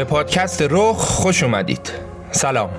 به 0.00 0.04
پادکست 0.04 0.62
رخ 0.70 0.96
خوش 0.96 1.42
اومدید. 1.42 1.92
سلام. 2.30 2.70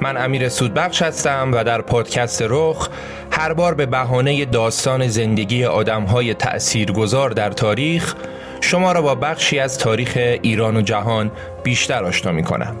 من 0.00 0.16
امیر 0.16 0.48
سودبخش 0.48 1.02
هستم 1.02 1.50
و 1.52 1.64
در 1.64 1.80
پادکست 1.80 2.42
رخ 2.48 2.88
هر 3.30 3.52
بار 3.52 3.74
به 3.74 3.86
بهانه 3.86 4.44
داستان 4.44 5.08
زندگی 5.08 5.64
آدمهای 5.64 6.34
تأثیرگذار 6.34 7.30
در 7.30 7.50
تاریخ 7.50 8.14
شما 8.60 8.92
را 8.92 9.02
با 9.02 9.14
بخشی 9.14 9.58
از 9.58 9.78
تاریخ 9.78 10.12
ایران 10.42 10.76
و 10.76 10.82
جهان 10.82 11.30
بیشتر 11.62 12.04
آشنا 12.04 12.32
می 12.32 12.42
کنم 12.42 12.76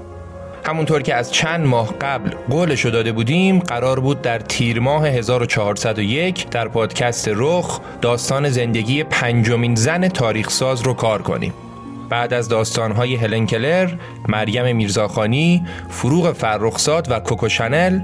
همونطور 0.64 1.02
که 1.02 1.14
از 1.14 1.32
چند 1.32 1.66
ماه 1.66 1.94
قبل 2.00 2.30
قولشو 2.50 2.90
داده 2.90 3.12
بودیم 3.12 3.58
قرار 3.58 4.00
بود 4.00 4.22
در 4.22 4.38
تیر 4.38 4.80
ماه 4.80 5.06
1401 5.06 6.50
در 6.50 6.68
پادکست 6.68 7.30
رخ 7.34 7.80
داستان 8.00 8.48
زندگی 8.48 9.04
پنجمین 9.04 9.74
زن 9.74 10.08
تاریخ 10.08 10.50
ساز 10.50 10.82
رو 10.82 10.94
کار 10.94 11.22
کنیم. 11.22 11.52
بعد 12.12 12.34
از 12.34 12.48
داستانهای 12.48 13.14
هلن 13.14 13.46
کلر، 13.46 13.90
مریم 14.28 14.76
میرزاخانی، 14.76 15.64
فروغ 15.88 16.32
فرخزاد 16.32 17.10
و 17.10 17.20
کوکو 17.20 17.48
شنل 17.48 18.00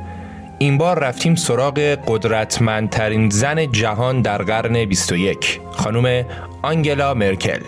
این 0.58 0.78
بار 0.78 0.98
رفتیم 0.98 1.34
سراغ 1.34 1.78
قدرتمندترین 2.06 3.30
زن 3.30 3.72
جهان 3.72 4.22
در 4.22 4.42
قرن 4.42 4.84
21 4.84 5.60
خانم 5.70 6.24
آنگلا 6.62 7.14
مرکل. 7.14 7.60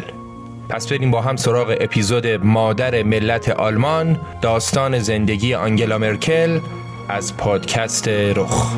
پس 0.69 0.93
بریم 0.93 1.11
با 1.11 1.21
هم 1.21 1.37
سراغ 1.37 1.77
اپیزود 1.81 2.27
مادر 2.27 3.03
ملت 3.03 3.49
آلمان 3.49 4.21
داستان 4.43 4.99
زندگی 4.99 5.55
آنگلا 5.55 5.99
مرکل 5.99 6.61
از 7.09 7.37
پادکست 7.37 8.09
رخ. 8.09 8.77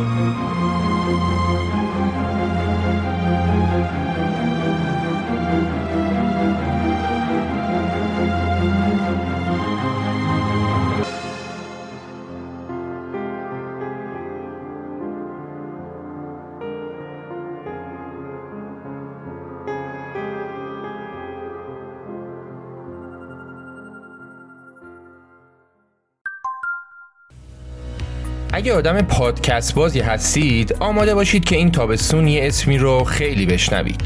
اگه 28.55 28.75
آدم 28.75 29.03
پادکست 29.03 29.75
بازی 29.75 30.01
هستید 30.01 30.77
آماده 30.81 31.15
باشید 31.15 31.45
که 31.45 31.57
این 31.57 31.71
تابستون 31.71 32.29
یه 32.29 32.47
اسمی 32.47 32.79
رو 32.79 33.05
خیلی 33.05 33.47
بشنوید. 33.47 34.01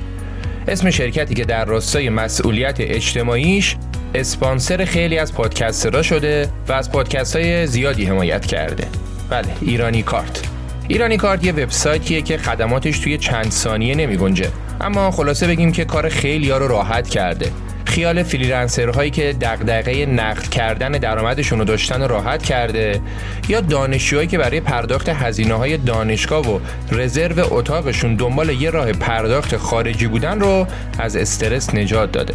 اسم 0.69 0.91
شرکتی 0.91 1.35
که 1.35 1.45
در 1.45 1.65
راستای 1.65 2.09
مسئولیت 2.09 2.77
اجتماعیش 2.81 3.77
اسپانسر 4.15 4.85
خیلی 4.85 5.19
از 5.19 5.35
podcaster 5.35 5.96
ها 5.96 6.03
شده 6.03 6.49
و 6.69 6.73
از 6.73 6.93
پادکست 6.93 7.37
های 7.37 7.67
زیادی 7.67 8.05
حمایت 8.05 8.47
کرده. 8.47 8.87
بله 9.31 9.49
ایرانی 9.61 10.03
کارت. 10.03 10.43
ایرانی 10.89 11.17
کارت 11.17 11.45
یه 11.45 11.53
وبسایتیه 11.53 12.23
که 12.23 12.39
خدماتش 12.39 12.99
توی 12.99 13.19
چند 13.19 13.51
ثانیه 13.51 13.95
نمی 13.95 14.17
گنجه 14.17 14.49
اما 14.81 15.11
خلاصه 15.11 15.47
بگیم 15.47 15.73
که 15.73 15.85
کار 15.85 16.09
خیلی 16.09 16.51
ها 16.51 16.59
رو 16.59 16.69
راحت 16.69 17.09
کرده. 17.09 17.53
خیال 17.97 18.23
freelancer 18.23 18.90
هایی 18.90 19.11
که 19.11 19.33
دغدغه 19.41 20.07
نقد 20.07 20.49
کردن 20.49 20.93
درآمدشون 20.93 21.59
رو 21.59 21.65
داشتن 21.65 22.09
راحت 22.09 22.43
کرده 22.43 23.01
یا 23.49 23.61
دانشجوهایی 23.61 24.29
که 24.29 24.39
برای 24.39 24.61
پرداخت 24.61 25.09
هزینه 25.09 25.55
های 25.55 25.77
دانشگاه 25.77 26.55
و 26.55 26.61
رزرو 26.93 27.55
اتاقشون 27.55 28.15
دنبال 28.15 28.49
یه 28.51 28.71
راه 28.71 28.93
پرداخت 28.93 29.57
خارجی 29.57 30.07
بودن 30.07 30.41
رو 30.41 30.67
از 30.99 31.17
استرس 31.17 31.75
نجات 31.75 32.13
داده. 32.13 32.35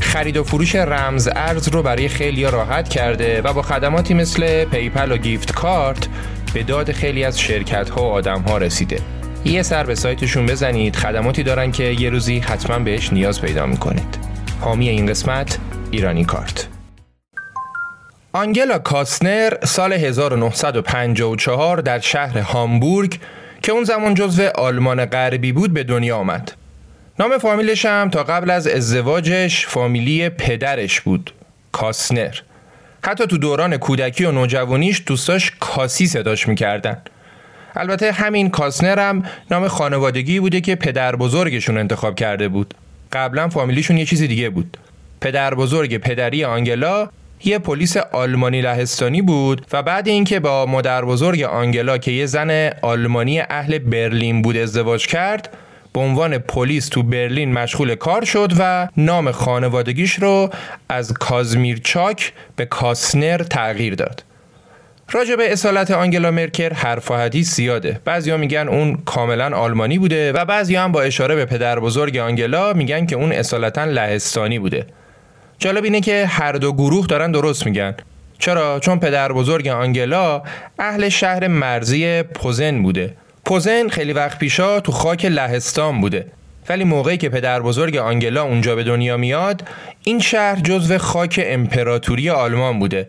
خرید 0.00 0.36
و 0.36 0.44
فروش 0.44 0.74
رمز 0.74 1.28
ارز 1.36 1.68
رو 1.68 1.82
برای 1.82 2.08
خیلیا 2.08 2.44
راحت 2.44 2.88
کرده 2.88 3.42
و 3.42 3.52
با 3.52 3.62
خدماتی 3.62 4.14
مثل 4.14 4.64
PayPal 4.64 5.12
و 5.12 5.16
gift 5.16 5.52
card 5.52 6.08
به 6.54 6.62
داد 6.62 6.92
خیلی 6.92 7.24
از 7.24 7.40
شرکت 7.40 7.90
ها 7.90 8.02
و 8.02 8.12
آدم 8.12 8.40
ها 8.40 8.58
رسیده. 8.58 9.00
یه 9.44 9.62
سر 9.62 9.84
به 9.84 9.94
سایتشون 9.94 10.46
بزنید 10.46 10.96
خدماتی 10.96 11.42
دارن 11.42 11.72
که 11.72 11.84
یه 11.84 12.10
روزی 12.10 12.38
حتما 12.38 12.78
بهش 12.78 13.12
نیاز 13.12 13.40
پیدا 13.40 13.66
می‌کنید. 13.66 14.19
حامی 14.60 14.88
این 14.88 15.06
قسمت 15.06 15.58
ایرانی 15.90 16.24
کارت. 16.24 16.68
آنگلا 18.32 18.78
کاسنر 18.78 19.52
سال 19.64 19.92
1954 19.92 21.78
در 21.78 21.98
شهر 21.98 22.38
هامبورگ 22.38 23.18
که 23.62 23.72
اون 23.72 23.84
زمان 23.84 24.14
جزو 24.14 24.48
آلمان 24.54 25.04
غربی 25.04 25.52
بود 25.52 25.74
به 25.74 25.84
دنیا 25.84 26.16
آمد. 26.16 26.52
نام 27.18 27.38
فامیلش 27.38 27.84
هم 27.86 28.10
تا 28.10 28.24
قبل 28.24 28.50
از 28.50 28.66
ازدواجش 28.66 29.66
فامیلی 29.66 30.28
پدرش 30.28 31.00
بود 31.00 31.32
کاسنر. 31.72 32.34
حتی 33.04 33.26
تو 33.26 33.38
دوران 33.38 33.76
کودکی 33.76 34.24
و 34.24 34.32
نوجوانیش 34.32 35.02
دوستاش 35.06 35.52
کاسی 35.60 36.06
صداش 36.06 36.48
می‌کردن. 36.48 36.96
البته 37.76 38.12
همین 38.12 38.50
کاسنر 38.50 38.98
هم 38.98 39.22
نام 39.50 39.68
خانوادگی 39.68 40.40
بوده 40.40 40.60
که 40.60 40.74
پدر 40.74 41.16
بزرگشون 41.16 41.78
انتخاب 41.78 42.14
کرده 42.14 42.48
بود. 42.48 42.74
قبلا 43.12 43.48
فامیلیشون 43.48 43.98
یه 43.98 44.04
چیزی 44.04 44.28
دیگه 44.28 44.50
بود 44.50 44.76
پدر 45.20 45.54
بزرگ 45.54 45.96
پدری 45.96 46.44
آنگلا 46.44 47.08
یه 47.44 47.58
پلیس 47.58 47.96
آلمانی 47.96 48.60
لهستانی 48.60 49.22
بود 49.22 49.66
و 49.72 49.82
بعد 49.82 50.08
اینکه 50.08 50.40
با 50.40 50.66
مادر 50.66 51.04
بزرگ 51.04 51.42
آنگلا 51.42 51.98
که 51.98 52.10
یه 52.10 52.26
زن 52.26 52.70
آلمانی 52.82 53.40
اهل 53.40 53.78
برلین 53.78 54.42
بود 54.42 54.56
ازدواج 54.56 55.06
کرد 55.06 55.56
به 55.92 56.00
عنوان 56.00 56.38
پلیس 56.38 56.88
تو 56.88 57.02
برلین 57.02 57.52
مشغول 57.52 57.94
کار 57.94 58.24
شد 58.24 58.52
و 58.58 58.88
نام 58.96 59.32
خانوادگیش 59.32 60.14
رو 60.14 60.50
از 60.88 61.12
کازمیر 61.12 61.80
چاک 61.84 62.32
به 62.56 62.66
کاسنر 62.66 63.38
تغییر 63.38 63.94
داد. 63.94 64.22
راجع 65.12 65.36
به 65.36 65.52
اصالت 65.52 65.90
آنگلا 65.90 66.30
مرکر 66.30 66.72
حرف 66.72 67.10
و 67.10 67.14
حدیث 67.14 67.54
زیاده. 67.54 68.00
بعضیا 68.04 68.36
میگن 68.36 68.68
اون 68.68 68.96
کاملا 69.04 69.56
آلمانی 69.56 69.98
بوده 69.98 70.32
و 70.32 70.44
بعضیا 70.44 70.84
هم 70.84 70.92
با 70.92 71.02
اشاره 71.02 71.34
به 71.34 71.44
پدر 71.44 71.80
بزرگ 71.80 72.16
آنگلا 72.16 72.72
میگن 72.72 73.06
که 73.06 73.16
اون 73.16 73.32
اصالتا 73.32 73.84
لهستانی 73.84 74.58
بوده. 74.58 74.86
جالب 75.58 75.84
اینه 75.84 76.00
که 76.00 76.26
هر 76.26 76.52
دو 76.52 76.72
گروه 76.72 77.06
دارن 77.06 77.32
درست 77.32 77.66
میگن. 77.66 77.94
چرا؟ 78.38 78.80
چون 78.80 78.98
پدر 78.98 79.32
بزرگ 79.32 79.68
آنگلا 79.68 80.42
اهل 80.78 81.08
شهر 81.08 81.46
مرزی 81.46 82.22
پوزن 82.22 82.82
بوده 82.82 83.14
پوزن 83.44 83.88
خیلی 83.88 84.12
وقت 84.12 84.38
پیشا 84.38 84.80
تو 84.80 84.92
خاک 84.92 85.24
لهستان 85.24 86.00
بوده 86.00 86.26
ولی 86.68 86.84
موقعی 86.84 87.16
که 87.16 87.28
پدر 87.28 87.60
بزرگ 87.60 87.96
آنگلا 87.96 88.42
اونجا 88.42 88.76
به 88.76 88.84
دنیا 88.84 89.16
میاد 89.16 89.68
این 90.04 90.18
شهر 90.18 90.60
جزو 90.60 90.98
خاک 90.98 91.40
امپراتوری 91.44 92.30
آلمان 92.30 92.78
بوده 92.78 93.08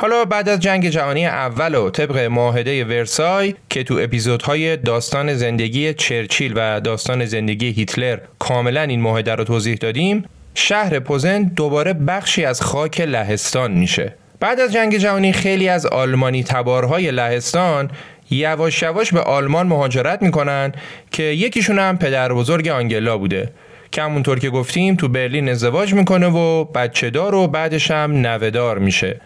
حالا 0.00 0.24
بعد 0.24 0.48
از 0.48 0.60
جنگ 0.60 0.88
جهانی 0.88 1.26
اول 1.26 1.74
و 1.74 1.90
طبق 1.90 2.18
معاهده 2.18 2.84
ورسای 2.84 3.54
که 3.70 3.84
تو 3.84 3.98
اپیزودهای 4.02 4.76
داستان 4.76 5.34
زندگی 5.34 5.94
چرچیل 5.94 6.52
و 6.56 6.80
داستان 6.80 7.24
زندگی 7.24 7.70
هیتلر 7.70 8.18
کاملا 8.38 8.82
این 8.82 9.00
معاهده 9.00 9.34
رو 9.34 9.44
توضیح 9.44 9.76
دادیم 9.76 10.24
شهر 10.54 10.98
پوزن 10.98 11.42
دوباره 11.42 11.92
بخشی 11.92 12.44
از 12.44 12.60
خاک 12.60 13.00
لهستان 13.00 13.72
میشه. 13.72 14.14
بعد 14.40 14.60
از 14.60 14.72
جنگ 14.72 14.96
جهانی 14.96 15.32
خیلی 15.32 15.68
از 15.68 15.86
آلمانی 15.86 16.44
تبارهای 16.44 17.10
لهستان 17.10 17.90
یواش 18.30 18.82
یواش 18.82 19.12
به 19.12 19.20
آلمان 19.20 19.66
مهاجرت 19.66 20.22
می‌کنن 20.22 20.72
که 21.10 21.22
یکیشون 21.22 21.78
هم 21.78 21.98
پدر 21.98 22.32
بزرگ 22.32 22.68
آنگلا 22.68 23.18
بوده. 23.18 23.50
که 23.92 24.02
همونطور 24.02 24.38
که 24.38 24.50
گفتیم 24.50 24.94
تو 24.94 25.08
برلین 25.08 25.48
ازدواج 25.48 25.94
می‌کنه 25.94 26.26
و 26.26 26.64
بچه 26.64 27.10
دار 27.10 27.34
و 27.34 27.46
بعدش 27.46 27.90
هم 27.90 28.12
نوهدار 28.12 28.78
میشه. 28.78 29.20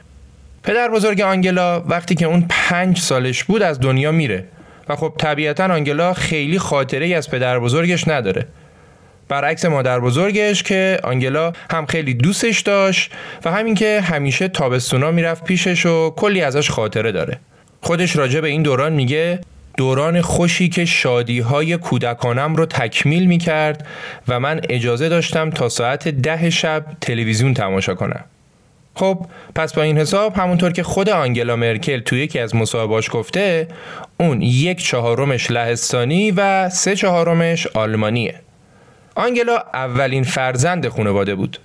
پدر 0.63 0.89
بزرگ 0.89 1.21
آنگلا 1.21 1.81
وقتی 1.81 2.15
که 2.15 2.27
اون 2.27 2.47
پنج 2.49 2.99
سالش 2.99 3.45
بود 3.45 3.63
از 3.63 3.81
دنیا 3.81 4.13
میره. 4.13 4.45
و 4.89 4.97
خب 4.97 5.15
طبیعتا 5.19 5.65
آنگلا 5.65 6.13
خیلی 6.13 6.59
خاطره 6.59 7.17
از 7.17 7.31
پدر 7.31 7.59
بزرگش 7.59 8.09
نداره. 8.09 8.47
برعکس 9.29 9.65
مادر 9.65 10.01
بزرگش 10.01 10.63
که 10.63 10.99
آنگلا 11.03 11.53
هم 11.71 11.87
خیلی 11.87 12.15
دوستش 12.15 12.61
داشت 12.61 13.13
و 13.45 13.53
همین 13.53 13.75
که 13.75 14.01
همیشه 14.01 14.49
تابستونا 14.49 15.11
می‌رفت 15.11 15.45
پیشش 15.45 15.87
و 15.87 16.11
کلی 16.11 16.43
ازش 16.43 16.71
خاطره 16.71 17.13
داره. 17.13 17.39
خودش 17.81 18.17
راجع 18.17 18.41
به 18.41 18.49
این 18.49 18.63
دوران 18.63 18.93
میگه 18.93 19.41
دوران 19.77 20.21
خوشی 20.21 20.69
که 20.69 20.85
شادی 20.85 21.41
های 21.41 21.77
کودکانم 21.77 22.57
رو 22.57 22.67
تکمیل 22.67 23.27
می 23.27 23.39
کرد 23.39 23.87
و 24.29 24.41
من 24.41 24.61
اجازه 24.69 25.09
داشتم 25.09 25.51
تا 25.51 25.69
ساعت 25.69 26.09
ده 26.09 26.51
شب 26.51 26.87
تلویزیون 27.01 27.55
تماشا 27.55 27.95
کنم. 27.95 28.25
خب 28.95 29.27
پس 29.55 29.75
با 29.75 29.83
این 29.83 29.99
حساب 29.99 30.37
همونطور 30.37 30.73
که 30.73 30.83
خود 30.83 31.09
آنگلا 31.09 31.57
مرکل 31.57 32.01
توی 32.01 32.21
یکی 32.21 32.39
از 32.39 32.55
مصاحبهاش 32.55 33.11
گفته 33.13 33.69
اون 34.21 34.43
یک 34.43 34.85
چهارمش 34.85 35.51
لهستانی 35.51 36.31
و 36.31 36.71
سه 36.71 36.97
چهارمش 36.97 37.67
آلمانیه. 37.67 38.35
آنگلا 39.15 39.57
اولین 39.75 40.25
فرزند 40.25 40.89
خانواده 40.89 41.35
بود. 41.35 41.59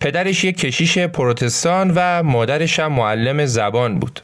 پدرش 0.00 0.44
یک 0.44 0.58
کشیش 0.58 0.98
پروتستان 0.98 1.92
و 1.94 2.22
مادرش 2.22 2.80
هم 2.80 2.92
معلم 2.92 3.46
زبان 3.46 3.98
بود. 3.98 4.20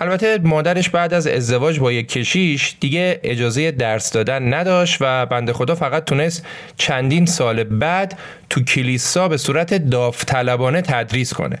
البته 0.00 0.38
مادرش 0.38 0.88
بعد 0.88 1.14
از 1.14 1.26
ازدواج 1.26 1.78
با 1.78 1.92
یک 1.92 2.08
کشیش 2.08 2.76
دیگه 2.80 3.20
اجازه 3.22 3.70
درس 3.70 4.12
دادن 4.12 4.54
نداشت 4.54 4.96
و 5.00 5.26
بنده 5.26 5.52
خدا 5.52 5.74
فقط 5.74 6.04
تونست 6.04 6.46
چندین 6.76 7.26
سال 7.26 7.64
بعد 7.64 8.18
تو 8.50 8.64
کلیسا 8.64 9.28
به 9.28 9.36
صورت 9.36 9.74
داوطلبانه 9.74 10.82
تدریس 10.82 11.34
کنه. 11.34 11.58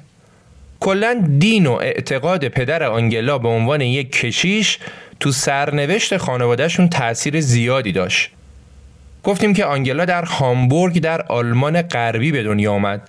کلا 0.80 1.24
دین 1.38 1.66
و 1.66 1.72
اعتقاد 1.72 2.48
پدر 2.48 2.82
آنگلا 2.82 3.38
به 3.38 3.48
عنوان 3.48 3.80
یک 3.80 4.12
کشیش 4.12 4.78
تو 5.20 5.32
سرنوشت 5.32 6.16
خانوادهشون 6.16 6.88
تاثیر 6.88 7.40
زیادی 7.40 7.92
داشت. 7.92 8.30
گفتیم 9.24 9.54
که 9.54 9.64
آنگلا 9.64 10.04
در 10.04 10.24
هامبورگ 10.24 11.00
در 11.00 11.22
آلمان 11.22 11.82
غربی 11.82 12.32
به 12.32 12.42
دنیا 12.42 12.72
آمد 12.72 13.08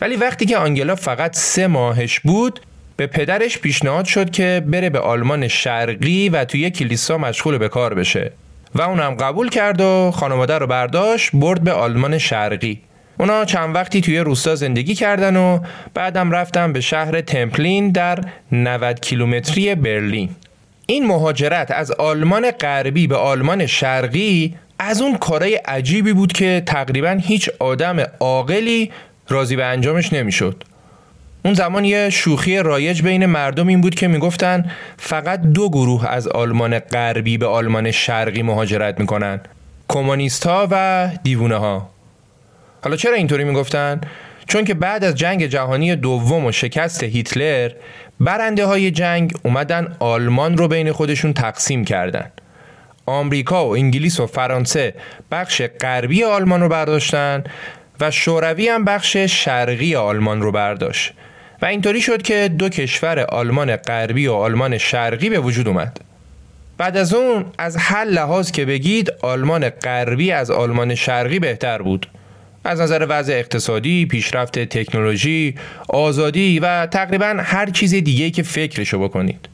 ولی 0.00 0.16
وقتی 0.16 0.46
که 0.46 0.56
آنگلا 0.56 0.94
فقط 0.94 1.36
سه 1.36 1.66
ماهش 1.66 2.20
بود 2.20 2.60
به 3.00 3.06
پدرش 3.06 3.58
پیشنهاد 3.58 4.04
شد 4.04 4.30
که 4.30 4.62
بره 4.66 4.90
به 4.90 4.98
آلمان 4.98 5.48
شرقی 5.48 6.28
و 6.28 6.44
توی 6.44 6.70
کلیسا 6.70 7.18
مشغول 7.18 7.58
به 7.58 7.68
کار 7.68 7.94
بشه. 7.94 8.32
و 8.74 8.82
اونم 8.82 9.14
قبول 9.14 9.48
کرد 9.48 9.80
و 9.80 10.10
خانواده 10.10 10.58
رو 10.58 10.66
برداشت 10.66 11.30
برد 11.34 11.64
به 11.64 11.72
آلمان 11.72 12.18
شرقی. 12.18 12.80
اونا 13.18 13.44
چند 13.44 13.74
وقتی 13.74 14.00
توی 14.00 14.18
روستا 14.18 14.54
زندگی 14.54 14.94
کردن 14.94 15.36
و 15.36 15.58
بعدم 15.94 16.30
رفتن 16.30 16.72
به 16.72 16.80
شهر 16.80 17.20
تمپلین 17.20 17.90
در 17.90 18.18
90 18.52 19.00
کیلومتری 19.00 19.74
برلین. 19.74 20.28
این 20.86 21.06
مهاجرت 21.06 21.70
از 21.70 21.90
آلمان 21.90 22.50
غربی 22.50 23.06
به 23.06 23.16
آلمان 23.16 23.66
شرقی 23.66 24.54
از 24.78 25.02
اون 25.02 25.18
کارای 25.18 25.54
عجیبی 25.54 26.12
بود 26.12 26.32
که 26.32 26.62
تقریبا 26.66 27.18
هیچ 27.22 27.50
آدم 27.58 27.96
عاقلی 28.20 28.90
راضی 29.28 29.56
به 29.56 29.64
انجامش 29.64 30.12
نمی‌شد. 30.12 30.64
اون 31.44 31.54
زمان 31.54 31.84
یه 31.84 32.10
شوخی 32.10 32.58
رایج 32.58 33.02
بین 33.02 33.26
مردم 33.26 33.66
این 33.66 33.80
بود 33.80 33.94
که 33.94 34.08
می‌گفتن 34.08 34.70
فقط 34.96 35.42
دو 35.42 35.68
گروه 35.70 36.08
از 36.08 36.28
آلمان 36.28 36.78
غربی 36.78 37.38
به 37.38 37.46
آلمان 37.46 37.90
شرقی 37.90 38.42
مهاجرت 38.42 39.00
می‌کنن 39.00 39.40
کمونیست 39.88 40.46
ها 40.46 40.68
و 40.70 41.08
دیوونه 41.22 41.56
ها 41.56 41.90
حالا 42.84 42.96
چرا 42.96 43.14
اینطوری 43.14 43.44
می‌گفتن؟ 43.44 44.00
چون 44.46 44.64
که 44.64 44.74
بعد 44.74 45.04
از 45.04 45.14
جنگ 45.14 45.46
جهانی 45.46 45.96
دوم 45.96 46.46
و 46.46 46.52
شکست 46.52 47.02
هیتلر 47.02 47.70
برنده 48.20 48.66
های 48.66 48.90
جنگ 48.90 49.32
اومدن 49.42 49.96
آلمان 49.98 50.56
رو 50.56 50.68
بین 50.68 50.92
خودشون 50.92 51.32
تقسیم 51.32 51.84
کردن. 51.84 52.30
آمریکا 53.06 53.66
و 53.66 53.72
انگلیس 53.72 54.20
و 54.20 54.26
فرانسه 54.26 54.94
بخش 55.30 55.62
غربی 55.80 56.24
آلمان 56.24 56.60
رو 56.60 56.68
برداشتن 56.68 57.44
و 58.00 58.10
شوروی 58.10 58.68
هم 58.68 58.84
بخش 58.84 59.16
شرقی 59.16 59.94
آلمان 59.94 60.42
رو 60.42 60.52
برداشت. 60.52 61.12
و 61.62 61.66
اینطوری 61.66 62.00
شد 62.00 62.22
که 62.22 62.50
دو 62.58 62.68
کشور 62.68 63.18
آلمان 63.20 63.76
غربی 63.76 64.26
و 64.26 64.32
آلمان 64.32 64.78
شرقی 64.78 65.30
به 65.30 65.40
وجود 65.40 65.68
اومد. 65.68 66.00
بعد 66.78 66.96
از 66.96 67.14
اون 67.14 67.44
از 67.58 67.76
هر 67.76 68.04
لحاظ 68.04 68.50
که 68.50 68.64
بگید 68.64 69.12
آلمان 69.22 69.68
غربی 69.70 70.32
از 70.32 70.50
آلمان 70.50 70.94
شرقی 70.94 71.38
بهتر 71.38 71.82
بود. 71.82 72.06
از 72.64 72.80
نظر 72.80 73.06
وضع 73.08 73.32
اقتصادی، 73.32 74.06
پیشرفت 74.06 74.58
تکنولوژی، 74.58 75.54
آزادی 75.88 76.58
و 76.58 76.86
تقریبا 76.86 77.36
هر 77.38 77.70
چیز 77.70 77.94
دیگه 77.94 78.30
که 78.30 78.42
فکرشو 78.42 78.98
بکنید. 78.98 79.48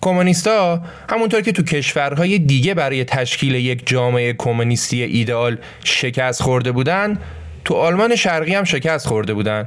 کمونیستا 0.00 0.82
همونطور 1.08 1.40
که 1.40 1.52
تو 1.52 1.62
کشورهای 1.62 2.38
دیگه 2.38 2.74
برای 2.74 3.04
تشکیل 3.04 3.54
یک 3.54 3.86
جامعه 3.86 4.32
کمونیستی 4.32 5.02
ایدئال 5.02 5.58
شکست 5.84 6.42
خورده 6.42 6.72
بودن 6.72 7.18
تو 7.64 7.74
آلمان 7.74 8.16
شرقی 8.16 8.54
هم 8.54 8.64
شکست 8.64 9.06
خورده 9.06 9.34
بودن. 9.34 9.66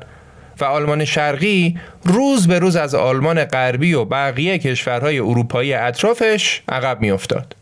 و 0.62 0.66
آلمان 0.66 1.06
شرقی 1.06 1.78
روز 2.04 2.48
به 2.48 2.60
روز 2.60 2.76
از 2.76 2.96
آلمان 2.96 3.46
غربی 3.46 3.94
و 3.94 4.06
بقیه 4.06 4.58
کشورهای 4.58 5.20
اروپایی 5.20 5.74
اطرافش 5.74 6.62
عقب 6.70 7.02
میافتاد. 7.02 7.56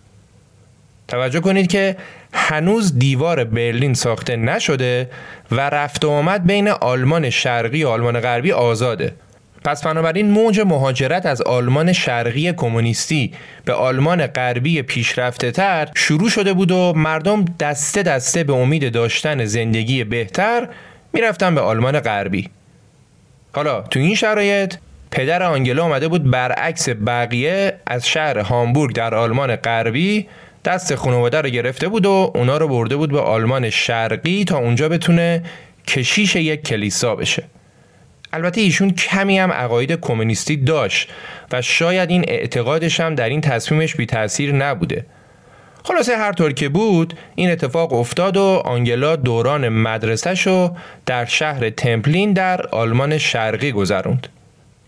توجه 1.08 1.40
کنید 1.40 1.68
که 1.68 1.98
هنوز 2.34 3.00
دیوار 3.00 3.44
برلین 3.44 3.94
ساخته 3.94 4.36
نشده 4.36 5.10
و 5.52 5.62
رفت 5.70 6.06
و 6.06 6.10
آمد 6.10 6.48
بین 6.48 6.68
آلمان 6.68 7.30
شرقی 7.30 7.84
و 7.84 7.88
آلمان 7.88 8.20
غربی 8.20 8.52
آزاده 8.52 9.14
پس 9.64 9.84
بنابراین 9.84 10.32
موج 10.32 10.60
مهاجرت 10.60 11.26
از 11.26 11.42
آلمان 11.42 11.94
شرقی 11.94 12.54
کمونیستی 12.54 13.34
به 13.66 13.74
آلمان 13.74 14.28
غربی 14.28 14.82
پیشرفته 14.82 15.52
تر 15.52 15.88
شروع 15.96 16.30
شده 16.30 16.54
بود 16.54 16.72
و 16.72 16.94
مردم 16.96 17.46
دسته 17.60 18.04
دسته 18.04 18.44
به 18.44 18.54
امید 18.54 18.94
داشتن 18.94 19.46
زندگی 19.46 20.04
بهتر 20.04 20.68
می‌رفتن 21.14 21.56
به 21.56 21.62
آلمان 21.62 22.00
غربی 22.00 22.50
حالا 23.54 23.82
تو 23.82 24.00
این 24.00 24.16
شرایط 24.16 24.76
پدر 25.12 25.44
آنگلا 25.44 25.84
آمده 25.84 26.08
بود 26.08 26.32
برعکس 26.32 26.90
بقیه 26.90 27.74
از 27.88 28.08
شهر 28.08 28.38
هامبورگ 28.38 28.96
در 28.96 29.16
آلمان 29.16 29.56
غربی 29.56 30.28
دست 30.66 30.96
خانواده 30.96 31.42
رو 31.42 31.50
گرفته 31.50 31.88
بود 31.88 32.06
و 32.06 32.32
اونا 32.36 32.58
رو 32.58 32.68
برده 32.68 32.96
بود 32.96 33.12
به 33.12 33.20
آلمان 33.20 33.70
شرقی 33.70 34.44
تا 34.44 34.58
اونجا 34.58 34.90
بتونه 34.90 35.44
کشیش 35.88 36.36
یک 36.36 36.64
کلیسا 36.64 37.16
بشه. 37.16 37.44
البته 38.34 38.62
ایشون 38.62 38.92
کمی 38.92 39.40
هم 39.40 39.52
عقاید 39.52 40.00
کمونیستی 40.00 40.58
داشت 40.58 41.10
و 41.52 41.62
شاید 41.62 42.10
این 42.10 42.26
اعتقادش 42.28 43.00
هم 43.00 43.16
در 43.16 43.30
این 43.30 43.42
تصمیمش 43.42 43.96
بی 43.96 44.06
تاثیر 44.06 44.56
نبوده. 44.56 45.06
خلاصه 45.84 46.18
هر 46.18 46.32
طور 46.32 46.54
که 46.54 46.70
بود 46.70 47.14
این 47.36 47.52
اتفاق 47.52 47.94
افتاد 47.94 48.38
و 48.38 48.62
آنگلا 48.66 49.16
دوران 49.16 49.70
مدرسهش 49.70 50.48
رو 50.48 50.76
در 51.06 51.26
شهر 51.26 51.70
تمپلین 51.70 52.34
در 52.34 52.68
آلمان 52.68 53.18
شرقی 53.18 53.72
گذروند 53.72 54.28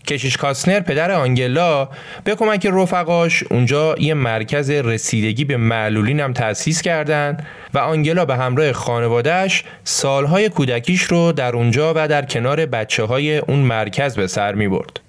کشیش 0.06 0.36
کاسنر 0.36 0.80
پدر 0.80 1.10
آنگلا 1.10 1.88
به 2.24 2.34
کمک 2.34 2.66
رفقاش 2.72 3.44
اونجا 3.50 3.94
یه 3.98 4.14
مرکز 4.14 4.70
رسیدگی 4.70 5.44
به 5.44 5.56
معلولین 5.56 6.20
هم 6.20 6.32
تأسیس 6.32 6.82
کردند 6.82 7.46
و 7.74 7.78
آنگلا 7.78 8.24
به 8.24 8.36
همراه 8.36 8.72
خانوادهش 8.72 9.64
سالهای 9.84 10.48
کودکیش 10.48 11.02
رو 11.02 11.32
در 11.32 11.56
اونجا 11.56 11.92
و 11.96 12.08
در 12.08 12.24
کنار 12.24 12.66
بچه 12.66 13.04
های 13.04 13.38
اون 13.38 13.58
مرکز 13.58 14.16
به 14.16 14.26
سر 14.26 14.54
می 14.54 14.68
برد. 14.68 15.00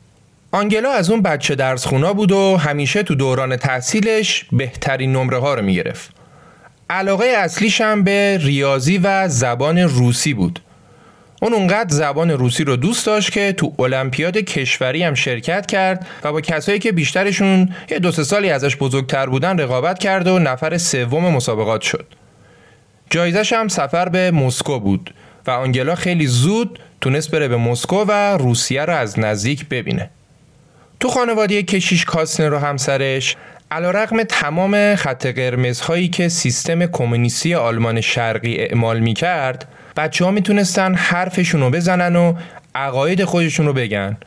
آنگلا 0.53 0.91
از 0.91 1.09
اون 1.09 1.21
بچه 1.21 1.55
درس 1.55 1.85
خونا 1.85 2.13
بود 2.13 2.31
و 2.31 2.57
همیشه 2.57 3.03
تو 3.03 3.15
دوران 3.15 3.57
تحصیلش 3.57 4.45
بهترین 4.51 5.13
نمره 5.13 5.37
ها 5.37 5.53
رو 5.53 5.61
می 5.61 5.75
گرفت. 5.75 6.11
علاقه 6.89 7.25
اصلیش 7.25 7.81
هم 7.81 8.03
به 8.03 8.39
ریاضی 8.41 8.97
و 8.97 9.27
زبان 9.27 9.77
روسی 9.77 10.33
بود 10.33 10.59
اون 11.41 11.53
اونقدر 11.53 11.95
زبان 11.95 12.31
روسی 12.31 12.63
رو 12.63 12.75
دوست 12.75 13.05
داشت 13.05 13.31
که 13.31 13.53
تو 13.53 13.73
المپیاد 13.79 14.37
کشوری 14.37 15.03
هم 15.03 15.13
شرکت 15.13 15.65
کرد 15.65 16.07
و 16.23 16.31
با 16.31 16.41
کسایی 16.41 16.79
که 16.79 16.91
بیشترشون 16.91 17.69
یه 17.89 17.99
دو 17.99 18.11
سه 18.11 18.23
سالی 18.23 18.49
ازش 18.49 18.77
بزرگتر 18.77 19.25
بودن 19.25 19.59
رقابت 19.59 19.99
کرد 19.99 20.27
و 20.27 20.39
نفر 20.39 20.77
سوم 20.77 21.33
مسابقات 21.33 21.81
شد. 21.81 22.05
جایزش 23.09 23.53
هم 23.53 23.67
سفر 23.67 24.09
به 24.09 24.31
مسکو 24.31 24.79
بود 24.79 25.13
و 25.47 25.51
آنگلا 25.51 25.95
خیلی 25.95 26.27
زود 26.27 26.79
تونست 27.01 27.31
بره 27.31 27.47
به 27.47 27.57
مسکو 27.57 28.05
و 28.07 28.37
روسیه 28.37 28.85
رو 28.85 28.93
از 28.93 29.19
نزدیک 29.19 29.65
ببینه. 29.69 30.09
تو 31.01 31.09
خانواده 31.09 31.63
کشیش 31.63 32.05
کاسنر 32.05 32.49
رو 32.49 32.57
همسرش 32.57 33.35
علا 33.71 33.91
رقم 33.91 34.23
تمام 34.23 34.95
خط 34.95 35.25
قرمزهایی 35.25 36.07
که 36.07 36.29
سیستم 36.29 36.85
کمونیستی 36.85 37.55
آلمان 37.55 38.01
شرقی 38.01 38.55
اعمال 38.57 38.99
می 38.99 39.13
کرد 39.13 39.67
بچه 39.97 40.25
ها 40.25 40.31
می‌تونستن 40.31 40.95
حرفشون 40.95 41.61
رو 41.61 41.69
بزنن 41.69 42.15
و 42.15 42.33
عقاید 42.75 43.23
خودشون 43.23 43.65
رو 43.65 43.73
بگن 43.73 44.17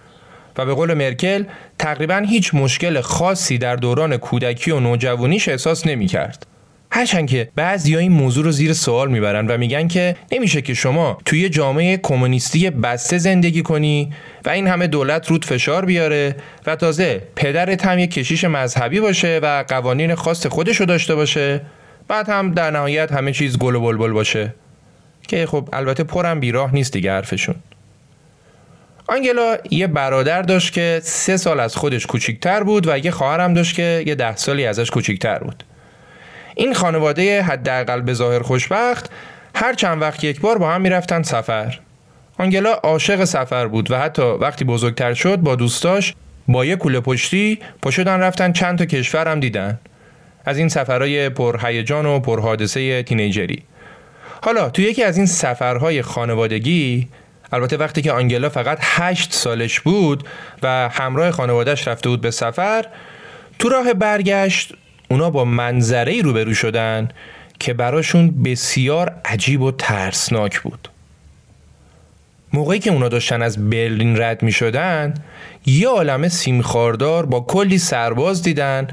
و 0.58 0.66
به 0.66 0.74
قول 0.74 0.94
مرکل 0.94 1.44
تقریبا 1.78 2.22
هیچ 2.28 2.54
مشکل 2.54 3.00
خاصی 3.00 3.58
در 3.58 3.76
دوران 3.76 4.16
کودکی 4.16 4.70
و 4.70 4.80
نوجوانیش 4.80 5.48
احساس 5.48 5.86
نمی 5.86 6.06
کرد. 6.06 6.46
هرچند 6.96 7.28
که 7.28 7.48
بعضی 7.56 7.96
این 7.96 8.12
موضوع 8.12 8.44
رو 8.44 8.50
زیر 8.50 8.72
سوال 8.72 9.10
می‌برن 9.10 9.46
و 9.46 9.58
میگن 9.58 9.88
که 9.88 10.16
نمیشه 10.32 10.62
که 10.62 10.74
شما 10.74 11.18
توی 11.24 11.48
جامعه 11.48 11.96
کمونیستی 11.96 12.70
بسته 12.70 13.18
زندگی 13.18 13.62
کنی 13.62 14.12
و 14.44 14.50
این 14.50 14.66
همه 14.66 14.86
دولت 14.86 15.30
رود 15.30 15.44
فشار 15.44 15.84
بیاره 15.84 16.36
و 16.66 16.76
تازه 16.76 17.22
پدرت 17.36 17.86
هم 17.86 17.98
یک 17.98 18.10
کشیش 18.10 18.44
مذهبی 18.44 19.00
باشه 19.00 19.40
و 19.42 19.64
قوانین 19.68 20.14
خاص 20.14 20.46
خودش 20.46 20.76
رو 20.76 20.86
داشته 20.86 21.14
باشه 21.14 21.60
بعد 22.08 22.28
هم 22.28 22.52
در 22.52 22.70
نهایت 22.70 23.12
همه 23.12 23.32
چیز 23.32 23.58
گل 23.58 23.74
و 23.74 23.80
بلبل 23.80 24.12
باشه. 24.12 24.54
که 25.28 25.46
خب 25.46 25.68
البته 25.72 26.04
پرم 26.04 26.40
بیراه 26.40 26.74
نیست 26.74 26.92
دیگه 26.92 27.12
حرفشون. 27.12 27.54
آنگلا 29.06 29.56
یه 29.70 29.86
برادر 29.86 30.42
داشت 30.42 30.72
که 30.72 31.00
سه 31.02 31.36
سال 31.36 31.60
از 31.60 31.76
خودش 31.76 32.06
کوچیکتر 32.06 32.62
بود 32.62 32.88
و 32.88 32.98
یه 32.98 33.10
خواهرم 33.10 33.54
داشت 33.54 33.76
که 33.76 34.04
یه 34.06 34.14
ده 34.14 34.36
سالی 34.36 34.66
ازش 34.66 34.90
کوچیکتر 34.90 35.38
بود. 35.38 35.64
این 36.54 36.74
خانواده 36.74 37.42
حداقل 37.42 38.00
به 38.00 38.14
ظاهر 38.14 38.42
خوشبخت 38.42 39.10
هر 39.54 39.72
چند 39.72 40.02
وقت 40.02 40.24
یک 40.24 40.40
بار 40.40 40.58
با 40.58 40.70
هم 40.70 40.80
می‌رفتن 40.80 41.22
سفر. 41.22 41.78
آنگلا 42.38 42.72
عاشق 42.72 43.24
سفر 43.24 43.66
بود 43.66 43.90
و 43.90 43.98
حتی 43.98 44.22
وقتی 44.22 44.64
بزرگتر 44.64 45.14
شد 45.14 45.36
با 45.36 45.56
دوستاش 45.56 46.14
با 46.48 46.64
یه 46.64 46.76
کوله 46.76 47.00
پشتی 47.00 47.58
پشدن 47.82 48.20
رفتن 48.20 48.52
چند 48.52 48.78
تا 48.78 48.84
کشور 48.84 49.28
هم 49.28 49.40
دیدن. 49.40 49.78
از 50.44 50.58
این 50.58 50.68
سفرهای 50.68 51.28
پرهیجان 51.28 52.06
و 52.06 52.20
پرحادثه 52.20 53.02
تینیجری. 53.02 53.62
حالا 54.42 54.70
تو 54.70 54.82
یکی 54.82 55.02
از 55.02 55.16
این 55.16 55.26
سفرهای 55.26 56.02
خانوادگی 56.02 57.08
البته 57.52 57.76
وقتی 57.76 58.02
که 58.02 58.12
آنگلا 58.12 58.48
فقط 58.48 58.78
هشت 58.80 59.32
سالش 59.32 59.80
بود 59.80 60.28
و 60.62 60.88
همراه 60.92 61.30
خانوادهش 61.30 61.88
رفته 61.88 62.08
بود 62.08 62.20
به 62.20 62.30
سفر 62.30 62.84
تو 63.58 63.68
راه 63.68 63.92
برگشت 63.92 64.74
اونا 65.14 65.30
با 65.30 65.44
منظره 65.44 66.22
روبرو 66.22 66.54
شدن 66.54 67.08
که 67.58 67.74
براشون 67.74 68.42
بسیار 68.42 69.14
عجیب 69.24 69.62
و 69.62 69.72
ترسناک 69.72 70.60
بود. 70.60 70.88
موقعی 72.52 72.78
که 72.78 72.90
اونا 72.90 73.08
داشتن 73.08 73.42
از 73.42 73.70
برلین 73.70 74.20
رد 74.20 74.42
می 74.42 74.52
شدن 74.52 75.14
یه 75.66 75.88
عالم 75.88 76.28
سیمخاردار 76.28 77.26
با 77.26 77.40
کلی 77.40 77.78
سرباز 77.78 78.42
دیدن 78.42 78.88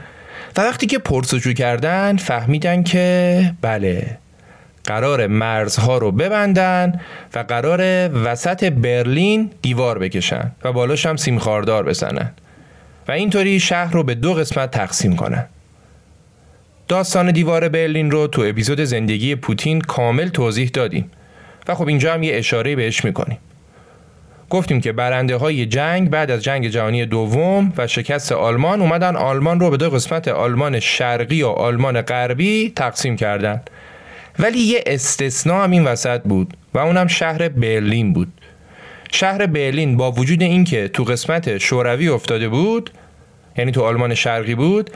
و 0.57 0.61
وقتی 0.61 0.85
که 0.85 0.97
پرسجو 0.97 1.53
کردن 1.53 2.17
فهمیدن 2.17 2.83
که 2.83 3.53
بله 3.61 4.17
قرار 4.83 5.27
مرزها 5.27 5.97
رو 5.97 6.11
ببندن 6.11 7.01
و 7.35 7.39
قرار 7.39 8.09
وسط 8.13 8.63
برلین 8.63 9.51
دیوار 9.61 9.99
بکشن 9.99 10.51
و 10.63 10.73
بالاش 10.73 11.05
هم 11.05 11.17
سیمخاردار 11.17 11.83
بزنن 11.83 12.31
و 13.07 13.11
اینطوری 13.11 13.59
شهر 13.59 13.93
رو 13.93 14.03
به 14.03 14.15
دو 14.15 14.33
قسمت 14.33 14.71
تقسیم 14.71 15.15
کنن. 15.15 15.47
داستان 16.91 17.31
دیوار 17.31 17.69
برلین 17.69 18.11
رو 18.11 18.27
تو 18.27 18.41
اپیزود 18.41 18.83
زندگی 18.83 19.35
پوتین 19.35 19.81
کامل 19.81 20.27
توضیح 20.27 20.69
دادیم. 20.73 21.11
و 21.67 21.75
خب 21.75 21.87
اینجا 21.87 22.13
هم 22.13 22.23
یه 22.23 22.35
اشاره 22.35 22.75
بهش 22.75 23.05
می‌کنیم. 23.05 23.37
گفتیم 24.49 24.81
که 24.81 24.91
برنده 24.91 25.35
های 25.35 25.65
جنگ 25.65 26.09
بعد 26.09 26.31
از 26.31 26.43
جنگ 26.43 26.67
جهانی 26.67 27.05
دوم 27.05 27.73
و 27.77 27.87
شکست 27.87 28.31
آلمان 28.31 28.81
اومدن 28.81 29.15
آلمان 29.15 29.59
رو 29.59 29.69
به 29.69 29.77
دو 29.77 29.89
قسمت 29.89 30.27
آلمان 30.27 30.79
شرقی 30.79 31.43
و 31.43 31.47
آلمان 31.47 32.01
غربی 32.01 32.73
تقسیم 32.75 33.15
کردند 33.15 33.69
ولی 34.39 34.59
یه 34.59 34.83
استثنا 34.85 35.63
هم 35.63 35.71
این 35.71 35.83
وسط 35.83 36.21
بود 36.21 36.57
و 36.73 36.79
اونم 36.79 37.07
شهر 37.07 37.49
برلین 37.49 38.13
بود. 38.13 38.33
شهر 39.11 39.45
برلین 39.45 39.97
با 39.97 40.11
وجود 40.11 40.41
اینکه 40.41 40.87
تو 40.87 41.03
قسمت 41.03 41.57
شوروی 41.57 42.07
افتاده 42.07 42.49
بود 42.49 42.91
یعنی 43.57 43.71
تو 43.71 43.81
آلمان 43.81 44.13
شرقی 44.13 44.55
بود 44.55 44.89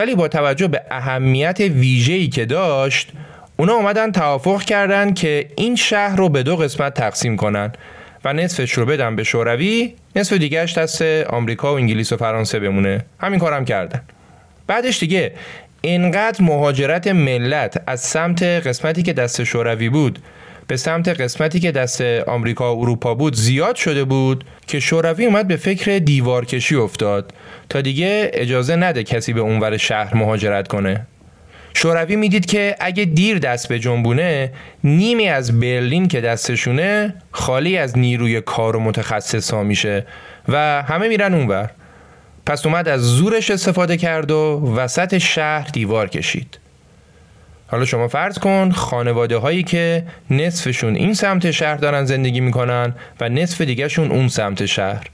ولی 0.00 0.14
با 0.14 0.28
توجه 0.28 0.68
به 0.68 0.82
اهمیت 0.90 1.60
ویژه‌ای 1.60 2.28
که 2.28 2.44
داشت 2.44 3.08
اونا 3.56 3.72
اومدن 3.72 4.12
توافق 4.12 4.62
کردن 4.62 5.14
که 5.14 5.46
این 5.56 5.76
شهر 5.76 6.16
رو 6.16 6.28
به 6.28 6.42
دو 6.42 6.56
قسمت 6.56 6.94
تقسیم 6.94 7.36
کنن 7.36 7.72
و 8.24 8.32
نصفش 8.32 8.72
رو 8.72 8.86
بدن 8.86 9.16
به 9.16 9.24
شوروی 9.24 9.94
نصف 10.16 10.32
دیگهش 10.32 10.78
دست 10.78 11.02
آمریکا 11.02 11.72
و 11.72 11.76
انگلیس 11.76 12.12
و 12.12 12.16
فرانسه 12.16 12.60
بمونه. 12.60 13.04
همین 13.18 13.40
کارم 13.40 13.64
کردن. 13.64 14.00
بعدش 14.66 15.00
دیگه 15.00 15.32
اینقدر 15.80 16.44
مهاجرت 16.44 17.06
ملت 17.06 17.82
از 17.86 18.00
سمت 18.00 18.42
قسمتی 18.42 19.02
که 19.02 19.12
دست 19.12 19.44
شوروی 19.44 19.88
بود 19.88 20.18
به 20.70 20.76
سمت 20.76 21.08
قسمتی 21.08 21.60
که 21.60 21.72
دست 21.72 22.00
آمریکا 22.26 22.76
و 22.76 22.80
اروپا 22.80 23.14
بود 23.14 23.34
زیاد 23.34 23.76
شده 23.76 24.04
بود 24.04 24.44
که 24.66 24.80
شوروی 24.80 25.26
اومد 25.26 25.48
به 25.48 25.56
فکر 25.56 25.98
دیوارکشی 25.98 26.74
افتاد. 26.74 27.32
تا 27.68 27.80
دیگه 27.80 28.30
اجازه 28.34 28.76
نده 28.76 29.04
کسی 29.04 29.32
به 29.32 29.40
اونور 29.40 29.76
شهر 29.76 30.16
مهاجرت 30.16 30.68
کنه. 30.68 31.06
شوروی 31.74 32.16
می‌دید 32.16 32.46
که 32.46 32.76
اگه 32.80 33.04
دیر 33.04 33.38
دست 33.38 33.68
به 33.68 33.78
جنبونه 33.78 34.52
نیمی 34.84 35.28
از 35.28 35.60
برلین 35.60 36.08
که 36.08 36.20
دستشونه 36.20 37.14
خالی 37.32 37.78
از 37.78 37.98
نیروی 37.98 38.40
کار 38.40 38.76
و 38.76 38.80
متخصصا 38.80 39.62
میشه 39.62 40.06
و 40.48 40.82
همه 40.82 41.08
میرن 41.08 41.34
اونور. 41.34 41.70
پس 42.46 42.66
اومد 42.66 42.88
از 42.88 43.00
زورش 43.00 43.50
استفاده 43.50 43.96
کرد 43.96 44.30
و 44.30 44.74
وسط 44.76 45.18
شهر 45.18 45.68
دیوار 45.72 46.08
کشید. 46.08 46.58
حالا 47.70 47.84
شما 47.84 48.08
فرض 48.08 48.38
کن 48.38 48.70
خانواده 48.70 49.36
هایی 49.36 49.62
که 49.62 50.04
نصفشون 50.30 50.94
این 50.94 51.14
سمت 51.14 51.50
شهر 51.50 51.76
دارن 51.76 52.04
زندگی 52.04 52.40
می‌کنن 52.40 52.94
و 53.20 53.28
نصف 53.28 53.60
دیگهشون 53.60 54.10
اون 54.10 54.28
سمت 54.28 54.66
شهر. 54.66 55.06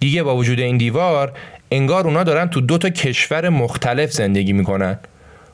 دیگه 0.00 0.22
با 0.22 0.36
وجود 0.36 0.60
این 0.60 0.76
دیوار 0.76 1.32
انگار 1.70 2.06
اونا 2.06 2.22
دارن 2.22 2.48
تو 2.48 2.60
دو 2.60 2.78
تا 2.78 2.88
کشور 2.88 3.48
مختلف 3.48 4.12
زندگی 4.12 4.52
می‌کنن. 4.52 4.98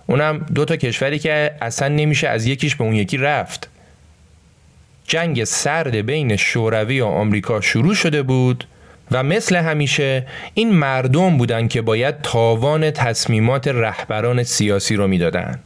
اونم 0.06 0.46
دو 0.54 0.64
تا 0.64 0.76
کشوری 0.76 1.18
که 1.18 1.54
اصلا 1.60 1.88
نمیشه 1.88 2.28
از 2.28 2.46
یکیش 2.46 2.76
به 2.76 2.84
اون 2.84 2.94
یکی 2.94 3.16
رفت. 3.16 3.68
جنگ 5.04 5.44
سرد 5.44 5.96
بین 5.96 6.36
شوروی 6.36 7.00
و 7.00 7.06
آمریکا 7.06 7.60
شروع 7.60 7.94
شده 7.94 8.22
بود 8.22 8.64
و 9.10 9.22
مثل 9.22 9.56
همیشه 9.56 10.26
این 10.54 10.72
مردم 10.72 11.36
بودند 11.38 11.68
که 11.68 11.82
باید 11.82 12.22
تاوان 12.22 12.90
تصمیمات 12.90 13.68
رهبران 13.68 14.42
سیاسی 14.42 14.96
رو 14.96 15.08
می‌دادند. 15.08 15.62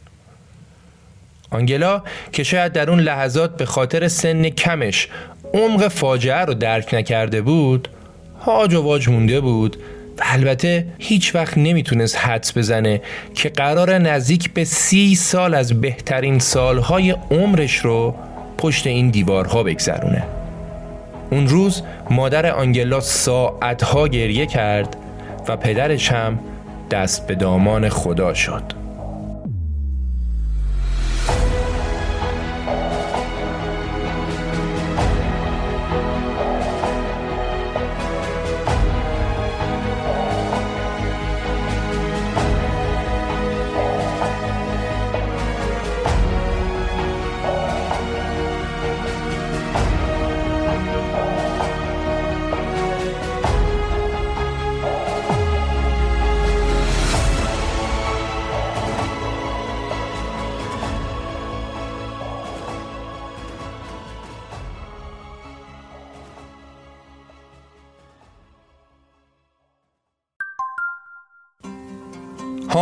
آنگلا 1.55 2.01
که 2.31 2.43
شاید 2.43 2.71
در 2.71 2.89
اون 2.89 2.99
لحظات 2.99 3.57
به 3.57 3.65
خاطر 3.65 4.07
سن 4.07 4.49
کمش 4.49 5.07
عمق 5.53 5.87
فاجعه 5.87 6.45
رو 6.45 6.53
درک 6.53 6.93
نکرده 6.93 7.41
بود 7.41 7.87
هاج 8.41 8.73
و 8.73 8.83
واج 8.83 9.09
مونده 9.09 9.41
بود 9.41 9.77
و 10.17 10.21
البته 10.23 10.85
هیچ 10.99 11.35
وقت 11.35 11.57
نمی‌تونست 11.57 12.17
حدس 12.17 12.57
بزنه 12.57 13.01
که 13.35 13.49
قرار 13.49 13.97
نزدیک 13.97 14.53
به 14.53 14.63
سی 14.63 15.15
سال 15.15 15.53
از 15.53 15.81
بهترین 15.81 16.39
سالهای 16.39 17.11
عمرش 17.31 17.77
رو 17.77 18.15
پشت 18.57 18.87
این 18.87 19.09
دیوارها 19.09 19.63
بگذرونه. 19.63 20.23
اون 21.31 21.47
روز 21.47 21.81
مادر 22.09 22.51
آنگلا 22.51 22.99
ساعتها 22.99 24.07
گریه 24.07 24.45
کرد 24.45 24.97
و 25.47 25.57
پدرش 25.57 26.11
هم 26.11 26.39
دست 26.91 27.27
به 27.27 27.35
دامان 27.35 27.89
خدا 27.89 28.33
شد. 28.33 28.74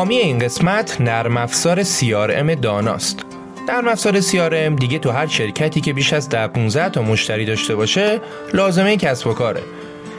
حامی 0.03 0.17
این 0.17 0.39
قسمت 0.39 1.01
نرم 1.01 1.37
افزار 1.37 1.83
CRM 1.83 2.59
داناست. 2.61 3.25
نرم 3.69 3.87
افزار 3.87 4.21
CRM 4.21 4.79
دیگه 4.79 4.99
تو 4.99 5.11
هر 5.11 5.27
شرکتی 5.27 5.81
که 5.81 5.93
بیش 5.93 6.13
از 6.13 6.29
10 6.29 6.47
15 6.47 6.89
تا 6.89 7.01
مشتری 7.01 7.45
داشته 7.45 7.75
باشه 7.75 8.19
لازمه 8.53 8.97
کسب 8.97 9.27
و 9.27 9.33
کاره. 9.33 9.61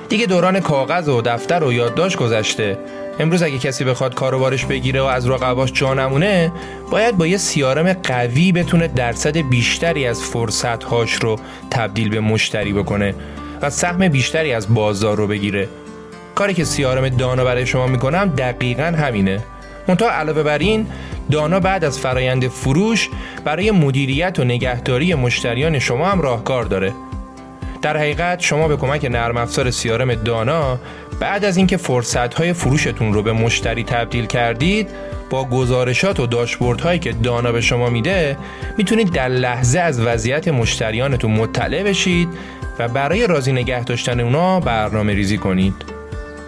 دیگه 0.09 0.27
دوران 0.27 0.61
کاغذ 0.61 1.09
و 1.09 1.23
دفتر 1.23 1.65
و 1.65 1.73
یادداشت 1.73 2.17
گذشته. 2.17 2.79
امروز 3.19 3.43
اگه 3.43 3.59
کسی 3.59 3.85
بخواد 3.85 4.15
کاروبارش 4.15 4.65
بگیره 4.65 5.01
و 5.01 5.05
از 5.05 5.29
رقباش 5.29 5.73
جا 5.73 5.95
نمونه 5.95 6.53
باید 6.91 7.17
با 7.17 7.27
یه 7.27 7.37
سیارم 7.37 7.93
قوی 7.93 8.53
بتونه 8.53 8.89
درصد 8.89 9.37
بیشتری 9.37 10.07
از 10.07 10.23
فرصتهاش 10.23 11.15
رو 11.15 11.37
تبدیل 11.71 12.09
به 12.09 12.21
مشتری 12.21 12.73
بکنه 12.73 13.15
و 13.63 13.71
سهم 13.71 14.09
بیشتری 14.09 14.53
از 14.53 14.75
بازار 14.75 15.17
رو 15.17 15.27
بگیره 15.27 15.69
کاری 16.35 16.55
که 16.55 16.65
سیارم 16.65 17.09
دانا 17.09 17.45
برای 17.45 17.67
شما 17.67 17.87
می‌کنم 17.87 18.33
دقیقا 18.37 18.85
همینه 18.85 19.43
منتها 19.89 20.11
علاوه 20.11 20.43
بر 20.43 20.59
این 20.59 20.87
دانا 21.31 21.61
بعد 21.61 21.85
از 21.85 21.99
فرایند 21.99 22.49
فروش 22.49 23.09
برای 23.45 23.71
مدیریت 23.71 24.39
و 24.39 24.45
نگهداری 24.45 25.15
مشتریان 25.15 25.79
شما 25.79 26.07
هم 26.07 26.21
راهکار 26.21 26.65
داره. 26.65 26.93
در 27.83 27.97
حقیقت 27.97 28.41
شما 28.41 28.69
به 28.69 28.77
کمک 28.77 29.05
نرم 29.05 29.37
افزار 29.37 29.71
سیارم 29.71 30.15
دانا 30.15 30.79
بعد 31.21 31.45
از 31.45 31.57
اینکه 31.57 31.77
فرصت 31.77 32.35
های 32.35 32.53
فروشتون 32.53 33.13
رو 33.13 33.23
به 33.23 33.33
مشتری 33.33 33.85
تبدیل 33.85 34.27
کردید 34.27 34.89
با 35.31 35.45
گزارشات 35.45 36.21
و 36.21 36.27
داشبورد 36.27 36.81
هایی 36.81 36.99
که 36.99 37.13
دانا 37.13 37.53
به 37.53 37.61
شما 37.61 37.91
میده 37.91 38.37
می‌تونید 38.79 39.13
در 39.13 39.29
لحظه 39.29 39.79
از 39.79 40.01
وضعیت 40.01 40.49
مشتریانتون 40.49 41.31
مطلع 41.31 41.83
بشید 41.83 42.29
و 42.79 42.89
برای 42.89 43.27
راضی 43.27 43.53
نگه 43.53 43.85
داشتن 43.85 44.21
اونا 44.21 44.61
برنامه 44.61 45.15
ریزی 45.15 45.39
کنید. 45.39 45.75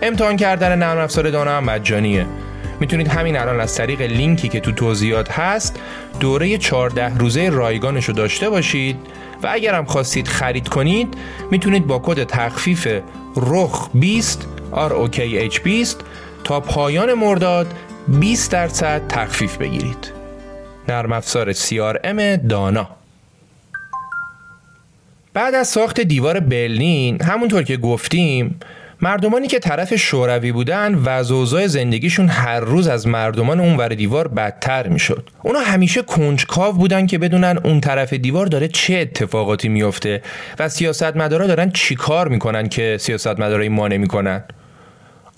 امتحان 0.03 0.37
کردن 0.37 0.79
نرم 0.79 0.99
افزار 0.99 1.31
دانا 1.31 1.51
هم 1.51 1.65
مجانیه. 1.65 2.27
می‌تونید 2.81 3.09
همین 3.09 3.37
الان 3.37 3.61
از 3.61 3.75
طریق 3.75 4.01
لینکی 4.01 4.49
که 4.49 4.61
تو 4.61 4.73
توضیحات 4.73 5.31
هست 5.31 5.81
دوره 6.21 6.59
14 6.59 7.19
روزه 7.19 7.49
رایگانش 7.49 8.05
رو 8.05 8.15
داشته 8.15 8.51
باشید 8.51 8.97
و 9.43 9.49
اگر 9.51 9.75
هم 9.75 9.85
خواستید 9.85 10.29
خرید 10.29 10.69
کنید 10.69 11.15
می‌تونید 11.51 11.87
با 11.87 11.99
کد 11.99 12.25
تخفیف 12.25 12.89
رخ 13.37 13.91
20 13.95 14.47
ROKH 14.73 15.61
20 15.61 16.01
تا 16.45 16.61
پایان 16.61 17.15
مرداد 17.15 17.75
20 18.09 18.53
درصد 18.53 19.09
تخفیف 19.09 19.57
بگیرید. 19.57 20.13
نرم 20.89 21.13
افزار 21.13 21.53
CRM 21.53 22.49
دانا. 22.49 22.89
بعد 25.35 25.55
از 25.55 25.69
ساخت 25.69 26.01
دیوار 26.01 26.41
برلین 26.41 27.23
همونطور 27.23 27.63
که 27.63 27.77
گفتیم 27.77 28.61
مردمانی 29.01 29.47
که 29.47 29.59
طرف 29.59 29.95
شوروی 29.95 30.53
بودن 30.53 30.95
و 30.95 31.09
اوضاع 31.09 31.67
زندگیشون 31.67 32.29
هر 32.29 32.61
روز 32.61 32.89
از 32.89 33.07
مردمان 33.07 33.61
اون 33.61 33.77
ور 33.77 33.89
دیوار 33.89 34.29
بدتر 34.29 34.89
می‌شد. 34.89 35.31
اونا 35.43 35.61
همیشه 35.61 36.03
کنجکاو 36.03 36.75
بودن 36.75 37.07
که 37.07 37.19
بدونن 37.19 37.59
اون 37.65 37.81
طرف 37.81 38.13
دیوار 38.13 38.47
داره 38.47 38.69
چه 38.69 38.95
اتفاقاتی 38.95 39.69
میفته 39.69 40.23
و 40.59 40.69
سیاستمدارا 40.69 41.47
دارن 41.47 41.71
چیکار 41.71 42.29
می‌کنن 42.29 42.69
که 42.69 42.97
سیاستمدارای 43.01 43.69
ما 43.69 43.89
نمی‌کنن. 43.89 44.45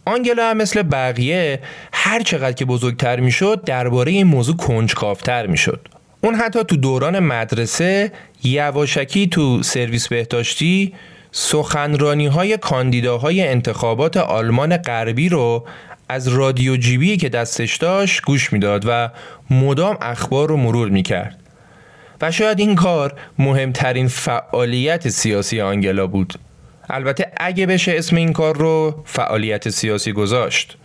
آنگلا 0.04 0.50
هم 0.50 0.56
مثل 0.56 0.82
بقیه 0.82 1.60
هر 1.92 2.22
چقدر 2.22 2.52
که 2.52 2.64
بزرگتر 2.64 3.20
می‌شد 3.20 3.64
درباره 3.64 4.12
این 4.12 4.26
موضوع 4.26 4.56
کنجکاوتر 4.56 5.46
می‌شد. 5.46 5.88
اون 6.20 6.34
حتی 6.34 6.64
تو 6.64 6.76
دوران 6.76 7.18
مدرسه 7.18 8.12
یواشکی 8.44 9.26
تو 9.26 9.62
سرویس 9.62 10.08
بهداشتی 10.08 10.94
سخنرانی 11.32 12.26
های 12.26 12.56
کاندیداهای 12.56 13.48
انتخابات 13.48 14.16
آلمان 14.16 14.76
غربی 14.76 15.28
رو 15.28 15.66
از 16.08 16.28
رادیو 16.28 16.76
جیبی 16.76 17.16
که 17.16 17.28
دستش 17.28 17.76
داشت 17.76 18.22
گوش 18.22 18.52
می‌داد 18.52 18.84
و 18.86 19.10
مدام 19.50 19.98
اخبار 20.00 20.48
رو 20.48 20.56
مرور 20.56 20.88
می‌کرد. 20.88 21.38
و 22.20 22.30
شاید 22.30 22.58
این 22.58 22.74
کار 22.74 23.12
مهمترین 23.38 24.08
فعالیت 24.08 25.08
سیاسی 25.08 25.60
آنگلا 25.60 26.06
بود. 26.06 26.34
البته 26.90 27.32
اگه 27.36 27.66
بشه 27.66 27.94
اسم 27.96 28.16
این 28.16 28.32
کار 28.32 28.56
رو 28.56 29.02
فعالیت 29.04 29.68
سیاسی 29.68 30.12
گذاشت. 30.12 30.76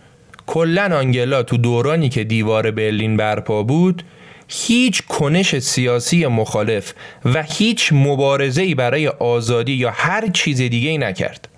کلا 0.46 0.96
آنگلا 0.98 1.42
تو 1.42 1.56
دورانی 1.56 2.08
که 2.08 2.24
دیوار 2.24 2.70
برلین 2.70 3.16
برپا 3.16 3.62
بود 3.62 4.02
هیچ 4.48 5.02
کنش 5.02 5.58
سیاسی 5.58 6.26
مخالف 6.26 6.92
و 7.24 7.42
هیچ 7.42 7.92
مبارزه‌ای 7.92 8.74
برای 8.74 9.08
آزادی 9.08 9.72
یا 9.72 9.90
هر 9.90 10.28
چیز 10.28 10.56
دیگه 10.56 10.90
ای 10.90 10.98
نکرد. 10.98 11.48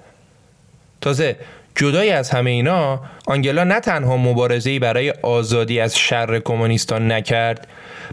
تازه 1.00 1.36
جدای 1.76 2.10
از 2.10 2.30
همه 2.30 2.50
اینا 2.50 3.00
آنگلا 3.26 3.64
نه 3.64 3.80
تنها 3.80 4.16
مبارزه‌ای 4.16 4.78
برای 4.78 5.10
آزادی 5.22 5.80
از 5.80 5.98
شر 5.98 6.38
کمونیستان 6.38 7.12
نکرد 7.12 7.66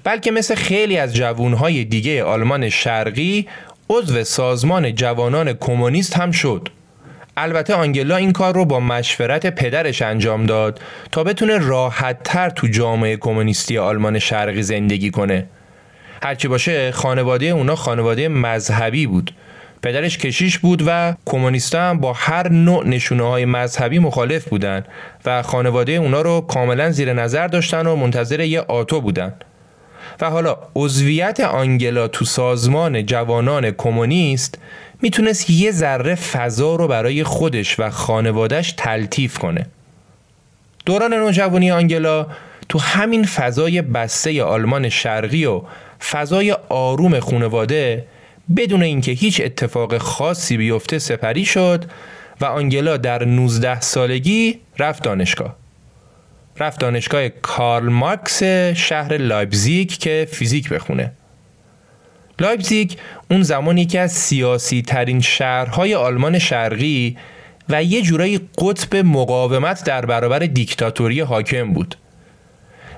بلکه 0.03 0.31
مثل 0.31 0.55
خیلی 0.55 0.97
از 0.97 1.15
جوانهای 1.15 1.83
دیگه 1.83 2.23
آلمان 2.23 2.69
شرقی 2.69 3.47
عضو 3.89 4.23
سازمان 4.23 4.95
جوانان 4.95 5.53
کمونیست 5.53 6.17
هم 6.17 6.31
شد 6.31 6.69
البته 7.37 7.73
آنگلا 7.73 8.15
این 8.15 8.31
کار 8.31 8.53
رو 8.53 8.65
با 8.65 8.79
مشورت 8.79 9.55
پدرش 9.55 10.01
انجام 10.01 10.45
داد 10.45 10.81
تا 11.11 11.23
بتونه 11.23 11.57
راحت 11.57 12.23
تر 12.23 12.49
تو 12.49 12.67
جامعه 12.67 13.17
کمونیستی 13.17 13.77
آلمان 13.77 14.19
شرقی 14.19 14.63
زندگی 14.63 15.11
کنه. 15.11 15.45
هرچی 16.23 16.47
باشه 16.47 16.91
خانواده 16.91 17.45
اونا 17.45 17.75
خانواده 17.75 18.27
مذهبی 18.27 19.07
بود. 19.07 19.31
پدرش 19.81 20.17
کشیش 20.17 20.57
بود 20.59 20.83
و 20.87 21.13
کمونیستا 21.25 21.81
هم 21.81 21.99
با 21.99 22.13
هر 22.13 22.49
نوع 22.49 22.87
نشونه 22.87 23.23
های 23.23 23.45
مذهبی 23.45 23.99
مخالف 23.99 24.47
بودن 24.47 24.83
و 25.25 25.41
خانواده 25.41 25.91
اونا 25.91 26.21
رو 26.21 26.41
کاملا 26.41 26.91
زیر 26.91 27.13
نظر 27.13 27.47
داشتن 27.47 27.87
و 27.87 27.95
منتظر 27.95 28.39
یه 28.39 28.59
آتو 28.59 29.01
بودن. 29.01 29.33
و 30.21 30.29
حالا 30.29 30.57
عضویت 30.75 31.39
آنگلا 31.39 32.07
تو 32.07 32.25
سازمان 32.25 33.05
جوانان 33.05 33.71
کمونیست 33.71 34.57
می‌تونست 35.03 35.49
یه 35.49 35.71
ذره 35.71 36.15
فضا 36.15 36.75
رو 36.75 36.87
برای 36.87 37.23
خودش 37.23 37.79
و 37.79 37.89
خانوادش 37.89 38.73
تلطیف 38.77 39.37
کنه. 39.37 39.65
دوران 40.85 41.13
نوجوانی 41.13 41.71
آنگلا 41.71 42.27
تو 42.69 42.79
همین 42.79 43.25
فضای 43.25 43.81
بسته 43.81 44.43
آلمان 44.43 44.89
شرقی 44.89 45.45
و 45.45 45.61
فضای 46.11 46.51
آروم 46.69 47.19
خانواده 47.19 48.05
بدون 48.57 48.83
اینکه 48.83 49.11
هیچ 49.11 49.41
اتفاق 49.45 49.97
خاصی 49.97 50.57
بیفته 50.57 50.99
سپری 50.99 51.45
شد 51.45 51.85
و 52.41 52.45
آنگلا 52.45 52.97
در 52.97 53.25
19 53.25 53.81
سالگی 53.81 54.59
رفت 54.79 55.03
دانشگاه. 55.03 55.55
رفت 56.59 56.79
دانشگاه 56.79 57.29
کارل 57.29 57.89
مارکس 57.89 58.43
شهر 58.73 59.17
لایپزیگ 59.17 59.89
که 59.89 60.27
فیزیک 60.31 60.69
بخونه. 60.69 61.11
لایپزیگ 62.39 62.91
اون 63.31 63.41
زمانی 63.41 63.85
که 63.85 63.99
از 63.99 64.11
سیاسی 64.11 64.81
ترین 64.81 65.21
شهرهای 65.21 65.95
آلمان 65.95 66.39
شرقی 66.39 67.17
و 67.69 67.83
یه 67.83 68.01
جورایی 68.01 68.49
قطب 68.57 68.95
مقاومت 68.95 69.83
در 69.83 70.05
برابر 70.05 70.39
دیکتاتوری 70.39 71.19
حاکم 71.19 71.73
بود. 71.73 71.95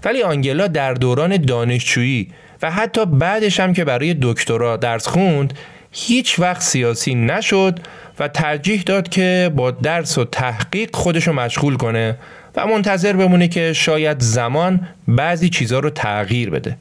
ولی 0.03 0.23
آنگلا 0.23 0.67
در 0.67 0.93
دوران 0.93 1.37
دانشجویی 1.37 2.31
و 2.61 2.71
حتی 2.71 3.05
بعدش 3.05 3.59
هم 3.59 3.73
که 3.73 3.85
برای 3.85 4.15
دکترا 4.21 4.77
درس 4.77 5.07
خوند 5.07 5.53
هیچ 5.91 6.39
وقت 6.39 6.61
سیاسی 6.61 7.15
نشد 7.15 7.79
و 8.19 8.27
ترجیح 8.27 8.81
داد 8.81 9.09
که 9.09 9.51
با 9.55 9.71
درس 9.71 10.17
و 10.17 10.25
تحقیق 10.25 10.95
خودشو 10.95 11.33
مشغول 11.33 11.77
کنه 11.77 12.17
و 12.55 12.67
منتظر 12.67 13.13
بمونه 13.13 13.47
که 13.47 13.73
شاید 13.73 14.19
زمان 14.19 14.87
بعضی 15.07 15.49
چیزها 15.49 15.79
رو 15.79 15.89
تغییر 15.89 16.49
بده. 16.49 16.77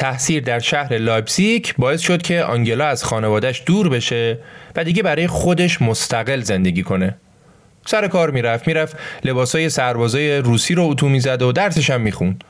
تحصیل 0.00 0.44
در 0.44 0.58
شهر 0.58 0.98
لایپزیگ 0.98 1.66
باعث 1.78 2.00
شد 2.00 2.22
که 2.22 2.42
آنگلا 2.42 2.86
از 2.86 3.04
خانوادهش 3.04 3.62
دور 3.66 3.88
بشه 3.88 4.38
و 4.76 4.84
دیگه 4.84 5.02
برای 5.02 5.26
خودش 5.26 5.82
مستقل 5.82 6.40
زندگی 6.40 6.82
کنه. 6.82 7.16
سر 7.86 8.08
کار 8.08 8.30
می‌رفت 8.30 8.66
می‌رفت 8.66 8.96
لباسای 9.24 9.68
سربازای 9.68 10.38
روسی 10.38 10.74
رو 10.74 10.82
اتو 10.82 11.08
می‌زد 11.08 11.42
و 11.42 11.52
درسش 11.52 11.90
هم 11.90 12.00
می‌خوند. 12.00 12.44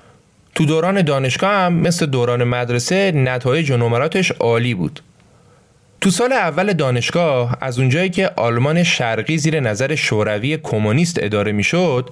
تو 0.55 0.67
دوران 0.67 1.03
دانشگاه 1.03 1.51
هم 1.51 1.73
مثل 1.73 2.07
دوران 2.07 2.45
مدرسه 2.45 3.13
نتایج 3.13 3.71
و 3.71 3.77
نمراتش 3.77 4.31
عالی 4.31 4.75
بود. 4.75 5.01
تو 6.01 6.11
سال 6.11 6.33
اول 6.33 6.73
دانشگاه 6.73 7.57
از 7.61 7.79
اونجایی 7.79 8.09
که 8.11 8.31
آلمان 8.37 8.83
شرقی 8.83 9.39
زیر 9.39 9.61
نظر 9.61 9.95
شوروی 9.95 10.57
کمونیست 10.57 11.17
اداره 11.23 11.53
می‌شد 11.53 12.11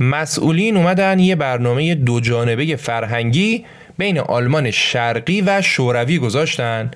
مسئولین 0.00 0.76
اومدن 0.76 1.18
یه 1.18 1.36
برنامه 1.36 1.94
دو 1.94 2.20
جانبه 2.20 2.76
فرهنگی 2.76 3.64
بین 3.98 4.18
آلمان 4.18 4.70
شرقی 4.70 5.40
و 5.40 5.62
شوروی 5.62 6.18
گذاشتن 6.18 6.90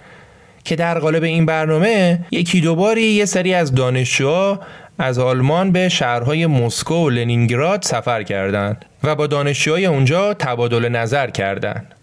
که 0.64 0.76
در 0.76 0.98
قالب 0.98 1.22
این 1.22 1.46
برنامه 1.46 2.18
یکی 2.30 2.60
دوباری 2.60 3.02
یه 3.02 3.24
سری 3.24 3.54
از 3.54 3.74
دانشجوها 3.74 4.60
از 4.98 5.18
آلمان 5.18 5.72
به 5.72 5.88
شهرهای 5.88 6.46
مسکو 6.46 6.94
و 6.94 7.10
لنینگراد 7.10 7.82
سفر 7.82 8.22
کردند 8.22 8.84
و 9.04 9.14
با 9.14 9.26
دانشجوهای 9.26 9.86
اونجا 9.86 10.34
تبادل 10.34 10.88
نظر 10.88 11.30
کردند. 11.30 11.94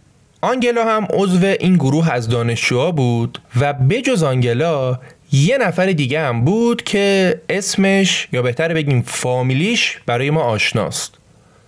آنگلا 0.42 0.86
هم 0.86 1.08
عضو 1.14 1.46
این 1.46 1.76
گروه 1.76 2.12
از 2.12 2.30
دانشجوها 2.30 2.92
بود 2.92 3.42
و 3.60 3.74
بجز 3.74 4.24
آنگلا 4.24 5.00
یه 5.32 5.58
نفر 5.58 5.86
دیگه 5.86 6.20
هم 6.20 6.46
بود 6.46 6.84
که 6.84 7.36
اسمش 7.50 8.28
یا 8.32 8.42
بهتر 8.42 8.74
بگیم 8.74 9.02
فامیلیش 9.02 10.00
برای 10.06 10.30
ما 10.30 10.42
آشناست 10.42 11.14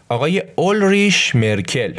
آقای 0.09 0.43
اولریش 0.55 1.35
مرکل 1.35 1.93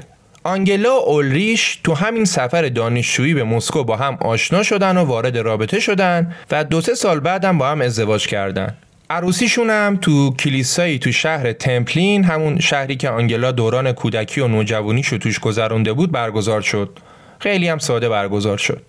آنگلا 0.47 1.01
و 1.01 1.09
اولریش 1.09 1.81
تو 1.85 1.95
همین 1.95 2.25
سفر 2.25 2.69
دانشجویی 2.69 3.35
به 3.35 3.45
مسکو 3.45 3.85
با 3.85 3.97
هم 3.97 4.19
آشنا 4.21 4.63
شدن 4.63 4.97
و 4.97 5.05
وارد 5.05 5.39
رابطه 5.39 5.81
شدن 5.81 6.35
و 6.51 6.65
دو 6.65 6.81
سه 6.81 6.95
سال 6.95 7.21
بعدم 7.21 7.59
با 7.59 7.69
هم 7.69 7.81
ازدواج 7.81 8.27
کردن. 8.27 8.75
عروسیشون 9.11 9.71
هم 9.71 9.99
تو 10.03 10.35
کلیسایی 10.35 10.99
تو 10.99 11.13
شهر 11.13 11.53
تمپلین 11.53 12.25
همون 12.25 12.61
شهری 12.61 12.97
که 12.97 13.09
آنگلا 13.09 13.53
دوران 13.53 13.93
کودکی 13.93 14.41
و 14.41 14.49
نوجوانیشو 14.49 15.19
توش 15.19 15.41
گذرونده 15.41 15.93
بود 15.93 16.13
برگزار 16.13 16.61
شد. 16.61 16.99
خیلی 17.39 17.69
هم 17.69 17.79
ساده 17.79 18.09
برگزار 18.09 18.59
شد. 18.59 18.83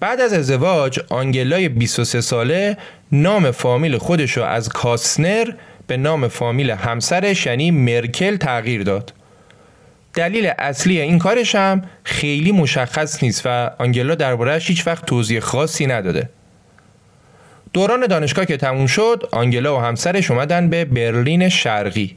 بعد 0.00 0.20
از 0.20 0.32
ازدواج 0.32 1.00
آنگلای 1.08 1.68
23 1.68 2.20
ساله 2.20 2.76
نام 3.12 3.50
فامیل 3.50 3.98
خودشو 3.98 4.42
از 4.42 4.68
کاسنر 4.68 5.46
به 5.86 5.96
نام 5.96 6.28
فامیل 6.28 6.70
همسرش 6.70 7.46
یعنی 7.46 7.70
مرکل 7.70 8.36
تغییر 8.36 8.82
داد. 8.82 9.12
دلیل 10.14 10.52
اصلی 10.58 11.00
این 11.00 11.18
کارش 11.18 11.54
هم 11.54 11.82
خیلی 12.04 12.52
مشخص 12.52 13.22
نیست 13.22 13.42
و 13.44 13.70
آنگلا 13.78 14.14
دربارهش 14.14 14.68
هیچ 14.68 14.86
وقت 14.86 15.06
توضیح 15.06 15.40
خاصی 15.40 15.86
نداده. 15.86 16.28
دوران 17.72 18.06
دانشگاه 18.06 18.44
که 18.44 18.56
تموم 18.56 18.86
شد 18.86 19.28
آنگلا 19.32 19.76
و 19.76 19.80
همسرش 19.80 20.30
اومدن 20.30 20.70
به 20.70 20.84
برلین 20.84 21.48
شرقی. 21.48 22.16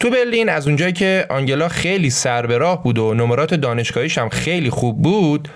تو 0.00 0.10
برلین 0.10 0.48
از 0.48 0.66
اونجایی 0.66 0.92
که 0.92 1.26
آنگلا 1.28 1.68
خیلی 1.68 2.10
سر 2.10 2.46
به 2.46 2.58
راه 2.58 2.82
بود 2.82 2.98
و 2.98 3.14
نمرات 3.14 3.54
دانشگاهیش 3.54 4.18
هم 4.18 4.28
خیلی 4.28 4.70
خوب 4.70 5.02
بود 5.02 5.48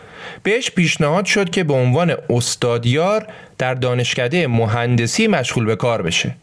بهش 0.43 0.71
پیشنهاد 0.71 1.25
شد 1.25 1.51
که 1.51 1.65
به 1.65 1.75
عنوان 1.75 2.15
استادیار 2.31 3.27
در 3.59 3.75
دانشکده 3.75 4.47
مهندسی 4.47 5.27
مشغول 5.27 5.65
به 5.65 5.77
کار 5.77 6.03
بشه. 6.03 6.35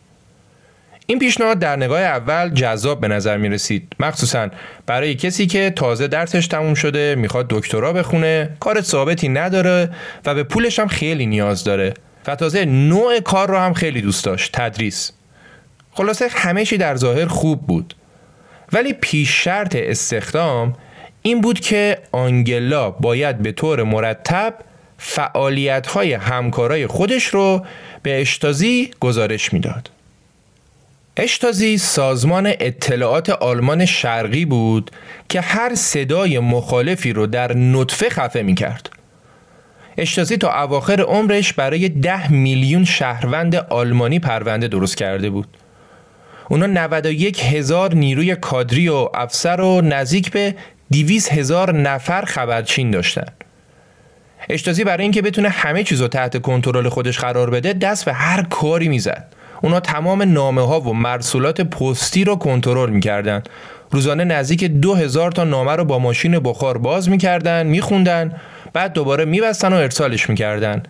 این 1.09 1.19
پیشنهاد 1.19 1.59
در 1.59 1.75
نگاه 1.75 2.01
اول 2.01 2.49
جذاب 2.49 3.01
به 3.01 3.07
نظر 3.07 3.37
می 3.37 3.49
رسید 3.49 3.93
مخصوصا 3.99 4.49
برای 4.85 5.15
کسی 5.15 5.47
که 5.47 5.69
تازه 5.69 6.07
درسش 6.07 6.47
تموم 6.47 6.73
شده 6.73 7.15
می‌خواد 7.15 7.45
دکترا 7.49 7.93
بخونه 7.93 8.49
کار 8.59 8.81
ثابتی 8.81 9.29
نداره 9.29 9.89
و 10.25 10.35
به 10.35 10.43
پولش 10.43 10.79
هم 10.79 10.87
خیلی 10.87 11.25
نیاز 11.25 11.63
داره 11.63 11.93
و 12.27 12.35
تازه 12.35 12.65
نوع 12.65 13.19
کار 13.19 13.49
رو 13.49 13.57
هم 13.57 13.73
خیلی 13.73 14.01
دوست 14.01 14.25
داشت 14.25 14.51
تدریس. 14.53 15.11
خلاصه 15.91 16.27
همه 16.31 16.65
چی 16.65 16.77
در 16.77 16.95
ظاهر 16.95 17.25
خوب 17.25 17.67
بود. 17.67 17.95
ولی 18.73 18.93
پیش 18.93 19.43
شرط 19.43 19.75
استخدام 19.75 20.75
این 21.21 21.41
بود 21.41 21.59
که 21.59 21.97
آنگلا 22.11 22.91
باید 22.91 23.37
به 23.37 23.51
طور 23.51 23.83
مرتب 23.83 24.53
فعالیت 24.97 25.87
های 25.87 26.13
همکارای 26.13 26.87
خودش 26.87 27.25
رو 27.25 27.65
به 28.03 28.21
اشتازی 28.21 28.91
گزارش 28.99 29.53
می‌داد. 29.53 29.89
اشتازی 31.21 31.77
سازمان 31.77 32.47
اطلاعات 32.47 33.29
آلمان 33.29 33.85
شرقی 33.85 34.45
بود 34.45 34.91
که 35.29 35.41
هر 35.41 35.75
صدای 35.75 36.39
مخالفی 36.39 37.13
رو 37.13 37.27
در 37.27 37.53
نطفه 37.53 38.09
خفه 38.09 38.41
می 38.41 38.55
کرد. 38.55 38.89
اشتازی 39.97 40.37
تا 40.37 40.61
اواخر 40.63 41.01
عمرش 41.01 41.53
برای 41.53 41.89
ده 41.89 42.31
میلیون 42.31 42.85
شهروند 42.85 43.55
آلمانی 43.55 44.19
پرونده 44.19 44.67
درست 44.67 44.97
کرده 44.97 45.29
بود. 45.29 45.47
اونا 46.49 46.65
91 46.65 47.43
هزار 47.43 47.93
نیروی 47.93 48.35
کادری 48.35 48.89
و 48.89 49.09
افسر 49.13 49.61
و 49.61 49.81
نزدیک 49.81 50.31
به 50.31 50.55
200 50.91 51.33
هزار 51.33 51.75
نفر 51.75 52.21
خبرچین 52.21 52.91
داشتن. 52.91 53.27
اشتازی 54.49 54.83
برای 54.83 55.03
اینکه 55.03 55.21
بتونه 55.21 55.49
همه 55.49 55.83
چیزو 55.83 56.07
تحت 56.07 56.41
کنترل 56.41 56.89
خودش 56.89 57.19
قرار 57.19 57.49
بده 57.49 57.73
دست 57.73 58.05
به 58.05 58.13
هر 58.13 58.43
کاری 58.43 58.87
می‌زد. 58.87 59.38
اونا 59.61 59.79
تمام 59.79 60.21
نامه 60.21 60.67
ها 60.67 60.81
و 60.81 60.93
مرسولات 60.93 61.61
پستی 61.61 62.23
رو 62.23 62.35
کنترل 62.35 62.89
می‌کردن. 62.89 63.43
روزانه 63.91 64.23
نزدیک 64.23 64.63
دو 64.63 64.95
هزار 64.95 65.31
تا 65.31 65.43
نامه 65.43 65.71
رو 65.71 65.85
با 65.85 65.99
ماشین 65.99 66.39
بخار 66.39 66.77
باز 66.77 67.09
می‌کردن، 67.09 67.67
میخوندن، 67.67 68.35
بعد 68.73 68.93
دوباره 68.93 69.25
میبستن 69.25 69.73
و 69.73 69.75
ارسالش 69.75 70.29
می‌کردن. 70.29 70.83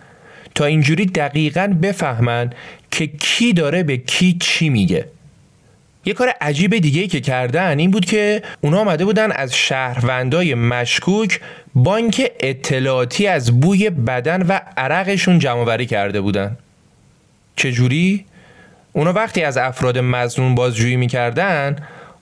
تا 0.54 0.64
اینجوری 0.64 1.06
دقیقا 1.06 1.76
بفهمن 1.82 2.50
که 2.90 3.06
کی 3.06 3.52
داره 3.52 3.82
به 3.82 3.96
کی 3.96 4.36
چی 4.40 4.68
میگه. 4.68 5.06
یه 6.04 6.14
کار 6.14 6.32
عجیب 6.40 6.78
دیگه 6.78 7.06
که 7.06 7.20
کردن 7.20 7.78
این 7.78 7.90
بود 7.90 8.04
که 8.04 8.42
اونا 8.60 8.78
آمده 8.78 9.04
بودن 9.04 9.32
از 9.32 9.54
شهروندای 9.54 10.54
مشکوک 10.54 11.40
بانک 11.74 12.30
اطلاعاتی 12.40 13.26
از 13.26 13.60
بوی 13.60 13.90
بدن 13.90 14.42
و 14.42 14.60
عرقشون 14.76 15.38
جمع 15.38 15.84
کرده 15.84 16.20
بودن 16.20 16.56
چجوری؟ 17.56 18.24
اونا 18.92 19.12
وقتی 19.12 19.42
از 19.42 19.56
افراد 19.56 19.98
مزنون 19.98 20.54
بازجویی 20.54 20.96
می‌کردن 20.96 21.76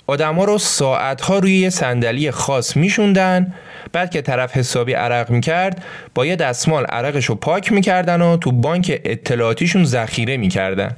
آدما 0.06 0.44
رو 0.44 0.58
ساعتها 0.58 1.38
روی 1.38 1.56
یه 1.58 1.70
صندلی 1.70 2.30
خاص 2.30 2.76
میشوندن 2.76 3.54
بعد 3.92 4.10
که 4.10 4.22
طرف 4.22 4.56
حسابی 4.56 4.92
عرق 4.92 5.30
می‌کرد 5.30 5.84
با 6.14 6.26
یه 6.26 6.36
دستمال 6.36 6.84
عرقش 6.84 7.24
رو 7.24 7.34
پاک 7.34 7.72
می‌کردن 7.72 8.22
و 8.22 8.36
تو 8.36 8.52
بانک 8.52 9.00
اطلاعاتیشون 9.04 9.84
ذخیره 9.84 10.36
می‌کردن. 10.36 10.96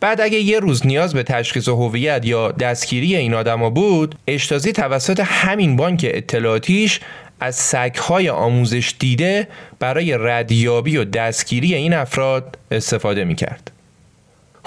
بعد 0.00 0.20
اگه 0.20 0.38
یه 0.38 0.60
روز 0.60 0.86
نیاز 0.86 1.14
به 1.14 1.22
تشخیص 1.22 1.68
هویت 1.68 2.20
یا 2.24 2.52
دستگیری 2.52 3.16
این 3.16 3.34
آدما 3.34 3.70
بود 3.70 4.14
اشتازی 4.26 4.72
توسط 4.72 5.20
همین 5.24 5.76
بانک 5.76 6.10
اطلاعاتیش 6.14 7.00
از 7.40 7.56
سگهای 7.56 8.28
آموزش 8.28 8.94
دیده 8.98 9.48
برای 9.78 10.16
ردیابی 10.18 10.96
و 10.96 11.04
دستگیری 11.04 11.74
این 11.74 11.94
افراد 11.94 12.58
استفاده 12.70 13.24
می‌کرد. 13.24 13.77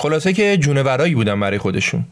خلاصه 0.02 0.34
که 0.34 0.58
جونورایی 0.58 1.16
بودن 1.16 1.40
برای 1.40 1.58
خودشون. 1.58 2.06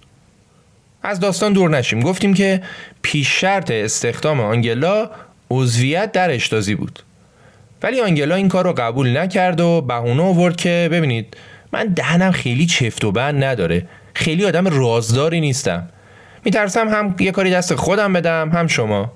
از 1.03 1.19
داستان 1.19 1.53
دور 1.53 1.69
نشیم. 1.69 1.99
گفتیم 1.99 2.33
که 2.33 2.61
پیش 3.01 3.41
شرط 3.41 3.71
استخدام 3.71 4.39
آنگلا 4.41 5.09
عضویت 5.51 6.11
در 6.11 6.31
اشتازی 6.31 6.75
بود. 6.75 6.99
ولی 7.83 8.01
آنگلا 8.01 8.35
این 8.35 8.47
کار 8.47 8.63
رو 8.63 8.73
قبول 8.73 9.17
نکرد 9.17 9.61
و 9.61 9.81
بهونه 9.81 10.23
آورد 10.23 10.55
که 10.55 10.89
ببینید 10.91 11.37
من 11.71 11.85
دهنم 11.85 12.31
خیلی 12.31 12.65
چفت 12.65 13.05
و 13.05 13.11
بند 13.11 13.43
نداره. 13.43 13.85
خیلی 14.13 14.45
آدم 14.45 14.67
رازداری 14.67 15.41
نیستم. 15.41 15.89
میترسم 16.45 16.89
هم 16.89 17.15
یه 17.19 17.31
کاری 17.31 17.51
دست 17.51 17.75
خودم 17.75 18.13
بدم 18.13 18.49
هم 18.49 18.67
شما. 18.67 19.11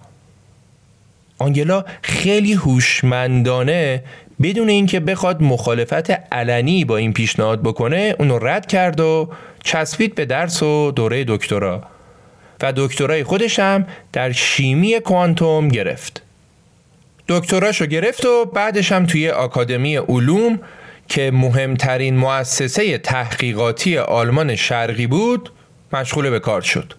آنگلا 1.37 1.85
خیلی 2.01 2.53
هوشمندانه 2.53 4.03
بدون 4.43 4.69
اینکه 4.69 4.99
بخواد 4.99 5.41
مخالفت 5.41 6.09
علنی 6.31 6.85
با 6.85 6.97
این 6.97 7.13
پیشنهاد 7.13 7.61
بکنه 7.61 8.15
اونو 8.19 8.39
رد 8.39 8.65
کرد 8.65 8.99
و 8.99 9.29
چسبید 9.63 10.15
به 10.15 10.25
درس 10.25 10.63
و 10.63 10.91
دوره 10.91 11.23
دکترا. 11.27 11.83
و 12.61 12.73
دکترای 12.75 13.23
خودش 13.23 13.59
هم 13.59 13.87
در 14.13 14.31
شیمی 14.31 14.99
کوانتوم 14.99 15.67
گرفت. 15.67 16.21
دکتراشو 17.27 17.85
گرفت 17.85 18.25
و 18.25 18.45
بعدش 18.45 18.91
هم 18.91 19.05
توی 19.05 19.29
آکادمی 19.29 19.97
علوم 19.97 20.59
که 21.07 21.31
مهمترین 21.31 22.17
مؤسسه 22.17 22.97
تحقیقاتی 22.97 23.97
آلمان 23.97 24.55
شرقی 24.55 25.07
بود 25.07 25.49
مشغول 25.93 26.29
به 26.29 26.39
کار 26.39 26.61
شد. 26.61 26.93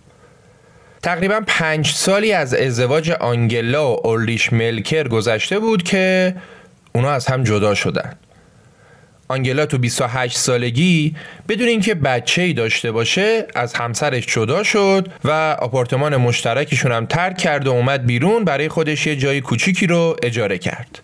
تقریبا 1.02 1.40
پنج 1.46 1.88
سالی 1.88 2.32
از 2.32 2.54
ازدواج 2.54 3.10
آنگلا 3.10 3.92
و 3.92 4.06
اولیش 4.06 4.52
ملکر 4.52 5.08
گذشته 5.08 5.58
بود 5.58 5.82
که 5.82 6.34
اونا 6.94 7.10
از 7.10 7.26
هم 7.26 7.42
جدا 7.42 7.74
شدن 7.74 8.12
آنگلا 9.28 9.66
تو 9.66 9.78
28 9.78 10.38
سالگی 10.38 11.16
بدون 11.48 11.68
اینکه 11.68 11.94
بچه 11.94 12.42
ای 12.42 12.52
داشته 12.52 12.92
باشه 12.92 13.46
از 13.54 13.74
همسرش 13.74 14.26
جدا 14.26 14.62
شد 14.62 15.08
و 15.24 15.56
آپارتمان 15.60 16.16
مشترکشون 16.16 16.92
هم 16.92 17.06
ترک 17.06 17.38
کرد 17.38 17.66
و 17.66 17.70
اومد 17.70 18.06
بیرون 18.06 18.44
برای 18.44 18.68
خودش 18.68 19.06
یه 19.06 19.16
جای 19.16 19.40
کوچیکی 19.40 19.86
رو 19.86 20.16
اجاره 20.22 20.58
کرد. 20.58 21.00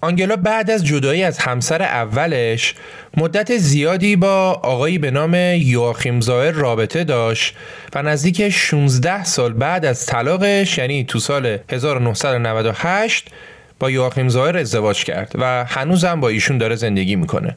آنگلا 0.00 0.36
بعد 0.36 0.70
از 0.70 0.84
جدایی 0.84 1.22
از 1.22 1.38
همسر 1.38 1.82
اولش 1.82 2.74
مدت 3.16 3.56
زیادی 3.56 4.16
با 4.16 4.52
آقایی 4.52 4.98
به 4.98 5.10
نام 5.10 5.34
یواخیم 5.34 6.20
زایر 6.20 6.52
رابطه 6.52 7.04
داشت 7.04 7.54
و 7.94 8.02
نزدیک 8.02 8.48
16 8.48 9.24
سال 9.24 9.52
بعد 9.52 9.84
از 9.84 10.06
طلاقش 10.06 10.78
یعنی 10.78 11.04
تو 11.04 11.18
سال 11.18 11.58
1998 11.68 13.30
با 13.78 13.90
یواخیم 13.90 14.28
زایر 14.28 14.56
ازدواج 14.56 15.04
کرد 15.04 15.32
و 15.34 15.64
هنوزم 15.68 16.20
با 16.20 16.28
ایشون 16.28 16.58
داره 16.58 16.74
زندگی 16.74 17.16
می‌کنه. 17.16 17.56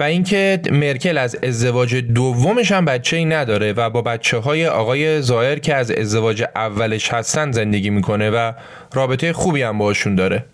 و 0.00 0.02
اینکه 0.02 0.60
مرکل 0.70 1.18
از 1.18 1.36
ازدواج 1.42 1.96
دومش 1.96 2.72
هم 2.72 2.84
بچه 2.84 3.16
ای 3.16 3.24
نداره 3.24 3.72
و 3.72 3.90
با 3.90 4.02
بچه 4.02 4.38
های 4.38 4.66
آقای 4.66 5.22
زایر 5.22 5.58
که 5.58 5.74
از 5.74 5.90
ازدواج 5.90 6.44
اولش 6.56 7.12
هستن 7.12 7.52
زندگی 7.52 7.90
می‌کنه 7.90 8.30
و 8.30 8.52
رابطه 8.94 9.32
خوبی 9.32 9.62
هم 9.62 9.78
باشون 9.78 10.14
داره. 10.14 10.44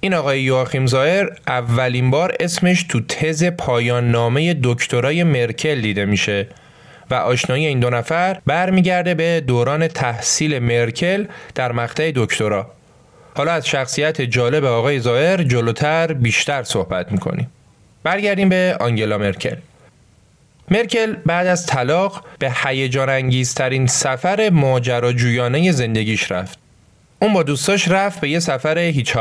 این 0.00 0.14
آقای 0.14 0.42
یواخیم 0.42 0.86
زایر 0.86 1.28
اولین 1.46 2.10
بار 2.10 2.36
اسمش 2.40 2.82
تو 2.82 3.00
تز 3.00 3.44
پایان 3.44 4.10
نامه 4.10 4.56
دکترای 4.62 5.24
مرکل 5.24 5.80
دیده 5.80 6.04
میشه 6.04 6.46
و 7.10 7.14
آشنایی 7.14 7.66
این 7.66 7.80
دو 7.80 7.90
نفر 7.90 8.38
برمیگرده 8.46 9.14
به 9.14 9.40
دوران 9.46 9.88
تحصیل 9.88 10.58
مرکل 10.58 11.24
در 11.54 11.72
مقطع 11.72 12.12
دکترا. 12.14 12.70
حالا 13.34 13.52
از 13.52 13.66
شخصیت 13.66 14.20
جالب 14.20 14.64
آقای 14.64 15.00
زایر 15.00 15.42
جلوتر 15.42 16.12
بیشتر 16.12 16.62
صحبت 16.62 17.12
می‌کنیم. 17.12 17.50
برگردیم 18.02 18.48
به 18.48 18.76
آنگلا 18.80 19.18
مرکل. 19.18 19.56
مرکل 20.70 21.14
بعد 21.26 21.46
از 21.46 21.66
طلاق 21.66 22.24
به 22.38 22.52
هیجان 22.64 23.08
انگیزترین 23.08 23.86
سفر 23.86 24.50
ماجراجویانه 24.50 25.72
زندگیش 25.72 26.32
رفت. 26.32 26.58
اون 27.22 27.32
با 27.32 27.42
دوستاش 27.42 27.88
رفت 27.88 28.20
به 28.20 28.28
یه 28.28 28.38
سفر 28.38 28.78
هیچ 28.78 29.16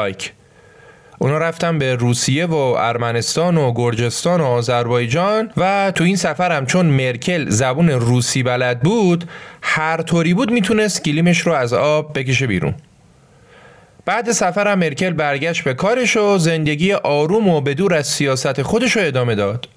اونا 1.20 1.38
رفتن 1.38 1.78
به 1.78 1.96
روسیه 1.96 2.46
و 2.46 2.56
ارمنستان 2.56 3.58
و 3.58 3.74
گرجستان 3.74 4.42
و 4.42 4.46
آذربایجان 4.46 5.52
و 5.58 5.92
تو 5.96 6.04
این 6.04 6.16
سفر 6.16 6.52
هم 6.52 6.66
چون 6.66 6.86
مرکل 6.86 7.50
زبون 7.50 7.90
روسی 7.90 8.44
بلد 8.44 8.80
بود 8.80 9.30
هر 9.62 10.02
طوری 10.02 10.34
بود 10.34 10.52
می‌تونست 10.52 11.04
گلیمش 11.04 11.40
رو 11.40 11.54
از 11.54 11.74
آب 11.74 12.20
بکشه 12.20 12.48
بیرون. 12.48 12.76
بعد 14.06 14.32
سفر 14.32 14.76
مرکل 14.76 15.10
برگشت 15.10 15.64
به 15.64 15.74
کارش 15.74 16.18
و 16.18 16.38
زندگی 16.38 16.94
آروم 16.94 17.48
و 17.48 17.62
بدور 17.62 17.94
از 17.94 18.08
سیاست 18.08 18.62
خودش 18.62 18.92
رو 18.92 19.02
ادامه 19.06 19.36
داد. 19.36 19.68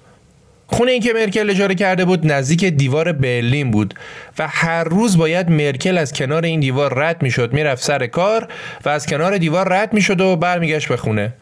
خونه 0.67 0.91
این 0.91 1.01
که 1.01 1.13
مرکل 1.13 1.49
اجاره 1.49 1.75
کرده 1.75 2.05
بود 2.05 2.31
نزدیک 2.31 2.65
دیوار 2.65 3.11
برلین 3.11 3.71
بود 3.71 3.93
و 4.39 4.47
هر 4.47 4.83
روز 4.83 5.17
باید 5.17 5.49
مرکل 5.49 5.97
از 5.97 6.13
کنار 6.13 6.45
این 6.45 6.59
دیوار 6.59 6.93
رد 6.93 7.21
می‌شد. 7.21 7.53
می‌رفت 7.53 7.83
سر 7.83 8.07
کار 8.07 8.47
و 8.85 8.89
از 8.89 9.05
کنار 9.05 9.37
دیوار 9.37 9.73
رد 9.73 9.93
می‌شد 9.93 10.21
و 10.21 10.35
برمیگشت 10.35 10.87
به 10.87 10.97
خونه. 10.97 11.33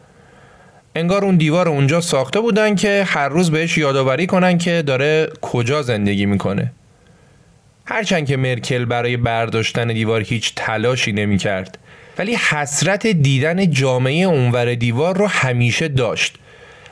انگار 0.94 1.24
اون 1.24 1.36
دیوار 1.36 1.68
اونجا 1.68 2.00
ساخته 2.00 2.40
بودن 2.40 2.74
که 2.74 3.04
هر 3.06 3.28
روز 3.28 3.50
بهش 3.50 3.78
یادآوری 3.78 4.26
کنن 4.26 4.58
که 4.58 4.82
داره 4.82 5.28
کجا 5.40 5.82
زندگی 5.82 6.26
می‌کنه. 6.26 6.72
هرچند 7.86 8.26
که 8.26 8.36
مرکل 8.36 8.84
برای 8.84 9.16
برداشتن 9.16 9.88
دیوار 9.88 10.20
هیچ 10.20 10.52
تلاشی 10.56 11.12
نمی‌کرد. 11.12 11.78
ولی 12.18 12.34
حسرت 12.34 13.06
دیدن 13.06 13.70
جامعه 13.70 14.24
اونور 14.24 14.74
دیوار 14.74 15.18
رو 15.18 15.26
همیشه 15.26 15.88
داشت 15.88 16.34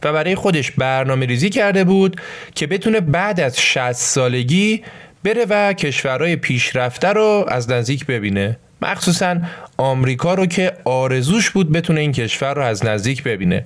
و 0.03 0.13
برای 0.13 0.35
خودش 0.35 0.71
برنامه 0.71 1.27
ریزی 1.27 1.51
کرده 1.51 1.85
بود 1.85 2.21
که 2.55 2.67
بتونه 2.67 3.01
بعد 3.01 3.41
از 3.41 3.61
60 3.61 3.93
سالگی 3.93 4.83
بره 5.25 5.47
و 5.49 5.73
کشورهای 5.73 6.37
پیشرفته 6.37 7.09
رو 7.09 7.45
از 7.49 7.71
نزدیک 7.71 8.07
ببینه. 8.07 8.57
مخصوصا 8.83 9.37
آمریکا 9.77 10.35
رو 10.35 10.47
که 10.47 10.73
آرزوش 10.85 11.51
بود 11.51 11.73
بتونه 11.73 12.01
این 12.01 12.13
کشور 12.13 12.55
رو 12.55 12.63
از 12.63 12.85
نزدیک 12.85 13.23
ببینه. 13.23 13.65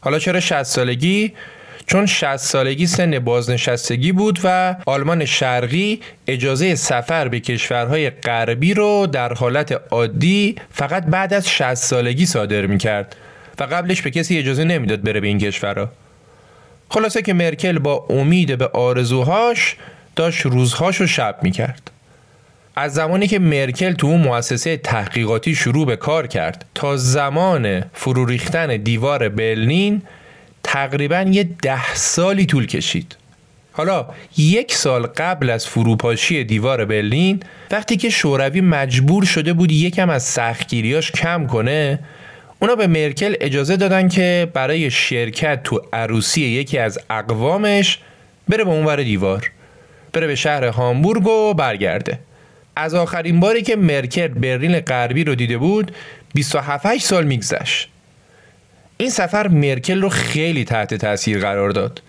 حالا 0.00 0.18
چرا 0.18 0.40
60 0.40 0.62
سالگی؟ 0.62 1.32
چون 1.86 2.06
60 2.06 2.36
سالگی 2.36 2.86
سن 2.86 3.18
بازنشستگی 3.18 4.12
بود 4.12 4.38
و 4.44 4.76
آلمان 4.86 5.24
شرقی 5.24 6.00
اجازه 6.26 6.74
سفر 6.74 7.28
به 7.28 7.40
کشورهای 7.40 8.10
غربی 8.10 8.74
رو 8.74 9.06
در 9.06 9.32
حالت 9.32 9.80
عادی 9.90 10.56
فقط 10.72 11.06
بعد 11.06 11.34
از 11.34 11.50
60 11.50 11.74
سالگی 11.74 12.26
صادر 12.26 12.66
می 12.66 12.78
کرد 12.78 13.16
و 13.58 13.64
قبلش 13.64 14.02
به 14.02 14.10
کسی 14.10 14.38
اجازه 14.38 14.64
نمی‌داد 14.64 15.02
بره 15.02 15.20
به 15.20 15.26
این 15.26 15.38
کشورها. 15.38 15.88
خلاصه 16.88 17.22
که 17.22 17.32
مرکل 17.32 17.78
با 17.78 18.06
امید 18.10 18.58
به 18.58 18.66
آرزوهاش 18.66 19.76
داشت 20.16 20.46
روزهاش 20.46 20.96
رو 20.96 21.06
شب 21.06 21.38
می‌کرد. 21.42 21.90
از 22.76 22.94
زمانی 22.94 23.26
که 23.26 23.38
مرکل 23.38 23.92
تو 23.92 24.06
اون 24.06 24.20
مؤسسه 24.20 24.76
تحقیقاتی 24.76 25.54
شروع 25.54 25.86
به 25.86 25.96
کار 25.96 26.26
کرد 26.26 26.64
تا 26.74 26.96
زمان 26.96 27.84
فرو 27.94 28.26
ریختن 28.26 28.76
دیوار 28.76 29.28
برلین 29.28 30.02
تقریبا 30.72 31.26
یه 31.30 31.44
ده 31.62 31.94
سالی 31.94 32.46
طول 32.46 32.66
کشید. 32.66 33.16
حالا 33.72 34.06
یک 34.36 34.74
سال 34.74 35.06
قبل 35.06 35.50
از 35.50 35.66
فروپاشی 35.66 36.44
دیوار 36.44 36.84
برلین 36.84 37.40
وقتی 37.70 37.96
که 37.96 38.10
شوروی 38.10 38.60
مجبور 38.60 39.24
شده 39.24 39.52
بود 39.52 39.72
یکم 39.72 40.10
از 40.10 40.22
سختگیریاش 40.22 41.10
کم 41.12 41.46
کنه 41.46 41.98
اونا 42.58 42.74
به 42.74 42.86
مرکل 42.86 43.34
اجازه 43.40 43.76
دادن 43.76 44.08
که 44.08 44.50
برای 44.54 44.90
شرکت 44.90 45.62
تو 45.62 45.82
عروسی 45.92 46.40
یکی 46.40 46.78
از 46.78 46.98
اقوامش 47.10 47.98
بره 48.48 48.64
به 48.64 48.70
اونور 48.70 49.02
دیوار 49.02 49.50
بره 50.12 50.26
به 50.26 50.34
شهر 50.34 50.64
هامبورگ 50.64 51.26
و 51.26 51.54
برگرده. 51.54 52.18
از 52.76 52.94
آخرین 52.94 53.40
باری 53.40 53.62
که 53.62 53.76
مرکل 53.76 54.28
برلین 54.28 54.80
غربی 54.80 55.24
رو 55.24 55.34
دیده 55.34 55.58
بود 55.58 55.92
27 56.34 56.98
سال 56.98 57.24
میگذشت. 57.24 57.88
این 59.00 59.10
سفر 59.10 59.48
مرکل 59.48 60.00
رو 60.00 60.08
خیلی 60.08 60.64
تحت 60.64 60.94
تاثیر 60.94 61.38
قرار 61.38 61.70
داد. 61.70 62.02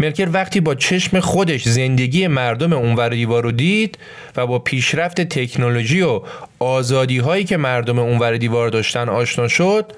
مرکل 0.00 0.28
وقتی 0.32 0.60
با 0.60 0.74
چشم 0.74 1.20
خودش 1.20 1.68
زندگی 1.68 2.26
مردم 2.26 2.72
اونور 2.72 3.08
دیوار 3.08 3.42
رو 3.42 3.52
دید 3.52 3.98
و 4.36 4.46
با 4.46 4.58
پیشرفت 4.58 5.20
تکنولوژی 5.20 6.02
و 6.02 6.20
آزادی 6.58 7.18
هایی 7.18 7.44
که 7.44 7.56
مردم 7.56 7.98
اونور 7.98 8.36
دیوار 8.36 8.68
داشتن 8.68 9.08
آشنا 9.08 9.48
شد 9.48 9.92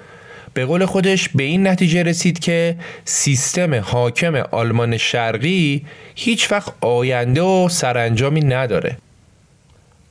به 0.54 0.64
قول 0.64 0.84
خودش 0.84 1.28
به 1.28 1.42
این 1.42 1.66
نتیجه 1.66 2.02
رسید 2.02 2.38
که 2.38 2.76
سیستم 3.04 3.74
حاکم 3.74 4.34
آلمان 4.34 4.96
شرقی 4.96 5.84
هیچ 6.14 6.52
وقت 6.52 6.72
آینده 6.80 7.42
و 7.42 7.68
سرانجامی 7.68 8.40
نداره. 8.40 8.96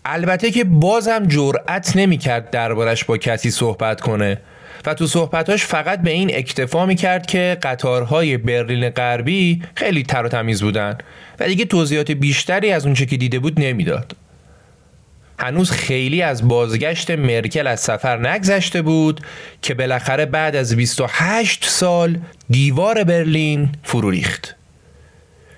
البته 0.06 0.52
که 0.52 0.64
بازم 0.64 1.28
جرأت 1.28 1.96
نمی‌کرد 1.96 2.50
دربارش 2.50 3.04
با 3.04 3.18
کسی 3.18 3.52
صحبت 3.52 4.02
کنه. 4.02 4.38
و 4.86 4.94
تو 4.94 5.08
صحبتاش 5.08 5.66
فقط 5.66 6.02
به 6.02 6.12
این 6.12 6.36
اکتفا 6.36 6.94
کرد 6.94 7.26
که 7.26 7.58
قطارهای 7.64 8.38
برلین 8.38 8.90
غربی 8.90 9.62
خیلی 9.76 10.04
تر 10.04 10.24
و 10.24 10.30
تمیز 10.30 10.64
بودن 10.64 10.98
و 11.40 11.48
دیگه 11.48 11.66
توضیحات 11.66 12.12
بیشتری 12.12 12.72
از 12.72 12.86
اونچه 12.86 13.06
که 13.06 13.18
دیده 13.18 13.40
بود 13.40 13.60
نمی‌داد. 13.60 14.16
هنوز 15.40 15.72
خیلی 15.72 16.22
از 16.22 16.48
بازگشت 16.48 17.12
مرکل 17.12 17.68
از 17.68 17.80
سفر 17.80 18.30
نگذشته 18.30 18.82
بود 18.82 19.22
که 19.62 19.74
بالاخره 19.74 20.26
بعد 20.26 20.56
از 20.56 20.76
28 20.76 21.66
سال 21.66 22.18
دیوار 22.50 23.04
برلین 23.04 23.70
فرو 23.84 24.10
ریخت. 24.10 24.55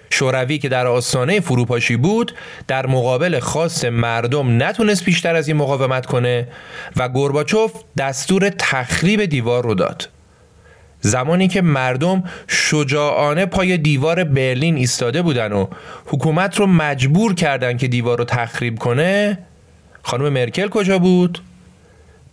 شوروی 0.09 0.57
که 0.57 0.69
در 0.69 0.87
آستانه 0.87 1.39
فروپاشی 1.39 1.97
بود 1.97 2.35
در 2.67 2.87
مقابل 2.87 3.39
خاص 3.39 3.85
مردم 3.85 4.63
نتونست 4.63 5.05
بیشتر 5.05 5.35
از 5.35 5.47
این 5.47 5.57
مقاومت 5.57 6.05
کنه 6.05 6.47
و 6.95 7.09
گورباچوف 7.09 7.73
دستور 7.97 8.49
تخریب 8.49 9.25
دیوار 9.25 9.63
رو 9.63 9.73
داد 9.73 10.09
زمانی 11.01 11.47
که 11.47 11.61
مردم 11.61 12.23
شجاعانه 12.47 13.45
پای 13.45 13.77
دیوار 13.77 14.23
برلین 14.23 14.75
ایستاده 14.75 15.21
بودن 15.21 15.51
و 15.51 15.67
حکومت 16.05 16.59
رو 16.59 16.67
مجبور 16.67 17.33
کردن 17.33 17.77
که 17.77 17.87
دیوار 17.87 18.17
رو 18.17 18.23
تخریب 18.23 18.79
کنه 18.79 19.37
خانم 20.03 20.29
مرکل 20.29 20.67
کجا 20.67 20.99
بود؟ 20.99 21.39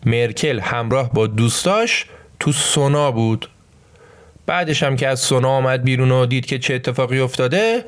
مرکل 0.06 0.60
همراه 0.60 1.12
با 1.12 1.26
دوستاش 1.26 2.06
تو 2.40 2.52
سونا 2.52 3.10
بود 3.10 3.48
بعدش 4.46 4.83
هم 4.83 4.96
که 4.96 5.09
از 5.09 5.20
سونا 5.20 5.48
آمد 5.48 5.83
بیرون 5.83 6.11
و 6.11 6.26
دید 6.26 6.46
که 6.46 6.59
چه 6.59 6.74
اتفاقی 6.74 7.20
افتاده 7.20 7.85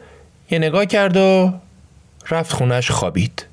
یه 0.51 0.59
نگاه 0.59 0.87
کرد 0.87 1.17
و 1.17 1.53
رفت 2.31 2.53
خونش 2.53 2.91
خوابید. 2.91 3.47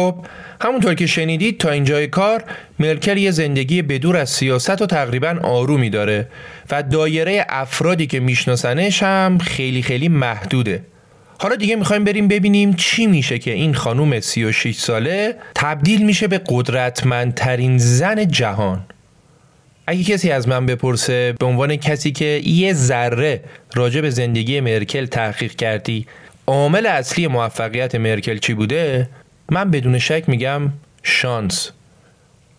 خب 0.00 0.14
همونطور 0.60 0.94
که 0.94 1.06
شنیدید 1.06 1.58
تا 1.58 1.70
اینجای 1.70 2.06
کار 2.06 2.44
مرکل 2.78 3.18
یه 3.18 3.30
زندگی 3.30 3.82
بدور 3.82 4.16
از 4.16 4.30
سیاست 4.30 4.82
و 4.82 4.86
تقریبا 4.86 5.38
آرومی 5.42 5.90
داره 5.90 6.28
و 6.70 6.82
دایره 6.82 7.46
افرادی 7.48 8.06
که 8.06 8.20
میشناسنش 8.20 9.02
هم 9.02 9.38
خیلی 9.38 9.82
خیلی 9.82 10.08
محدوده. 10.08 10.82
حالا 11.38 11.56
دیگه 11.56 11.76
می‌خوایم 11.76 12.04
بریم 12.04 12.28
ببینیم 12.28 12.72
چی 12.72 13.06
میشه 13.06 13.38
که 13.38 13.52
این 13.52 13.74
خانوم 13.74 14.20
36 14.20 14.76
ساله 14.76 15.36
تبدیل 15.54 16.06
میشه 16.06 16.28
به 16.28 16.40
قدرتمندترین 16.46 17.78
زن 17.78 18.28
جهان. 18.28 18.84
اگه 19.86 20.04
کسی 20.04 20.30
از 20.30 20.48
من 20.48 20.66
بپرسه 20.66 21.34
به 21.38 21.46
عنوان 21.46 21.76
کسی 21.76 22.12
که 22.12 22.40
یه 22.44 22.72
ذره 22.72 23.40
راجع 23.74 24.00
به 24.00 24.10
زندگی 24.10 24.60
مرکل 24.60 25.06
تحقیق 25.06 25.54
کردی 25.54 26.06
عامل 26.46 26.86
اصلی 26.86 27.26
موفقیت 27.26 27.94
مرکل 27.94 28.38
چی 28.38 28.54
بوده؟ 28.54 29.08
من 29.50 29.70
بدون 29.70 29.98
شک 29.98 30.24
میگم 30.26 30.62
شانس. 31.02 31.70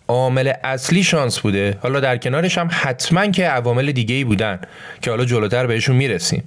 عامل 0.08 0.52
اصلی 0.64 1.02
شانس 1.02 1.38
بوده. 1.38 1.78
حالا 1.82 2.00
در 2.00 2.16
کنارش 2.16 2.58
هم 2.58 2.68
حتما 2.72 3.26
که 3.26 3.46
عوامل 3.48 3.92
دیگه 3.92 4.14
ای 4.14 4.24
بودن 4.24 4.58
که 5.02 5.10
حالا 5.10 5.24
جلوتر 5.24 5.66
بهشون 5.66 5.96
می‌رسیم. 5.96 6.44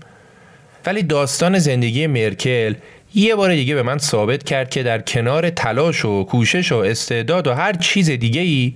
ولی 0.85 1.03
داستان 1.03 1.59
زندگی 1.59 2.07
مرکل 2.07 2.73
یه 3.15 3.35
بار 3.35 3.55
دیگه 3.55 3.75
به 3.75 3.83
من 3.83 3.97
ثابت 3.97 4.43
کرد 4.43 4.69
که 4.69 4.83
در 4.83 5.01
کنار 5.01 5.49
تلاش 5.49 6.05
و 6.05 6.23
کوشش 6.23 6.71
و 6.71 6.75
استعداد 6.75 7.47
و 7.47 7.53
هر 7.53 7.73
چیز 7.73 8.09
دیگه 8.09 8.41
ای 8.41 8.73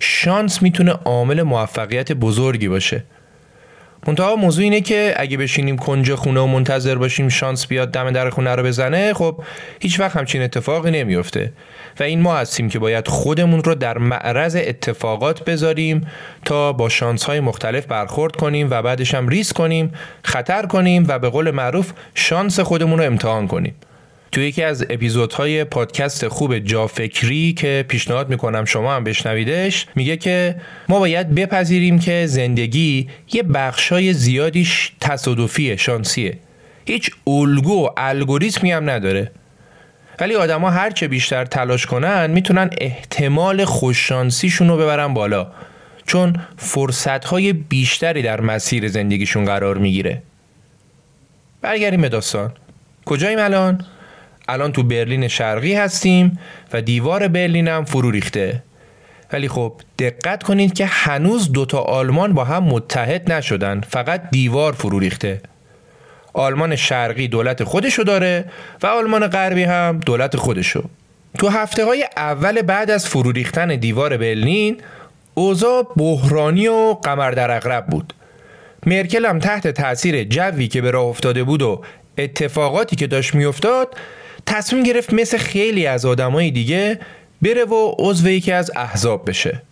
شانس 0.00 0.62
می‌تونه 0.62 0.92
عامل 0.92 1.42
موفقیت 1.42 2.12
بزرگی 2.12 2.68
باشه. 2.68 3.04
منتها 4.06 4.36
موضوع 4.36 4.64
اینه 4.64 4.80
که 4.80 5.14
اگه 5.16 5.36
بشینیم 5.36 5.76
کنج 5.76 6.14
خونه 6.14 6.40
و 6.40 6.46
منتظر 6.46 6.94
باشیم 6.94 7.28
شانس 7.28 7.66
بیاد 7.66 7.90
دم 7.90 8.10
در 8.10 8.30
خونه 8.30 8.54
رو 8.54 8.62
بزنه 8.62 9.14
خب 9.14 9.40
هیچ 9.80 10.00
وقت 10.00 10.16
همچین 10.16 10.42
اتفاقی 10.42 10.90
نمیفته. 10.90 11.52
و 12.00 12.02
این 12.02 12.20
ما 12.20 12.36
هستیم 12.36 12.68
که 12.68 12.78
باید 12.78 13.08
خودمون 13.08 13.64
رو 13.64 13.74
در 13.74 13.98
معرض 13.98 14.56
اتفاقات 14.56 15.44
بذاریم 15.44 16.06
تا 16.44 16.72
با 16.72 16.88
شانس 16.88 17.24
های 17.24 17.40
مختلف 17.40 17.86
برخورد 17.86 18.36
کنیم 18.36 18.68
و 18.70 18.82
بعدش 18.82 19.14
هم 19.14 19.28
ریس 19.28 19.52
کنیم 19.52 19.92
خطر 20.24 20.66
کنیم 20.66 21.04
و 21.08 21.18
به 21.18 21.28
قول 21.28 21.50
معروف 21.50 21.92
شانس 22.14 22.60
خودمون 22.60 22.98
رو 22.98 23.04
امتحان 23.04 23.48
کنیم. 23.48 23.74
تو 24.34 24.40
یکی 24.40 24.62
از 24.62 24.86
اپیزودهای 24.90 25.64
پادکست 25.64 26.28
خوب 26.28 26.58
جافکری 26.58 27.52
که 27.52 27.84
پیشنهاد 27.88 28.28
می‌کنم 28.28 28.64
شما 28.64 28.94
هم 28.94 29.04
بشنویدش 29.04 29.86
میگه 29.94 30.16
که 30.16 30.56
ما 30.88 30.98
باید 30.98 31.34
بپذیریم 31.34 31.98
که 31.98 32.26
زندگی 32.26 33.08
یه 33.32 33.42
بخشای 33.42 34.12
زیادیش 34.12 34.92
تصادفیه 35.00 35.76
شانسیه. 35.76 36.38
هیچ 36.86 37.10
الگو 37.26 37.86
و 37.86 37.88
الگوریتمی 37.96 38.72
هم 38.72 38.90
نداره. 38.90 39.30
ولی 40.20 40.34
آدما 40.34 40.70
هر 40.70 40.90
چه 40.90 41.08
بیشتر 41.08 41.44
تلاش 41.44 41.86
کنن 41.86 42.30
می‌تونن 42.30 42.70
احتمال 42.78 43.64
خوششانسیشون 43.64 44.68
رو 44.68 44.76
ببرن 44.76 45.14
بالا. 45.14 45.46
چون 46.06 46.36
فرصت 46.56 47.24
های 47.24 47.52
بیشتری 47.52 48.22
در 48.22 48.40
مسیر 48.40 48.88
زندگیشون 48.88 49.44
قرار 49.44 49.78
می‌گیره. 49.78 50.22
برگردیم 51.62 52.00
به 52.00 52.08
داستان. 52.08 52.52
کجاییم 53.04 53.38
الان؟ 53.38 53.84
الان 54.48 54.72
تو 54.72 54.82
برلین 54.82 55.28
شرقی 55.28 55.74
هستیم 55.74 56.38
و 56.72 56.82
دیوار 56.82 57.28
برلین 57.28 57.68
هم 57.68 57.84
فرو 57.84 58.10
ریخته. 58.10 58.62
ولی 59.32 59.48
خب 59.48 59.72
دقت 59.98 60.42
کنید 60.42 60.74
که 60.74 60.86
هنوز 60.86 61.52
دوتا 61.52 61.78
آلمان 61.78 62.32
با 62.32 62.44
هم 62.44 62.64
متحد 62.64 63.32
نشدن. 63.32 63.80
فقط 63.80 64.22
دیوار 64.30 64.72
فرو 64.72 64.98
ریخته. 64.98 65.40
آلمان 66.32 66.76
شرقی 66.76 67.28
دولت 67.28 67.64
خودشو 67.64 68.02
داره 68.02 68.44
و 68.82 68.86
آلمان 68.86 69.26
غربی 69.26 69.62
هم 69.62 70.00
دولت 70.06 70.36
خودشو. 70.36 70.84
تو 71.38 71.48
هفته 71.48 71.84
های 71.84 72.04
اول 72.16 72.62
بعد 72.62 72.90
از 72.90 73.08
فرو 73.08 73.32
ریختن 73.32 73.76
دیوار 73.76 74.16
برلین 74.16 74.76
اوضاع 75.34 75.92
بحرانی 75.96 76.68
و 76.68 76.94
قمر 77.02 77.30
در 77.30 77.50
اغرب 77.50 77.86
بود. 77.86 78.14
مرکل 78.86 79.26
هم 79.26 79.38
تحت 79.38 79.68
تاثیر 79.68 80.24
جوی 80.24 80.68
که 80.68 80.80
به 80.80 80.90
راه 80.90 81.04
افتاده 81.04 81.44
بود 81.44 81.62
و 81.62 81.82
اتفاقاتی 82.18 82.96
که 82.96 83.06
داشت 83.06 83.34
میافتاد 83.34 83.94
تصمیم 84.46 84.82
گرفت 84.82 85.12
مثل 85.12 85.38
خیلی 85.38 85.86
از 85.86 86.06
آدمای 86.06 86.50
دیگه 86.50 87.00
بره 87.42 87.64
و 87.64 87.94
عضو 87.98 88.28
یکی 88.28 88.52
از 88.52 88.70
احزاب 88.76 89.28
بشه. 89.28 89.62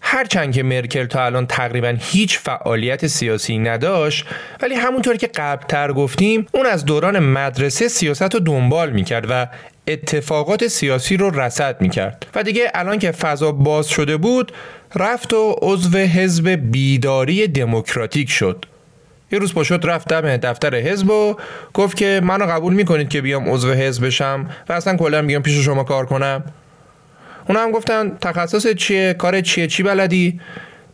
هرچند 0.00 0.54
که 0.54 0.62
مرکل 0.62 1.06
تا 1.06 1.24
الان 1.24 1.46
تقریبا 1.46 1.96
هیچ 2.00 2.38
فعالیت 2.38 3.06
سیاسی 3.06 3.58
نداشت 3.58 4.24
ولی 4.62 4.74
همونطور 4.74 5.16
که 5.16 5.26
قبلتر 5.26 5.92
گفتیم 5.92 6.46
اون 6.52 6.66
از 6.66 6.84
دوران 6.84 7.18
مدرسه 7.18 7.88
سیاست 7.88 8.34
رو 8.34 8.40
دنبال 8.40 8.90
می‌کرد 8.90 9.26
و 9.30 9.46
اتفاقات 9.88 10.66
سیاسی 10.66 11.16
رو 11.16 11.40
رسد 11.40 11.80
می‌کرد. 11.80 12.26
و 12.34 12.42
دیگه 12.42 12.70
الان 12.74 12.98
که 12.98 13.12
فضا 13.12 13.52
باز 13.52 13.88
شده 13.88 14.16
بود 14.16 14.52
رفت 14.94 15.32
و 15.32 15.56
عضو 15.62 15.98
حزب 15.98 16.48
بیداری 16.48 17.46
دموکراتیک 17.46 18.30
شد. 18.30 18.64
یه 19.32 19.38
روز 19.38 19.54
پاشد 19.54 19.80
رفت 19.84 20.08
دم 20.08 20.36
دفتر 20.36 20.74
حزب 20.74 21.10
و 21.10 21.36
گفت 21.74 21.96
که 21.96 22.20
منو 22.24 22.46
قبول 22.46 22.74
می‌کنید 22.74 23.08
که 23.08 23.20
بیام 23.20 23.48
عضو 23.48 23.72
حزب 23.72 24.06
بشم 24.06 24.48
و 24.68 24.72
اصلا 24.72 24.96
کلا 24.96 25.22
بیام 25.22 25.42
پیش 25.42 25.64
شما 25.64 25.84
کار 25.84 26.06
کنم. 26.06 26.44
اونا 27.48 27.60
هم 27.60 27.72
گفتن 27.72 28.16
تخصص 28.20 28.66
چیه؟ 28.66 29.14
کار 29.14 29.40
چیه؟ 29.40 29.66
چی 29.66 29.82
بلدی؟ 29.82 30.40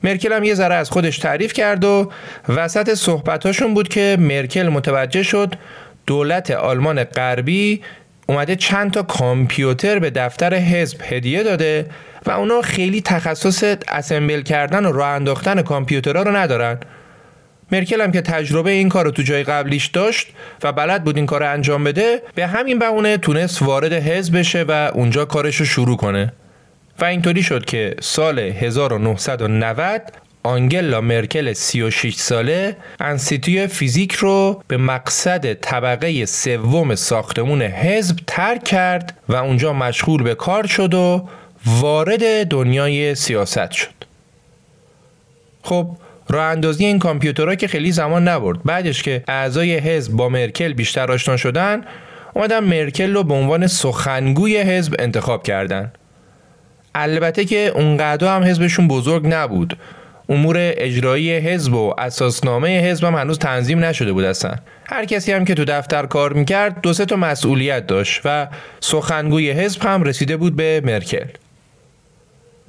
مرکل 0.03 0.33
هم 0.33 0.45
یه 0.45 0.55
ذره 0.55 0.75
از 0.75 0.91
خودش 0.91 1.19
تعریف 1.19 1.53
کرد 1.53 1.85
و 1.85 2.11
وسط 2.49 2.95
صحبتاشون 2.95 3.75
بود 3.75 3.89
که 3.89 4.17
مرکل 4.21 4.69
متوجه 4.69 5.23
شد 5.23 5.55
دولت 6.07 6.51
آلمان 6.51 7.05
غربی 7.05 7.83
اومده 8.27 8.57
چند 8.57 8.91
تا 8.91 9.03
کامپیوتر 9.03 9.99
به 9.99 10.11
دفتر 10.11 10.55
حزب 10.55 11.01
هدیه 11.05 11.43
داده 11.43 11.87
و 12.27 12.31
اونا 12.31 12.63
خیلی 12.63 13.01
تخصص 13.01 13.65
اسمبل 13.89 14.43
کردن 14.43 14.87
و 14.87 14.93
راه 14.93 15.09
انداختن 15.09 15.63
کامپیوترها 15.63 16.23
رو 16.23 16.37
ندارن. 16.37 16.79
مرکل 17.73 18.01
هم 18.01 18.13
که 18.13 18.21
تجربه 18.21 18.71
این 18.71 18.89
کار 18.89 19.05
رو 19.05 19.11
تو 19.11 19.23
جای 19.23 19.43
قبلیش 19.43 19.87
داشت 19.87 20.29
و 20.63 20.73
بلد 20.73 21.05
بود 21.05 21.17
این 21.17 21.27
کار 21.27 21.43
انجام 21.43 21.85
بده 21.85 22.23
به 22.35 22.47
همین 22.47 22.79
بهونه 22.79 23.17
تونست 23.17 23.63
وارد 23.63 23.93
حزب 23.93 24.39
بشه 24.39 24.65
و 24.69 24.91
اونجا 24.95 25.25
کارش 25.25 25.57
رو 25.57 25.67
شروع 25.67 25.97
کنه. 25.97 26.33
و 27.01 27.05
اینطوری 27.05 27.43
شد 27.43 27.65
که 27.65 27.97
سال 28.01 28.39
1990 28.39 30.03
آنگلا 30.43 31.01
مرکل 31.01 31.53
36 31.53 32.15
ساله 32.15 32.77
انسیتوی 33.01 33.67
فیزیک 33.67 34.13
رو 34.13 34.63
به 34.69 34.77
مقصد 34.77 35.55
طبقه 35.55 36.27
سوم 36.27 36.95
ساختمون 36.95 37.63
حزب 37.63 38.19
ترک 38.27 38.65
کرد 38.65 39.19
و 39.29 39.35
اونجا 39.37 39.73
مشغول 39.73 40.23
به 40.23 40.35
کار 40.35 40.67
شد 40.67 40.95
و 40.95 41.29
وارد 41.67 42.47
دنیای 42.47 43.15
سیاست 43.15 43.71
شد. 43.71 43.95
خب 45.63 45.97
راه 46.29 46.45
اندازی 46.45 46.85
این 46.85 46.99
کامپیوترها 46.99 47.55
که 47.55 47.69
خیلی 47.69 47.93
زمان 47.93 48.29
نبرد. 48.29 48.63
بعدش 48.65 49.03
که 49.03 49.25
اعضای 49.29 49.79
حزب 49.79 50.13
با 50.13 50.29
مرکل 50.29 50.73
بیشتر 50.73 51.13
آشنا 51.13 51.37
شدن 51.37 51.81
اومدن 52.35 52.65
مرکل 52.65 53.15
رو 53.15 53.23
به 53.23 53.35
عنوان 53.35 53.67
سخنگوی 53.67 54.57
حزب 54.57 54.95
انتخاب 54.99 55.43
کردن. 55.43 55.93
البته 56.95 57.45
که 57.45 57.73
اونقدر 57.75 58.37
هم 58.37 58.43
حزبشون 58.43 58.89
بزرگ 58.89 59.27
نبود. 59.27 59.77
امور 60.29 60.57
اجرایی 60.59 61.33
حزب 61.33 61.75
و 61.75 61.95
اساسنامه 61.99 62.81
حزب 62.81 63.05
هم 63.05 63.15
هنوز 63.15 63.39
تنظیم 63.39 63.85
نشده 63.85 64.13
بود 64.13 64.25
اصلا. 64.25 64.55
هر 64.87 65.05
کسی 65.05 65.33
هم 65.33 65.45
که 65.45 65.55
تو 65.55 65.65
دفتر 65.65 66.07
کار 66.07 66.33
می‌کرد 66.33 66.81
دو 66.81 66.93
سه 66.93 67.05
تا 67.05 67.17
مسئولیت 67.17 67.87
داشت 67.87 68.21
و 68.25 68.49
سخنگوی 68.81 69.51
حزب 69.51 69.83
هم 69.83 70.03
رسیده 70.03 70.37
بود 70.37 70.57
به 70.57 70.83
مرکل. 70.85 71.27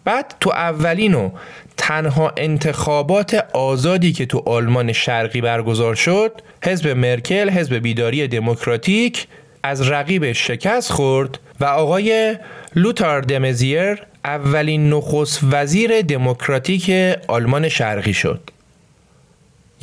بعد 0.05 0.35
تو 0.39 0.49
اولین 0.49 1.13
و 1.13 1.29
تنها 1.77 2.33
انتخابات 2.37 3.33
آزادی 3.53 4.13
که 4.13 4.25
تو 4.25 4.43
آلمان 4.45 4.91
شرقی 4.91 5.41
برگزار 5.41 5.95
شد 5.95 6.31
حزب 6.63 6.87
مرکل 6.87 7.49
حزب 7.49 7.75
بیداری 7.75 8.27
دموکراتیک 8.27 9.27
از 9.63 9.89
رقیب 9.89 10.31
شکست 10.31 10.91
خورد 10.91 11.39
و 11.59 11.65
آقای 11.65 12.37
لوتار 12.75 13.21
دمزیر 13.21 14.03
اولین 14.25 14.89
نخست 14.89 15.39
وزیر 15.51 16.01
دموکراتیک 16.01 16.91
آلمان 17.27 17.69
شرقی 17.69 18.13
شد. 18.13 18.52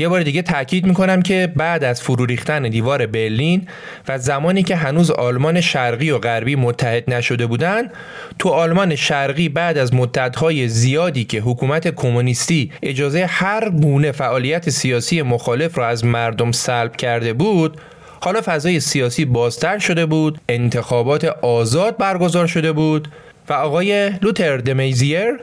یه 0.01 0.09
بار 0.09 0.23
دیگه 0.23 0.43
تاکید 0.43 0.87
می‌کنم 0.87 1.23
که 1.23 1.53
بعد 1.57 1.85
از 1.85 2.03
فرو 2.03 2.27
ریختن 2.27 2.63
دیوار 2.63 3.07
برلین 3.07 3.69
و 4.09 4.19
زمانی 4.19 4.63
که 4.63 4.77
هنوز 4.77 5.11
آلمان 5.11 5.61
شرقی 5.61 6.11
و 6.11 6.19
غربی 6.19 6.57
متحد 6.57 7.15
نشده 7.15 7.47
بودند 7.47 7.93
تو 8.39 8.49
آلمان 8.49 8.97
شرقی 8.97 9.49
بعد 9.49 9.79
از 9.79 9.95
مدتهای 9.95 10.69
زیادی 10.69 11.25
که 11.25 11.41
حکومت 11.41 11.89
کمونیستی 11.89 12.73
اجازه 12.83 13.27
هر 13.27 13.71
گونه 13.71 14.13
فعالیت 14.13 14.71
سیاسی 14.71 15.23
مخالف 15.23 15.79
را 15.79 15.89
از 15.89 16.05
مردم 16.05 16.53
سلب 16.53 16.97
کرده 16.97 17.33
بود 17.33 17.81
حالا 18.21 18.41
فضای 18.45 18.81
سیاسی 18.81 19.25
بازتر 19.25 19.79
شده 19.79 20.07
بود 20.07 20.41
انتخابات 20.49 21.25
آزاد 21.25 21.97
برگزار 21.97 22.47
شده 22.47 22.73
بود 22.73 23.09
و 23.49 23.53
آقای 23.53 24.11
لوتر 24.23 24.57
دمیزیر 24.57 25.37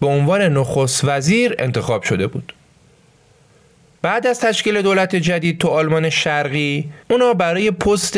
به 0.00 0.06
عنوان 0.06 0.42
نخست 0.42 1.04
وزیر 1.04 1.54
انتخاب 1.58 2.02
شده 2.02 2.26
بود. 2.26 2.52
بعد 4.04 4.26
از 4.26 4.40
تشکیل 4.40 4.82
دولت 4.82 5.16
جدید 5.16 5.58
تو 5.58 5.68
آلمان 5.68 6.10
شرقی 6.10 6.84
اونا 7.10 7.32
برای 7.32 7.70
پست 7.70 8.16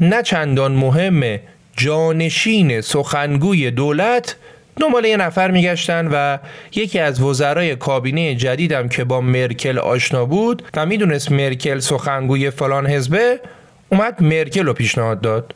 نه 0.00 0.22
چندان 0.24 0.72
مهم 0.72 1.38
جانشین 1.76 2.80
سخنگوی 2.80 3.70
دولت 3.70 4.36
دنبال 4.80 5.04
یه 5.04 5.16
نفر 5.16 5.50
میگشتن 5.50 6.08
و 6.12 6.38
یکی 6.74 6.98
از 6.98 7.20
وزرای 7.20 7.76
کابینه 7.76 8.34
جدیدم 8.34 8.88
که 8.88 9.04
با 9.04 9.20
مرکل 9.20 9.78
آشنا 9.78 10.24
بود 10.24 10.62
و 10.74 10.86
می‌دونست 10.86 11.32
مرکل 11.32 11.78
سخنگوی 11.78 12.50
فلان 12.50 12.86
حزبه 12.86 13.40
اومد 13.88 14.22
مرکل 14.22 14.66
رو 14.66 14.72
پیشنهاد 14.72 15.20
داد. 15.20 15.54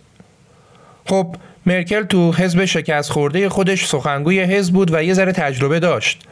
خب 1.07 1.37
مرکل 1.67 2.03
تو 2.03 2.33
حزب 2.33 2.65
شکست 2.65 3.11
خورده 3.11 3.49
خودش 3.49 3.87
سخنگوی 3.87 4.41
حزب 4.41 4.75
بود 4.75 4.95
و 4.95 5.03
یه 5.03 5.15
ذره 5.15 5.33
تجربه 5.33 5.81
داشت. 5.81 6.23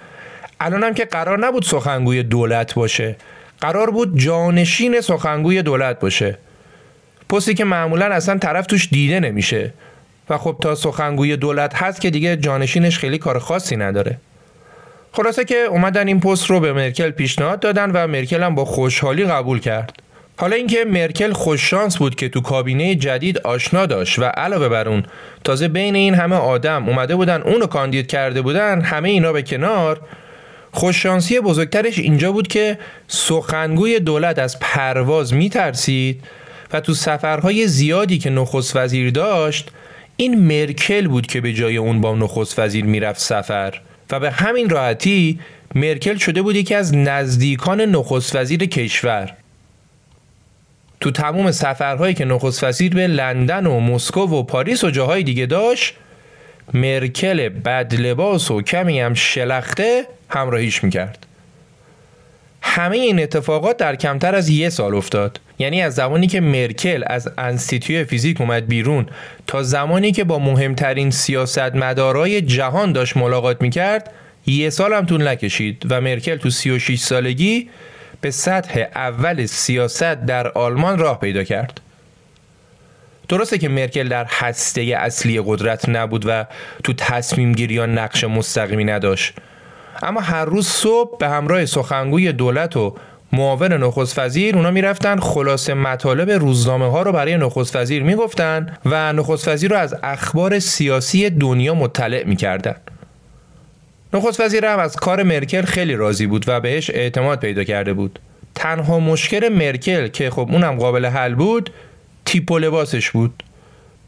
الانم 0.61 0.95
که 0.95 1.05
قرار 1.05 1.47
نبود 1.47 1.63
سخنگوی 1.63 2.23
دولت 2.23 2.75
باشه. 2.75 3.17
قرار 3.61 3.91
بود 3.91 4.19
جانشین 4.19 5.01
سخنگوی 5.01 5.63
دولت 5.63 6.01
باشه. 6.01 6.39
پستی 7.29 7.55
که 7.55 7.65
معمولا 7.65 8.07
اصلا 8.07 8.39
طرف 8.39 8.67
توش 8.67 8.89
دیده 8.89 9.21
نمیشه. 9.21 9.73
و 10.31 10.39
خب 10.39 10.57
تا 10.63 10.75
سخنگوی 10.75 11.37
دولت 11.37 11.75
هست 11.75 12.01
که 12.01 12.11
دیگه 12.11 12.37
جانشینش 12.37 12.99
خیلی 12.99 13.19
کار 13.19 13.39
خاصی 13.39 13.77
نداره. 13.77 14.19
خلاصه 15.13 15.45
که 15.45 15.57
اومدن 15.57 16.07
این 16.07 16.21
پست 16.21 16.51
رو 16.51 16.61
به 16.61 16.73
مرکل 16.73 17.11
پیشنهاد 17.11 17.61
دادن 17.61 17.91
و 17.91 18.07
مرکل 18.07 18.43
هم 18.43 18.55
با 18.55 18.65
خوشحالی 18.65 19.25
قبول 19.25 19.61
کرد. 19.61 19.93
حالا 20.37 20.57
اینکه 20.57 20.85
مرکل 20.85 21.33
خوششانس 21.33 21.97
بود 21.97 22.15
که 22.15 22.29
تو 22.29 22.41
کابینه 22.41 22.95
جدید 22.95 23.39
آشنا 23.39 23.87
داشت 23.87 24.19
و 24.19 24.25
علاوه 24.25 24.69
بر 24.69 24.89
اون 24.89 25.03
تازه 25.45 25.69
بین 25.69 25.95
این 25.95 26.15
همه 26.15 26.37
آدم 26.37 26.89
اومده 26.89 27.17
بودن 27.17 27.43
اونو 27.43 27.67
کاندید 27.67 28.07
کرده 28.07 28.43
بودن 28.43 28.81
همه 28.81 29.09
اینا 29.09 29.33
به 29.33 29.43
کنار 29.43 30.01
خوششانسی 30.73 31.41
بزرگترش 31.41 31.99
اینجا 31.99 32.33
بود 32.33 32.49
که 32.49 32.79
سخنگوی 33.09 34.01
دولت 34.01 34.39
از 34.39 34.59
پرواز 34.59 35.35
میترسید 35.35 36.25
و 36.73 36.81
تو 36.81 36.95
سفرهای 36.95 37.67
زیادی 37.67 38.19
که 38.19 38.31
نخست 38.31 38.77
وزیر 38.77 39.11
داشت 39.11 39.71
این 40.17 40.47
مرکل 40.47 41.09
بود 41.09 41.27
که 41.27 41.41
به 41.41 41.53
جای 41.53 41.77
اون 41.77 42.01
با 42.01 42.15
نخست 42.15 42.59
وزیر 42.59 42.85
می‌رفت 42.85 43.21
سفر. 43.21 43.81
و 44.11 44.21
به 44.21 44.31
همین 44.31 44.71
راحتی 44.71 45.41
مرکل 45.75 46.17
شده 46.17 46.43
بود 46.43 46.57
یکی 46.57 46.75
از 46.75 46.95
نزدیکان 46.95 47.81
نخست 47.81 48.37
وزیر 48.37 48.67
کشور. 48.67 49.33
تو 51.01 51.11
تمام 51.11 51.51
سفرهایی 51.51 52.15
که 52.15 52.25
نخست 52.25 52.65
وزیر 52.65 52.95
به 52.95 53.07
لندن 53.07 53.67
و 53.67 53.81
مسکو 53.81 54.21
و 54.21 54.43
پاریس 54.43 54.85
و 54.85 54.91
جاهای 54.91 55.23
دیگه 55.23 55.47
داشت 55.47 55.95
مرکل 56.75 57.49
بدلباس 57.49 58.51
و 58.51 58.63
کمی 58.63 59.01
هم 59.01 59.15
شلخته 59.15 60.07
همراهیش 60.31 60.85
می‌کرد. 60.85 61.27
همه 62.63 62.97
این 62.97 63.23
اتفاقات 63.23 63.77
در 63.77 63.97
کمتر 63.97 64.35
از 64.35 64.49
یه 64.49 64.69
سال 64.69 64.95
افتاد. 64.95 65.41
یعنی 65.59 65.83
از 65.83 65.95
زمانی 65.95 66.27
که 66.27 66.41
مرکل 66.41 67.05
از 67.07 67.29
انستیتوی 67.39 68.05
فیزیک 68.05 68.41
اومد 68.41 68.67
بیرون 68.67 69.07
تا 69.47 69.63
زمانی 69.63 70.13
که 70.13 70.25
با 70.25 70.39
مهمترین 70.39 71.11
سیاستمدارای 71.11 72.41
جهان 72.41 72.93
داشت 72.93 73.17
ملاقات 73.17 73.63
می‌کرد 73.63 74.11
یه 74.47 74.71
سال 74.71 74.93
هم 74.93 75.07
طول 75.07 75.29
نکشید 75.29 75.87
و 75.91 76.01
مرکل 76.01 76.37
تو 76.37 76.51
36 76.51 76.99
سالگی 76.99 77.71
به 78.21 78.31
سطح 78.31 78.87
اول 78.95 79.47
سیاست 79.47 80.15
در 80.15 80.49
آلمان 80.49 80.99
راه 80.99 81.21
پیدا 81.21 81.45
کرد. 81.45 81.81
درسته 83.29 83.59
که 83.59 83.69
مرکل 83.69 84.09
در 84.09 84.25
هسته 84.25 84.81
اصلی 84.81 85.43
قدرت 85.47 85.89
نبود 85.89 86.25
و 86.27 86.45
تو 86.85 86.93
تصمیم 86.93 87.53
گیری 87.53 87.79
نقش 87.87 88.25
مستقیمی 88.25 88.85
نداشت. 88.85 89.35
اما 90.03 90.21
هر 90.21 90.45
روز 90.45 90.67
صبح 90.67 91.19
به 91.19 91.29
همراه 91.29 91.67
سخنگوی 91.67 92.33
دولت 92.33 92.77
و 92.77 92.95
معاون 93.33 93.73
نخست 93.73 94.19
وزیر 94.19 94.57
اونا 94.57 94.71
می‌رفتن 94.71 95.21
خلاصه 95.21 95.75
مطالب 95.75 96.31
روزنامه 96.31 96.91
ها 96.91 97.03
رو 97.03 97.13
برای 97.13 97.37
نخست 97.37 97.77
وزیر 97.77 98.03
می‌گفتن 98.03 98.77
و 98.87 99.13
نخست 99.13 99.49
وزیر 99.49 99.71
رو 99.71 99.77
از 99.77 99.97
اخبار 100.03 100.59
سیاسی 100.59 101.31
دنیا 101.31 101.75
مطلع 101.75 102.25
می‌کردن. 102.25 102.75
نخست 104.15 104.41
وزیر 104.41 104.65
هم 104.65 104.79
از 104.79 104.97
کار 104.97 105.23
مرکل 105.23 105.63
خیلی 105.63 105.95
راضی 105.97 106.27
بود 106.27 106.45
و 106.49 106.61
بهش 106.61 106.91
اعتماد 106.91 107.41
پیدا 107.41 107.65
کرده 107.65 107.93
بود. 107.93 108.19
تنها 108.55 109.01
مشکل 109.01 109.49
مرکل 109.49 110.09
که 110.09 110.31
خب 110.31 110.49
اونم 110.51 110.77
قابل 110.77 111.07
حل 111.07 111.35
بود 111.35 111.71
تیپ 112.25 112.51
و 112.51 112.59
لباسش 112.59 113.11
بود. 113.11 113.43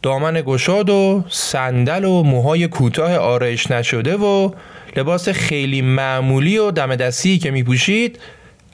دامن 0.02 0.42
گشاد 0.46 0.90
و 0.90 1.24
صندل 1.28 2.04
و 2.04 2.22
موهای 2.22 2.68
کوتاه 2.68 3.16
آرایش 3.16 3.70
نشده 3.70 4.16
و 4.16 4.50
لباس 4.96 5.28
خیلی 5.28 5.82
معمولی 5.82 6.58
و 6.58 6.70
دم 6.70 6.96
دستی 6.96 7.38
که 7.38 7.50
میپوشید 7.50 8.18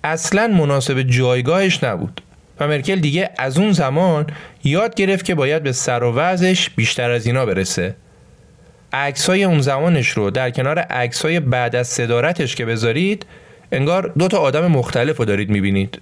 اصلا 0.05 0.47
مناسب 0.49 1.03
جایگاهش 1.03 1.85
نبود. 1.85 2.21
و 2.61 2.69
مرکل 2.69 2.97
دیگه 2.97 3.31
از 3.39 3.59
اون 3.59 3.73
زمان 3.73 4.27
یاد 4.65 4.95
گرفت 4.95 5.25
که 5.25 5.35
باید 5.35 5.63
به 5.63 5.73
سر 5.73 6.03
و 6.03 6.13
وضعش 6.13 6.71
بیشتر 6.71 7.11
از 7.11 7.27
اینا 7.27 7.47
برسه. 7.47 7.95
عکسای 8.93 9.45
اون 9.45 9.61
زمانش 9.61 10.09
رو 10.09 10.31
در 10.31 10.51
کنار 10.51 10.79
عکسای 10.79 11.41
بعد 11.41 11.77
از 11.77 11.89
صدارتش 11.89 12.55
که 12.55 12.65
بذارید 12.65 13.27
انگار 13.73 14.13
دو 14.19 14.29
تا 14.29 14.39
آدم 14.39 14.67
مختلف 14.67 15.17
رو 15.17 15.25
دارید 15.25 15.51
می‌بینید. 15.51 16.01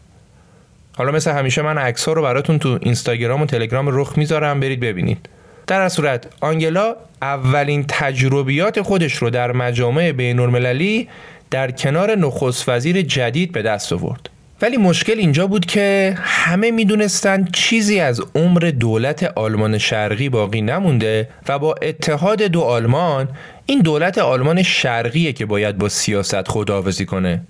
حالا 0.96 1.12
مثل 1.12 1.30
همیشه 1.30 1.62
من 1.62 1.78
عکس 1.78 2.08
رو 2.08 2.22
براتون 2.22 2.58
تو 2.58 2.78
اینستاگرام 2.82 3.42
و 3.42 3.46
تلگرام 3.46 3.88
رخ 3.88 4.18
می‌ذارم 4.18 4.60
برید 4.60 4.80
ببینید. 4.80 5.28
در 5.66 5.88
صورت. 5.88 6.26
آنگلا 6.40 6.96
اولین 7.22 7.84
تجربیات 7.88 8.82
خودش 8.82 9.14
رو 9.14 9.30
در 9.30 9.52
مجامع 9.52 10.12
بین 10.12 10.40
المللی 10.40 11.08
در 11.50 11.70
کنار 11.70 12.14
نخست 12.14 12.68
وزیر 12.68 13.02
جدید 13.02 13.52
به 13.52 13.62
دست 13.62 13.92
آورد. 13.92 14.30
ولی 14.62 14.76
مشکل 14.76 15.18
اینجا 15.18 15.46
بود 15.46 15.66
که 15.66 16.14
همه 16.18 16.70
می‌دونستند 16.70 17.50
چیزی 17.52 18.00
از 18.00 18.22
عمر 18.34 18.72
دولت 18.80 19.22
آلمان 19.22 19.78
شرقی 19.78 20.28
باقی 20.28 20.60
نمونده 20.60 21.28
و 21.48 21.58
با 21.58 21.74
اتحاد 21.82 22.42
دو 22.42 22.60
آلمان 22.60 23.28
این 23.66 23.80
دولت 23.80 24.18
آلمان 24.18 24.62
شرقیه 24.62 25.32
که 25.32 25.46
باید 25.46 25.78
با 25.78 25.88
سیاست 25.88 26.48
خداحافظی 26.48 27.06
کنه. 27.06 27.42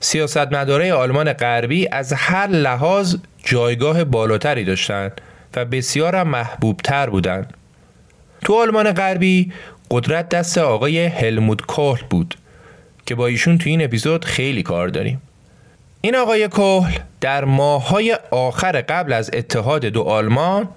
سیاستمدارای 0.00 0.90
آلمان 0.90 1.32
غربی 1.32 1.88
از 1.92 2.12
هر 2.12 2.46
لحاظ 2.46 3.16
جایگاه 3.44 4.04
بالاتری 4.04 4.64
داشتند 4.64 5.20
و 5.56 5.64
بسیار 5.64 6.16
هم 6.16 6.28
محبوبتر 6.28 7.10
بودند. 7.10 7.54
تو 8.44 8.54
آلمان 8.54 8.92
غربی 8.92 9.52
قدرت 9.90 10.28
دست 10.28 10.58
آقای 10.58 11.06
هلموت 11.06 11.60
کوهل 11.60 12.02
بود 12.10 12.34
که 13.06 13.14
با 13.14 13.26
ایشون 13.26 13.58
تو 13.58 13.68
این 13.68 13.84
اپیزود 13.84 14.24
خیلی 14.24 14.62
کار 14.62 14.88
داریم. 14.88 15.22
این 16.00 16.16
آقای 16.16 16.48
کوهل 16.48 16.98
در 17.20 17.44
ماههای 17.44 18.18
آخر 18.30 18.80
قبل 18.80 19.12
از 19.12 19.30
اتحاد 19.32 19.84
دو 19.84 20.02
آلمان 20.02 20.68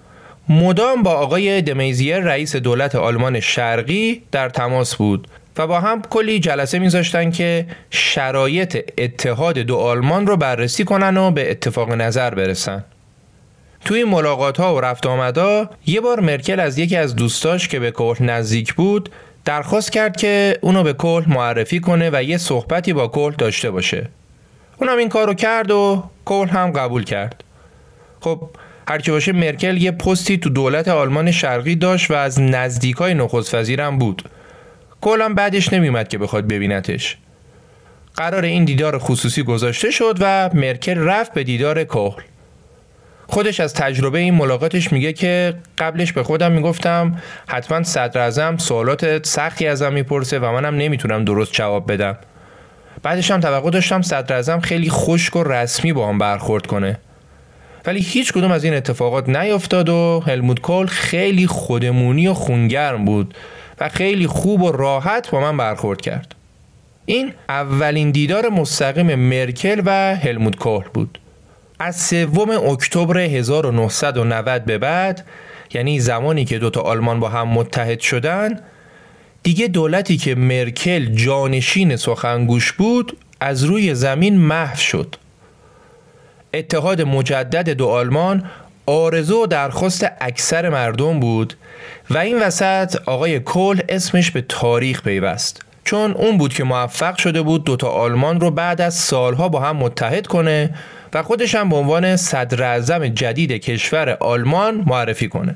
مدام 0.49 1.03
با 1.03 1.11
آقای 1.11 1.61
دمیزیر 1.61 2.19
رئیس 2.19 2.55
دولت 2.55 2.95
آلمان 2.95 3.39
شرقی 3.39 4.21
در 4.32 4.49
تماس 4.49 4.95
بود 4.95 5.28
و 5.57 5.67
با 5.67 5.80
هم 5.80 6.01
کلی 6.01 6.39
جلسه 6.39 6.80
میذاشتن 6.80 7.32
که 7.32 7.65
شرایط 7.89 8.91
اتحاد 8.97 9.57
دو 9.57 9.78
آلمان 9.78 10.28
رو 10.28 10.38
بررسی 10.38 10.84
کنن 10.84 11.17
و 11.17 11.32
به 11.32 11.51
اتفاق 11.51 11.91
نظر 11.91 12.36
برسن 12.36 12.84
توی 13.86 14.03
ملاقات 14.03 14.59
ها 14.59 14.75
و 14.75 14.81
رفت 14.81 15.05
آمدا 15.05 15.69
یه 15.86 16.01
بار 16.01 16.19
مرکل 16.19 16.59
از 16.59 16.77
یکی 16.77 16.95
از 16.95 17.15
دوستاش 17.15 17.67
که 17.67 17.79
به 17.79 17.91
کل 17.91 18.15
نزدیک 18.19 18.73
بود 18.73 19.09
درخواست 19.45 19.91
کرد 19.91 20.17
که 20.17 20.57
اونو 20.61 20.84
به 20.84 20.93
کل 20.93 21.23
معرفی 21.27 21.79
کنه 21.79 22.09
و 22.13 22.23
یه 22.23 22.38
صحبتی 22.38 22.93
با 22.93 23.07
کل 23.07 23.31
داشته 23.38 23.71
باشه. 23.71 24.09
اونم 24.77 24.97
این 24.97 25.09
کارو 25.09 25.34
کرد 25.34 25.71
و 25.71 26.03
کل 26.25 26.47
هم 26.47 26.71
قبول 26.71 27.03
کرد. 27.03 27.43
خب 28.19 28.49
هر 28.88 28.97
که 28.97 29.11
باشه 29.11 29.31
مرکل 29.31 29.77
یه 29.77 29.91
پستی 29.91 30.38
تو 30.38 30.49
دولت 30.49 30.88
آلمان 30.88 31.31
شرقی 31.31 31.75
داشت 31.75 32.11
و 32.11 32.13
از 32.13 32.41
نزدیکای 32.41 33.13
نخست 33.13 33.55
وزیرم 33.55 33.97
بود 33.97 34.29
کلا 35.01 35.34
بعدش 35.34 35.73
نمیومد 35.73 36.07
که 36.07 36.17
بخواد 36.17 36.47
ببینتش. 36.47 37.17
قرار 38.15 38.43
این 38.43 38.65
دیدار 38.65 38.97
خصوصی 38.97 39.43
گذاشته 39.43 39.91
شد 39.91 40.17
و 40.19 40.49
مرکل 40.53 40.97
رفت 40.97 41.34
به 41.34 41.43
دیدار 41.43 41.84
کهل 41.84 42.21
خودش 43.34 43.59
از 43.59 43.73
تجربه 43.73 44.19
این 44.19 44.34
ملاقاتش 44.34 44.91
میگه 44.91 45.13
که 45.13 45.53
قبلش 45.77 46.13
به 46.13 46.23
خودم 46.23 46.51
می‌گفتم 46.51 47.21
حتما 47.47 47.84
صدر 47.84 48.21
ازم 48.21 48.57
سوالات 48.57 49.25
سختی 49.25 49.67
ازم 49.67 49.93
می‌پرسه 49.93 50.39
و 50.39 50.51
منم 50.51 50.75
نمی‌تونم 50.75 51.25
درست 51.25 51.53
جواب 51.53 51.91
بدم. 51.91 52.17
بعدش 53.03 53.31
هم 53.31 53.39
توقع 53.39 53.69
داشتم 53.69 54.01
صدر 54.01 54.36
ازم 54.36 54.59
خیلی 54.59 54.89
خشک 54.89 55.36
و 55.36 55.43
رسمی 55.43 55.93
با 55.93 56.09
هم 56.09 56.17
برخورد 56.17 56.67
کنه. 56.67 56.99
ولی 57.86 57.99
هیچ 57.99 58.34
کدوم 58.34 58.51
از 58.51 58.63
این 58.63 58.73
اتفاقات 58.73 59.29
نیفتاد 59.29 59.89
و 59.89 60.23
هلموت 60.27 60.59
کول 60.59 60.86
خیلی 60.86 61.47
خودمونی 61.47 62.27
و 62.27 62.34
خونگرم 62.34 63.05
بود 63.05 63.34
و 63.79 63.89
خیلی 63.89 64.27
خوب 64.27 64.61
و 64.61 64.71
راحت 64.71 65.29
با 65.31 65.39
من 65.39 65.57
برخورد 65.57 66.01
کرد. 66.01 66.36
این 67.05 67.34
اولین 67.49 68.11
دیدار 68.11 68.49
مستقیم 68.49 69.15
مرکل 69.15 69.81
و 69.86 70.15
هلموت 70.15 70.55
کول 70.55 70.84
بود. 70.93 71.19
از 71.80 72.01
سوم 72.01 72.49
اکتبر 72.49 73.17
1990 73.17 74.65
به 74.65 74.78
بعد 74.78 75.26
یعنی 75.74 75.99
زمانی 75.99 76.45
که 76.45 76.59
دوتا 76.59 76.82
آلمان 76.82 77.19
با 77.19 77.30
هم 77.30 77.47
متحد 77.47 77.99
شدن 77.99 78.59
دیگه 79.43 79.67
دولتی 79.67 80.17
که 80.17 80.36
مرکل 80.36 81.05
جانشین 81.05 81.95
سخنگوش 81.95 82.71
بود 82.71 83.17
از 83.39 83.63
روی 83.63 83.95
زمین 83.95 84.38
محو 84.38 84.76
شد. 84.76 85.15
اتحاد 86.53 87.01
مجدد 87.01 87.69
دو 87.69 87.88
آلمان 87.88 88.43
آرزو 88.86 89.43
و 89.43 89.47
درخواست 89.47 90.07
اکثر 90.21 90.69
مردم 90.69 91.19
بود 91.19 91.53
و 92.09 92.17
این 92.17 92.39
وسط 92.39 92.95
آقای 93.05 93.39
کل 93.39 93.80
اسمش 93.89 94.32
به 94.32 94.41
تاریخ 94.41 95.01
پیوست. 95.01 95.61
چون 95.84 96.11
اون 96.11 96.38
بود 96.38 96.53
که 96.53 96.63
موفق 96.63 97.17
شده 97.17 97.41
بود 97.41 97.63
دوتا 97.63 97.89
آلمان 97.89 98.39
رو 98.39 98.51
بعد 98.51 98.82
از 98.82 98.95
سالها 98.95 99.49
با 99.49 99.59
هم 99.59 99.76
متحد 99.78 100.28
کنه 100.28 100.69
و 101.14 101.24
خودش 101.24 101.55
هم 101.55 101.70
به 101.70 101.76
عنوان 101.76 102.16
صدر 102.16 103.07
جدید 103.09 103.51
کشور 103.51 104.09
آلمان 104.09 104.84
معرفی 104.88 105.28
کنه. 105.28 105.55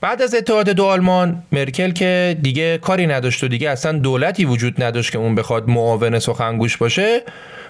بعد 0.00 0.22
از 0.22 0.34
اتحاد 0.34 0.68
دو 0.68 0.84
آلمان 0.84 1.42
مرکل 1.52 1.90
که 1.90 2.36
دیگه 2.42 2.78
کاری 2.78 3.06
نداشت 3.06 3.44
و 3.44 3.48
دیگه 3.48 3.70
اصلا 3.70 3.98
دولتی 3.98 4.44
وجود 4.44 4.82
نداشت 4.82 5.12
که 5.12 5.18
اون 5.18 5.34
بخواد 5.34 5.68
معاون 5.68 6.18
سخنگوش 6.18 6.76
باشه 6.76 7.22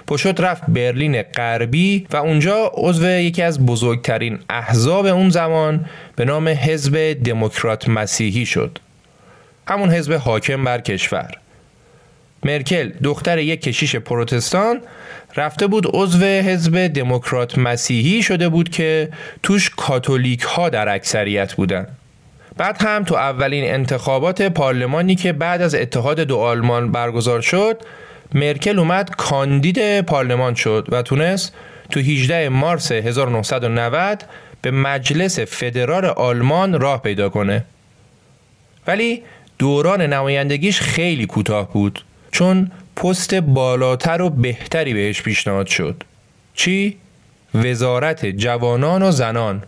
پشت 0.07 0.41
رفت 0.41 0.63
برلین 0.69 1.23
غربی 1.23 2.07
و 2.13 2.17
اونجا 2.17 2.71
عضو 2.75 3.09
یکی 3.09 3.43
از 3.43 3.67
بزرگترین 3.67 4.39
احزاب 4.51 5.07
اون 5.07 5.31
زمان 5.31 5.87
به 6.17 6.25
نام 6.25 6.49
حزب 6.49 7.13
دموکرات 7.13 7.89
مسیحی 7.89 8.47
شد. 8.47 8.79
همون 9.69 9.91
حزب 9.91 10.13
حاکم 10.13 10.65
بر 10.65 10.81
کشور. 10.81 11.31
مرکل 12.45 12.93
دختر 13.05 13.39
یک 13.39 13.63
کشیش 13.63 13.97
پروتستان 13.97 14.81
رفته 15.37 15.67
بود 15.67 15.87
عضو 15.95 16.25
حزب 16.25 16.87
دموکرات 16.87 17.59
مسیحی 17.59 18.23
شده 18.23 18.49
بود 18.49 18.69
که 18.69 19.09
توش 19.43 19.71
کاتولیک 19.77 20.43
ها 20.43 20.69
در 20.69 20.89
اکثریت 20.89 21.55
بودن. 21.55 21.87
بعد 22.57 22.83
هم 22.83 23.05
تو 23.05 23.15
اولین 23.15 23.75
انتخابات 23.75 24.43
پارلمانی 24.43 25.15
که 25.15 25.33
بعد 25.33 25.63
از 25.63 25.75
اتحاد 25.75 26.21
دو 26.21 26.39
آلمان 26.39 26.93
برگزار 26.93 27.41
شد 27.41 27.83
مرکل 28.35 28.79
اومد 28.79 29.11
کاندید 29.11 30.01
پارلمان 30.01 30.55
شد 30.55 30.89
و 30.93 31.03
تونست 31.03 31.55
تو 31.91 32.01
18 32.01 32.49
مارس 32.49 32.93
1990 32.93 34.25
به 34.63 34.71
مجلس 34.71 35.39
فدرال 35.39 36.05
آلمان 36.05 36.81
راه 36.81 37.03
پیدا 37.03 37.29
کنه. 37.29 37.65
ولی 38.87 39.23
دوران 39.59 40.03
نمایندگیش 40.03 40.81
خیلی 40.81 41.27
کوتاه 41.27 41.73
بود. 41.73 42.05
چون 42.33 42.71
پست 42.97 43.35
بالاتر 43.35 44.23
و 44.23 44.31
بهتری 44.31 44.95
بهش 44.95 45.23
پیشنهاد 45.23 45.67
شد. 45.67 46.03
چی؟ 46.55 46.97
وزارت 47.55 48.27
جوانان 48.27 49.03
و 49.03 49.11
زنان. 49.11 49.63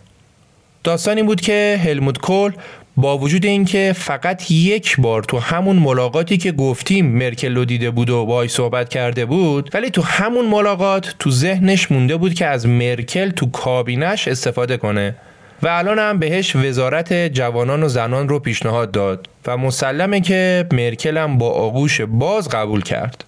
داستانی 0.83 1.23
بود 1.23 1.41
که 1.41 1.79
هلموت 1.83 2.17
کول 2.17 2.51
با 2.97 3.17
وجود 3.17 3.45
اینکه 3.45 3.93
فقط 3.97 4.51
یک 4.51 4.95
بار 4.97 5.23
تو 5.23 5.39
همون 5.39 5.75
ملاقاتی 5.75 6.37
که 6.37 6.51
گفتیم 6.51 7.05
مرکل 7.05 7.55
رو 7.55 7.65
دیده 7.65 7.91
بود 7.91 8.09
و 8.09 8.25
باهاش 8.25 8.49
صحبت 8.49 8.89
کرده 8.89 9.25
بود 9.25 9.69
ولی 9.73 9.89
تو 9.89 10.01
همون 10.01 10.45
ملاقات 10.45 11.15
تو 11.19 11.31
ذهنش 11.31 11.91
مونده 11.91 12.17
بود 12.17 12.33
که 12.33 12.45
از 12.45 12.67
مرکل 12.67 13.29
تو 13.29 13.49
کابینش 13.51 14.27
استفاده 14.27 14.77
کنه. 14.77 15.15
و 15.65 15.67
الان 15.67 15.99
هم 15.99 16.19
بهش 16.19 16.55
وزارت 16.55 17.13
جوانان 17.13 17.83
و 17.83 17.87
زنان 17.87 18.29
رو 18.29 18.39
پیشنهاد 18.39 18.91
داد 18.91 19.27
و 19.45 19.57
مسلمه 19.57 20.21
که 20.21 20.67
مرکل 20.71 21.17
هم 21.17 21.37
با 21.37 21.51
آغوش 21.51 22.01
باز 22.01 22.49
قبول 22.49 22.81
کرد 22.81 23.23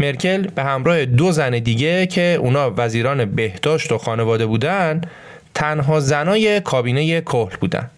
مرکل 0.00 0.46
به 0.46 0.62
همراه 0.62 1.04
دو 1.04 1.32
زن 1.32 1.58
دیگه 1.58 2.06
که 2.06 2.36
اونا 2.40 2.72
وزیران 2.76 3.24
بهداشت 3.24 3.92
و 3.92 3.98
خانواده 3.98 4.46
بودن 4.46 5.00
تنها 5.54 6.00
زنای 6.00 6.60
کابینه 6.60 7.20
کهل 7.20 7.56
بودن 7.60 7.90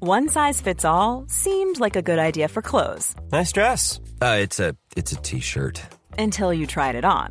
One 0.00 0.28
size 0.28 0.60
fits 0.60 0.84
all 0.84 1.24
seemed 1.28 1.76
like 1.80 1.96
a 1.96 2.02
good 2.02 2.18
idea 2.30 2.46
for 2.54 2.60
clothes. 2.70 3.06
Nice 3.32 3.52
dress. 3.58 3.82
Uh, 4.26 4.36
it's 4.44 4.58
a 4.66 4.68
it's 4.98 5.12
a 5.16 5.18
t-shirt. 5.28 5.76
Until 6.18 6.50
you 6.58 6.66
tried 6.76 6.96
it 7.00 7.06
on. 7.18 7.28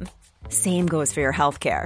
Same 0.49 0.85
goes 0.95 1.09
for 1.13 1.21
your 1.25 1.35
healthcare. 1.41 1.85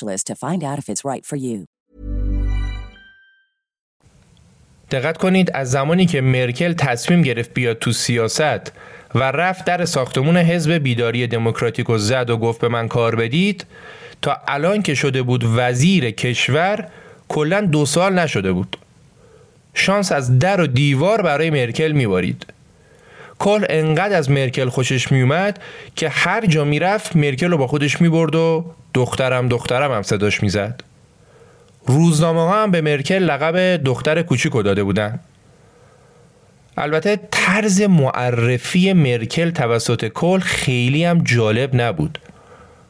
to 0.00 0.34
find 0.34 0.62
out 0.64 0.78
if 0.78 0.88
it's 0.88 1.04
right 1.04 1.24
for 1.26 1.36
you. 1.36 1.66
دقت 4.90 5.18
کنید 5.18 5.50
از 5.54 5.70
زمانی 5.70 6.06
که 6.06 6.20
مرکل 6.20 6.72
تصمیم 6.72 7.22
گرفت 7.22 7.54
بیاد 7.54 7.78
تو 7.78 7.92
سیاست 7.92 8.72
و 9.14 9.22
رفت 9.22 9.64
در 9.64 9.84
ساختمون 9.84 10.36
حزب 10.36 10.72
بیداری 10.72 11.26
دموکراتیک 11.26 11.90
و 11.90 11.98
زد 11.98 12.30
و 12.30 12.36
گفت 12.36 12.60
به 12.60 12.68
من 12.68 12.88
کار 12.88 13.16
بدید 13.16 13.66
تا 14.22 14.36
الان 14.48 14.82
که 14.82 14.94
شده 14.94 15.22
بود 15.22 15.44
وزیر 15.56 16.10
کشور 16.10 16.88
کلا 17.28 17.60
دو 17.60 17.86
سال 17.86 18.18
نشده 18.18 18.52
بود 18.52 18.76
شانس 19.74 20.12
از 20.12 20.38
در 20.38 20.60
و 20.60 20.66
دیوار 20.66 21.22
برای 21.22 21.50
مرکل 21.50 21.92
میبارید 21.92 22.46
کل 23.38 23.64
انقدر 23.68 24.16
از 24.16 24.30
مرکل 24.30 24.68
خوشش 24.68 25.12
میومد 25.12 25.60
که 25.96 26.08
هر 26.08 26.46
جا 26.46 26.64
می‌رفت 26.64 27.16
مرکل 27.16 27.50
رو 27.50 27.58
با 27.58 27.66
خودش 27.66 28.00
می‌برد 28.00 28.34
و 28.34 28.64
دخترم 28.94 29.48
دخترم 29.48 29.92
هم 29.92 30.02
صداش 30.02 30.42
می‌زد. 30.42 30.80
روزنامه 31.86 32.52
هم 32.52 32.70
به 32.70 32.80
مرکل 32.80 33.18
لقب 33.18 33.84
دختر 33.84 34.22
کوچیکو 34.22 34.62
داده 34.62 34.84
بودن. 34.84 35.20
البته 36.76 37.20
طرز 37.30 37.82
معرفی 37.82 38.92
مرکل 38.92 39.50
توسط 39.50 40.08
کل 40.08 40.38
خیلی 40.38 41.04
هم 41.04 41.22
جالب 41.24 41.70
نبود. 41.80 42.18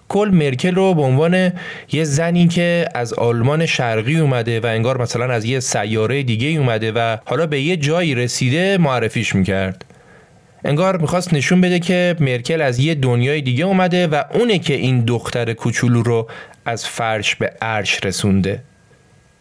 کل 0.08 0.30
مرکل 0.32 0.74
رو 0.74 0.94
به 0.94 1.02
عنوان 1.02 1.52
یه 1.92 2.04
زنی 2.04 2.48
که 2.48 2.88
از 2.94 3.12
آلمان 3.12 3.66
شرقی 3.66 4.18
اومده 4.18 4.60
و 4.60 4.66
انگار 4.66 5.02
مثلا 5.02 5.24
از 5.32 5.44
یه 5.44 5.60
سیاره 5.60 6.22
دیگه 6.22 6.48
اومده 6.48 6.92
و 6.92 7.16
حالا 7.24 7.46
به 7.46 7.60
یه 7.60 7.76
جایی 7.76 8.14
رسیده 8.14 8.78
معرفیش 8.78 9.34
می‌کرد. 9.34 9.84
انگار 10.68 10.96
می‌خواست 10.96 11.34
نشون 11.34 11.60
بده 11.60 11.78
که 11.78 12.16
مرکل 12.20 12.60
از 12.60 12.78
یه 12.78 12.94
دنیای 12.94 13.40
دیگه 13.40 13.64
اومده 13.64 14.06
و 14.06 14.22
اونه 14.34 14.58
که 14.58 14.74
این 14.74 15.04
دختر 15.04 15.52
کوچولو 15.52 16.02
رو 16.02 16.28
از 16.64 16.86
فرش 16.86 17.34
به 17.34 17.52
عرش 17.62 18.04
رسونده. 18.04 18.62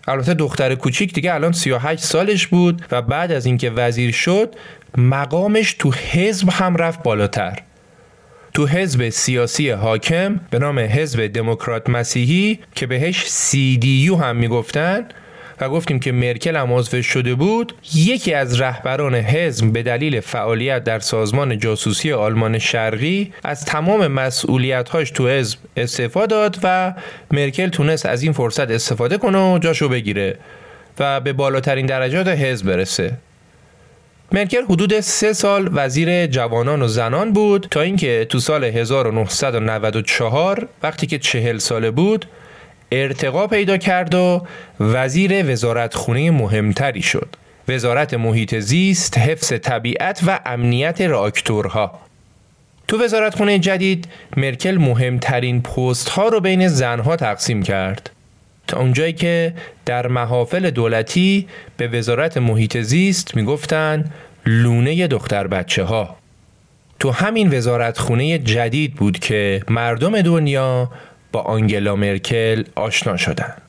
البته 0.07 0.33
دختر 0.33 0.75
کوچیک 0.75 1.13
دیگه 1.13 1.33
الان 1.33 1.51
38 1.51 2.03
سالش 2.03 2.47
بود 2.47 2.81
و 2.91 3.01
بعد 3.01 3.31
از 3.31 3.45
اینکه 3.45 3.69
وزیر 3.69 4.11
شد 4.11 4.55
مقامش 4.97 5.73
تو 5.73 5.91
حزب 5.91 6.49
هم 6.49 6.75
رفت 6.75 7.03
بالاتر. 7.03 7.59
تو 8.53 8.67
حزب 8.67 9.09
سیاسی 9.09 9.69
حاکم 9.69 10.39
به 10.49 10.59
نام 10.59 10.79
حزب 10.79 11.27
دموکرات 11.27 11.89
مسیحی 11.89 12.59
که 12.75 12.87
بهش 12.87 13.25
CDU 13.25 14.21
هم 14.21 14.35
می‌گفتن 14.35 15.05
و 15.61 15.69
گفتیم 15.69 15.99
که 15.99 16.11
مرکل 16.11 16.55
هم 16.55 16.73
عضو 16.73 17.01
شده 17.01 17.35
بود 17.35 17.73
یکی 17.95 18.33
از 18.33 18.61
رهبران 18.61 19.15
حزب 19.15 19.73
به 19.73 19.83
دلیل 19.83 20.19
فعالیت 20.19 20.83
در 20.83 20.99
سازمان 20.99 21.59
جاسوسی 21.59 22.11
آلمان 22.11 22.59
شرقی 22.59 23.33
از 23.43 23.65
تمام 23.65 24.07
مسئولیت‌هاش 24.07 25.11
تو 25.11 25.27
حزب 25.27 25.59
استعفا 25.77 26.25
داد 26.25 26.59
و 26.63 26.93
مرکل 27.31 27.67
تونست 27.67 28.05
از 28.05 28.23
این 28.23 28.31
فرصت 28.31 28.71
استفاده 28.71 29.17
کنه 29.17 29.53
و 29.53 29.59
جاشو 29.59 29.89
بگیره 29.89 30.37
و 30.99 31.19
به 31.19 31.33
بالاترین 31.33 31.85
درجات 31.85 32.27
حزب 32.27 32.65
برسه. 32.65 33.13
مرکل 34.31 34.63
حدود 34.63 34.99
سه 34.99 35.33
سال 35.33 35.69
وزیر 35.73 36.27
جوانان 36.27 36.81
و 36.81 36.87
زنان 36.87 37.33
بود 37.33 37.67
تا 37.71 37.81
اینکه 37.81 38.27
تو 38.29 38.39
سال 38.39 38.63
1994 38.63 40.67
وقتی 40.83 41.07
که 41.07 41.19
چهل 41.19 41.57
ساله 41.57 41.91
بود 41.91 42.25
ارتقا 42.91 43.47
پیدا 43.47 43.77
کرد 43.77 44.15
و 44.15 44.45
وزیر 44.79 45.51
وزارت 45.51 45.95
خونه 45.95 46.31
مهمتری 46.31 47.01
شد. 47.01 47.35
وزارت 47.67 48.13
محیط 48.13 48.55
زیست، 48.55 49.17
حفظ 49.17 49.53
طبیعت 49.53 50.21
و 50.27 50.39
امنیت 50.45 51.01
راکتورها. 51.01 51.99
تو 52.87 53.03
وزارت 53.03 53.35
خونه 53.35 53.59
جدید 53.59 54.07
مرکل 54.37 54.77
مهمترین 54.77 55.61
پست 55.61 56.09
ها 56.09 56.27
رو 56.27 56.39
بین 56.39 56.67
زنها 56.67 57.15
تقسیم 57.15 57.63
کرد. 57.63 58.09
تا 58.67 58.79
اونجایی 58.79 59.13
که 59.13 59.53
در 59.85 60.07
محافل 60.07 60.69
دولتی 60.69 61.47
به 61.77 61.87
وزارت 61.87 62.37
محیط 62.37 62.77
زیست 62.77 63.35
می‌گفتن 63.35 64.11
لونه 64.45 65.07
دختر 65.07 65.47
بچه 65.47 65.83
ها 65.83 66.17
تو 66.99 67.11
همین 67.11 67.57
وزارت 67.57 67.97
خونه 67.97 68.39
جدید 68.39 68.93
بود 68.93 69.19
که 69.19 69.63
مردم 69.69 70.21
دنیا 70.21 70.91
با 71.37 71.43
آنگلا 71.43 71.95
مرکل 71.95 72.63
آشنا 72.75 73.17
شدند. 73.17 73.61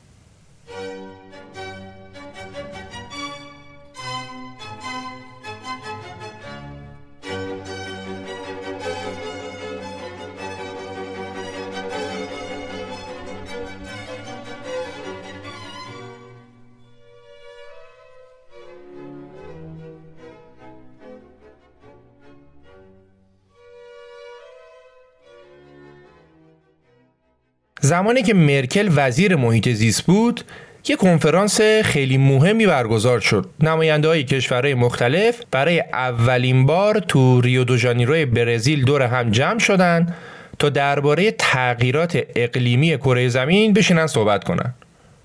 زمانی 27.80 28.22
که 28.22 28.34
مرکل 28.34 28.88
وزیر 28.96 29.36
محیط 29.36 29.68
زیست 29.68 30.02
بود 30.02 30.40
یه 30.88 30.96
کنفرانس 30.96 31.60
خیلی 31.60 32.18
مهمی 32.18 32.66
برگزار 32.66 33.20
شد 33.20 33.50
نماینده 33.60 34.08
های 34.08 34.24
کشورهای 34.24 34.74
مختلف 34.74 35.40
برای 35.50 35.80
اولین 35.92 36.66
بار 36.66 36.98
تو 36.98 37.40
ریو 37.40 37.64
دو 37.64 37.76
ژانیرو 37.76 38.26
برزیل 38.26 38.84
دور 38.84 39.02
هم 39.02 39.30
جمع 39.30 39.58
شدن 39.58 40.14
تا 40.58 40.68
درباره 40.68 41.30
تغییرات 41.30 42.18
اقلیمی 42.36 42.96
کره 42.98 43.28
زمین 43.28 43.72
بشینن 43.72 44.06
صحبت 44.06 44.44
کنن 44.44 44.74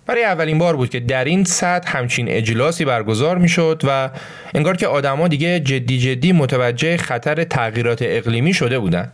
برای 0.05 0.23
اولین 0.23 0.57
بار 0.57 0.75
بود 0.75 0.89
که 0.89 0.99
در 0.99 1.25
این 1.25 1.43
سطح 1.43 1.97
همچین 1.97 2.29
اجلاسی 2.29 2.85
برگزار 2.85 3.37
می 3.37 3.49
شد 3.49 3.81
و 3.87 4.09
انگار 4.53 4.77
که 4.77 4.87
آدما 4.87 5.27
دیگه 5.27 5.59
جدی 5.59 5.99
جدی 5.99 6.31
متوجه 6.31 6.97
خطر 6.97 7.43
تغییرات 7.43 7.99
اقلیمی 8.01 8.53
شده 8.53 8.79
بودند. 8.79 9.13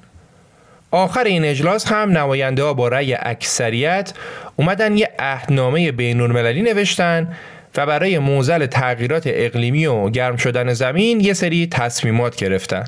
آخر 0.92 1.24
این 1.24 1.46
اجلاس 1.46 1.88
هم 1.88 2.18
نماینده 2.18 2.64
ها 2.64 2.74
با 2.74 2.88
رأی 2.88 3.14
اکثریت 3.14 4.14
اومدن 4.56 4.98
یه 4.98 5.10
عهدنامه 5.20 5.92
بین 5.92 6.22
المللی 6.22 6.62
نوشتن 6.62 7.36
و 7.78 7.86
برای 7.86 8.20
موزل 8.20 8.66
تغییرات 8.66 9.24
اقلیمی 9.26 9.86
و 9.86 10.10
گرم 10.10 10.38
شدن 10.38 10.74
زمین 10.74 11.20
یه 11.20 11.34
سری 11.34 11.68
تصمیمات 11.68 12.36
گرفتن. 12.36 12.86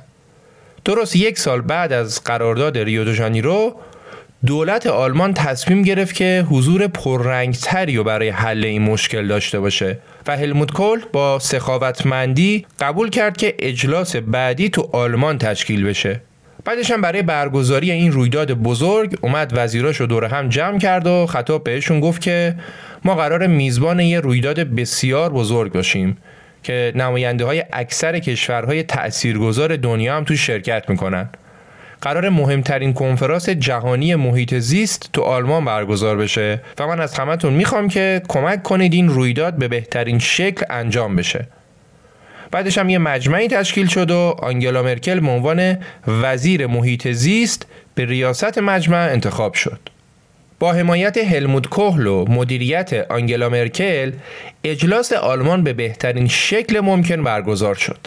درست 0.86 1.16
یک 1.16 1.40
سال 1.40 1.62
بعد 1.62 1.94
از 1.94 2.24
قرارداد 2.24 2.78
ریو 2.78 3.04
دو 3.04 3.14
ژانیرو 3.14 3.76
دولت 4.46 4.88
آلمان 4.88 5.34
تصمیم 5.34 5.82
گرفت 5.82 6.16
که 6.16 6.46
حضور 6.50 6.88
پررنگتری 6.88 7.98
رو 7.98 8.04
برای 8.04 8.30
حل 8.30 8.66
این 8.66 8.82
مشکل 8.82 9.28
داشته 9.28 9.60
باشه 9.60 9.98
و 10.28 10.38
هلموت 10.38 10.72
کول 10.72 11.02
با 11.14 11.40
سخاوتمندی 11.40 12.66
قبول 12.80 13.10
کرد 13.10 13.38
که 13.38 13.56
اجلاس 13.60 14.16
بعدی 14.16 14.70
تو 14.70 14.90
آلمان 14.94 15.38
تشکیل 15.38 15.84
بشه 15.84 16.22
بعدش 16.66 16.92
هم 16.92 17.02
برای 17.02 17.22
برگزاری 17.22 17.92
این 17.92 18.12
رویداد 18.12 18.52
بزرگ 18.52 19.18
اومد 19.22 19.52
وزیراش 19.56 19.98
رو 19.98 20.06
دور 20.06 20.26
هم 20.26 20.50
جمع 20.50 20.80
کرد 20.80 21.08
و 21.08 21.26
خطاب 21.26 21.64
بهشون 21.64 22.00
گفت 22.00 22.22
که 22.22 22.56
ما 23.04 23.16
قرار 23.16 23.48
میزبان 23.48 24.00
یه 24.00 24.20
رویداد 24.20 24.60
بسیار 24.60 25.30
بزرگ 25.30 25.74
باشیم 25.74 26.18
که 26.64 26.92
نماینده 26.96 27.46
های 27.46 27.64
اکثر 27.74 28.20
کشورهای 28.20 28.84
تأثیرگذار 28.84 29.76
دنیا 29.76 30.18
هم 30.18 30.24
تو 30.24 30.36
شرکت 30.36 30.90
می‌کنن. 30.90 31.30
قرار 32.02 32.30
مهمترین 32.30 32.94
کنفرانس 32.94 33.50
جهانی 33.50 34.16
محیط 34.16 34.56
زیست 34.56 35.10
تو 35.14 35.22
آلمان 35.22 35.66
برگزار 35.66 36.18
بشه 36.18 36.62
و 36.80 36.88
من 36.88 37.00
از 37.00 37.20
همتون 37.20 37.54
می‌خوام 37.54 37.88
که 37.88 38.22
کمک 38.28 38.64
کنید 38.64 38.94
این 38.94 39.10
رویداد 39.10 39.54
به 39.54 39.68
بهترین 39.68 40.20
شکل 40.20 40.66
انجام 40.70 41.16
بشه. 41.16 41.48
بعدش 42.52 42.78
هم 42.78 42.90
یه 42.90 42.98
مجمعی 42.98 43.48
تشکیل 43.48 43.88
شد 43.88 44.12
و 44.12 44.36
آنگلا 44.40 44.84
مرکل 44.84 45.20
به 45.20 45.28
عنوان 45.28 45.78
وزیر 46.08 46.68
محیط 46.68 47.08
زیست 47.08 47.66
به 47.96 48.06
ریاست 48.06 48.58
مجمع 48.58 49.10
انتخاب 49.12 49.54
شد. 49.54 49.80
با 50.60 50.74
حمایت 50.74 51.18
هلموت 51.18 51.68
کوهل 51.68 52.08
و 52.08 52.26
مدیریت 52.30 52.94
آنگلا 52.94 53.50
مرکل 53.50 54.12
اجلاس 54.64 55.14
آلمان 55.14 55.64
به 55.64 55.74
بهترین 55.74 56.28
شکل 56.28 56.80
ممکن 56.80 57.24
برگزار 57.24 57.76
شد. 57.76 58.00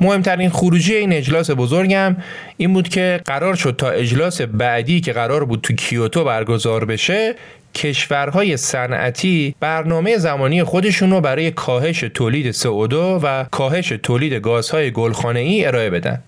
مهمترین 0.00 0.50
خروجی 0.50 0.94
این 0.94 1.12
اجلاس 1.12 1.50
بزرگم 1.50 2.16
این 2.56 2.72
بود 2.72 2.88
که 2.88 3.20
قرار 3.24 3.54
شد 3.54 3.74
تا 3.78 3.90
اجلاس 3.90 4.40
بعدی 4.40 5.00
که 5.00 5.12
قرار 5.12 5.44
بود 5.44 5.60
تو 5.60 5.74
کیوتو 5.74 6.24
برگزار 6.24 6.84
بشه 6.84 7.34
کشورهای 7.74 8.56
صنعتی 8.56 9.54
برنامه 9.60 10.16
زمانی 10.16 10.64
خودشون 10.64 11.10
رو 11.10 11.20
برای 11.20 11.50
کاهش 11.50 12.00
تولید 12.00 12.54
CO2 12.54 12.94
و 13.22 13.44
کاهش 13.50 13.88
تولید 13.88 14.32
گازهای 14.32 14.90
گلخانه‌ای 14.90 15.64
ارائه 15.64 15.90
بدن. 15.90 16.22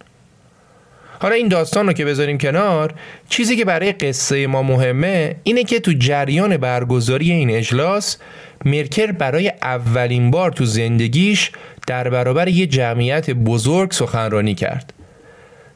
حالا 1.21 1.35
این 1.35 1.49
داستان 1.49 1.87
رو 1.87 1.93
که 1.93 2.05
بذاریم 2.05 2.39
کنار 2.39 2.95
چیزی 3.29 3.57
که 3.57 3.65
برای 3.65 3.93
قصه 3.93 4.47
ما 4.47 4.63
مهمه 4.63 5.37
اینه 5.43 5.65
که 5.65 5.81
تو 5.81 5.93
جریان 5.99 6.57
برگزاری 6.57 7.33
این 7.33 7.51
اجلاس 7.51 8.17
مرکل 8.65 9.13
برای 9.13 9.53
اولین 9.63 10.31
بار 10.31 10.51
تو 10.51 10.65
زندگیش 10.65 11.51
در 11.89 12.11
برابر 12.11 12.49
یه 12.49 12.67
جمعیت 12.67 13.31
بزرگ 13.31 13.93
سخنرانی 13.93 14.55
کرد. 14.55 14.93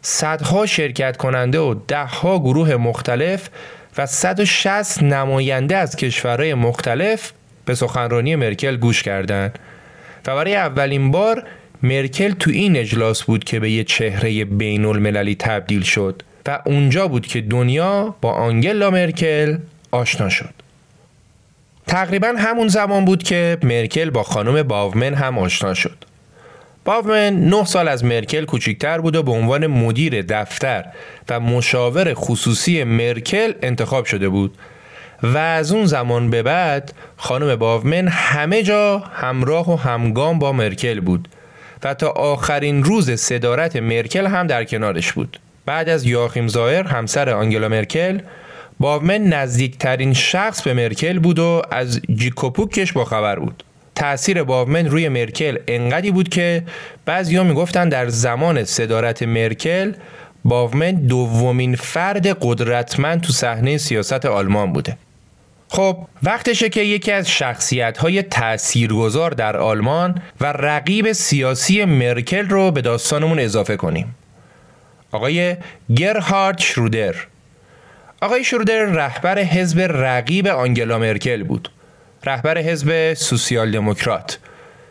صدها 0.02 0.66
شرکت 0.66 1.16
کننده 1.16 1.58
و 1.58 1.74
دهها 1.88 2.38
گروه 2.38 2.76
مختلف 2.76 3.48
و 3.98 4.06
160 4.06 5.02
نماینده 5.02 5.76
از 5.76 5.96
کشورهای 5.96 6.54
مختلف 6.54 7.32
به 7.64 7.74
سخنرانی 7.74 8.36
مرکل 8.36 8.76
گوش 8.76 9.02
کردند. 9.02 9.58
و 10.26 10.36
برای 10.36 10.54
اولین 10.54 11.10
بار 11.10 11.44
مرکل 11.82 12.30
تو 12.30 12.50
این 12.50 12.76
اجلاس 12.76 13.22
بود 13.22 13.44
که 13.44 13.60
به 13.60 13.70
یه 13.70 13.84
چهره 13.84 14.44
بین 14.44 14.84
المللی 14.84 15.34
تبدیل 15.34 15.82
شد 15.82 16.22
و 16.46 16.58
اونجا 16.66 17.08
بود 17.08 17.26
که 17.26 17.40
دنیا 17.40 18.16
با 18.20 18.32
آنگلا 18.32 18.90
مرکل 18.90 19.58
آشنا 19.90 20.28
شد. 20.28 20.61
تقریبا 21.87 22.35
همون 22.39 22.68
زمان 22.68 23.05
بود 23.05 23.22
که 23.22 23.59
مرکل 23.62 24.11
با 24.11 24.22
خانم 24.22 24.62
باومن 24.62 25.14
هم 25.14 25.39
آشنا 25.39 25.74
شد. 25.74 25.97
باومن 26.85 27.49
نه 27.49 27.64
سال 27.64 27.89
از 27.89 28.05
مرکل 28.05 28.45
کوچکتر 28.45 28.99
بود 28.99 29.16
و 29.16 29.22
به 29.22 29.33
عنوان 29.33 29.66
مدیر 29.66 30.22
دفتر 30.22 30.85
و 31.28 31.41
مشاور 31.41 32.14
خصوصی 32.14 32.85
مرکل 32.85 33.53
انتخاب 33.62 34.05
شده 34.05 34.28
بود 34.28 34.59
و 35.22 35.39
از 35.39 35.72
اون 35.72 35.87
زمان 35.87 36.30
به 36.30 36.43
بعد 36.43 36.93
خانم 37.16 37.57
باومن 37.57 38.09
همه 38.09 38.62
جا 38.62 38.99
همراه 38.99 39.72
و 39.72 39.76
همگام 39.76 40.39
با 40.39 40.53
مرکل 40.53 41.01
بود 41.01 41.28
و 41.85 41.95
تا 41.95 42.09
آخرین 42.09 42.85
روز 42.85 43.11
صدارت 43.11 43.76
مرکل 43.76 44.26
هم 44.26 44.47
در 44.47 44.64
کنارش 44.64 45.12
بود. 45.12 45.41
بعد 45.66 45.89
از 45.89 46.05
یاخیم 46.05 46.49
زایر 46.49 46.87
همسر 46.87 47.30
آنگلا 47.30 47.68
مرکل 47.68 48.18
باومن 48.83 49.22
نزدیکترین 49.22 50.12
شخص 50.12 50.62
به 50.62 50.74
مرکل 50.74 51.18
بود 51.18 51.39
و 51.39 51.62
از 51.70 52.01
جیکوپوکش 52.14 52.93
با 52.93 53.05
خبر 53.05 53.39
بود. 53.39 53.64
تأثیر 53.95 54.43
باومن 54.43 54.87
روی 54.87 55.09
مرکل 55.09 55.59
انقدی 55.68 56.11
بود 56.11 56.28
که 56.28 56.62
بعضیا 57.05 57.45
می‌گفتن 57.45 57.89
در 57.89 58.09
زمان 58.09 58.64
صدارت 58.64 59.22
مرکل 59.22 59.93
باومن 60.45 60.91
دومین 60.93 61.76
فرد 61.76 62.26
قدرتمند 62.26 63.20
تو 63.20 63.33
صحنه 63.33 63.78
سیاست 63.78 64.26
آلمان 64.26 64.72
بوده. 64.72 64.97
خب 65.68 65.99
وقتشه 66.22 66.68
که 66.68 66.80
یکی 66.80 67.12
از 67.12 67.30
شخصیت 67.30 67.99
های 67.99 68.22
تأثیرگذار 68.22 69.30
در 69.30 69.57
آلمان 69.57 70.22
و 70.41 70.47
رقیب 70.47 71.12
سیاسی 71.12 71.85
مرکل 71.85 72.49
رو 72.49 72.70
به 72.70 72.80
داستانمون 72.80 73.39
اضافه 73.39 73.76
کنیم. 73.76 74.14
آقای 75.12 75.57
گرهارد 75.97 76.59
شرودر. 76.59 77.14
آقای 78.22 78.44
شرودر 78.44 78.84
رهبر 78.84 79.38
حزب 79.38 79.80
رقیب 79.80 80.46
آنگلا 80.46 80.98
مرکل 80.98 81.42
بود. 81.42 81.68
رهبر 82.24 82.58
حزب 82.58 83.14
سوسیال 83.14 83.70
دموکرات 83.70 84.38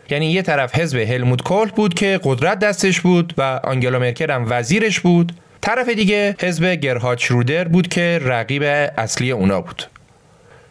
یعنی 0.10 0.32
یه 0.32 0.42
طرف 0.42 0.76
حزب 0.76 0.98
هلموت 0.98 1.42
کول 1.42 1.70
بود 1.70 1.94
که 1.94 2.20
قدرت 2.24 2.60
دستش 2.60 3.02
بود 3.02 3.34
و 3.38 3.42
آنگلا 3.64 4.00
مرکل 4.00 4.32
هم 4.32 4.46
وزیرش 4.50 5.00
بود. 5.00 5.32
طرف 5.62 5.90
دیگه 5.90 6.36
حزب 6.42 6.66
گرهارد 6.66 7.20
شرودر 7.20 7.68
بود 7.68 7.88
که 7.88 8.20
رقیب 8.24 8.64
اصلی 8.98 9.32
اونا 9.32 9.62
بود. 9.62 9.84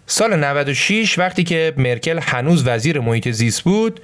سال 0.06 0.36
96 0.36 1.18
وقتی 1.18 1.44
که 1.44 1.72
مرکل 1.76 2.18
هنوز 2.18 2.68
وزیر 2.68 3.00
محیط 3.00 3.28
زیست 3.28 3.62
بود 3.62 4.00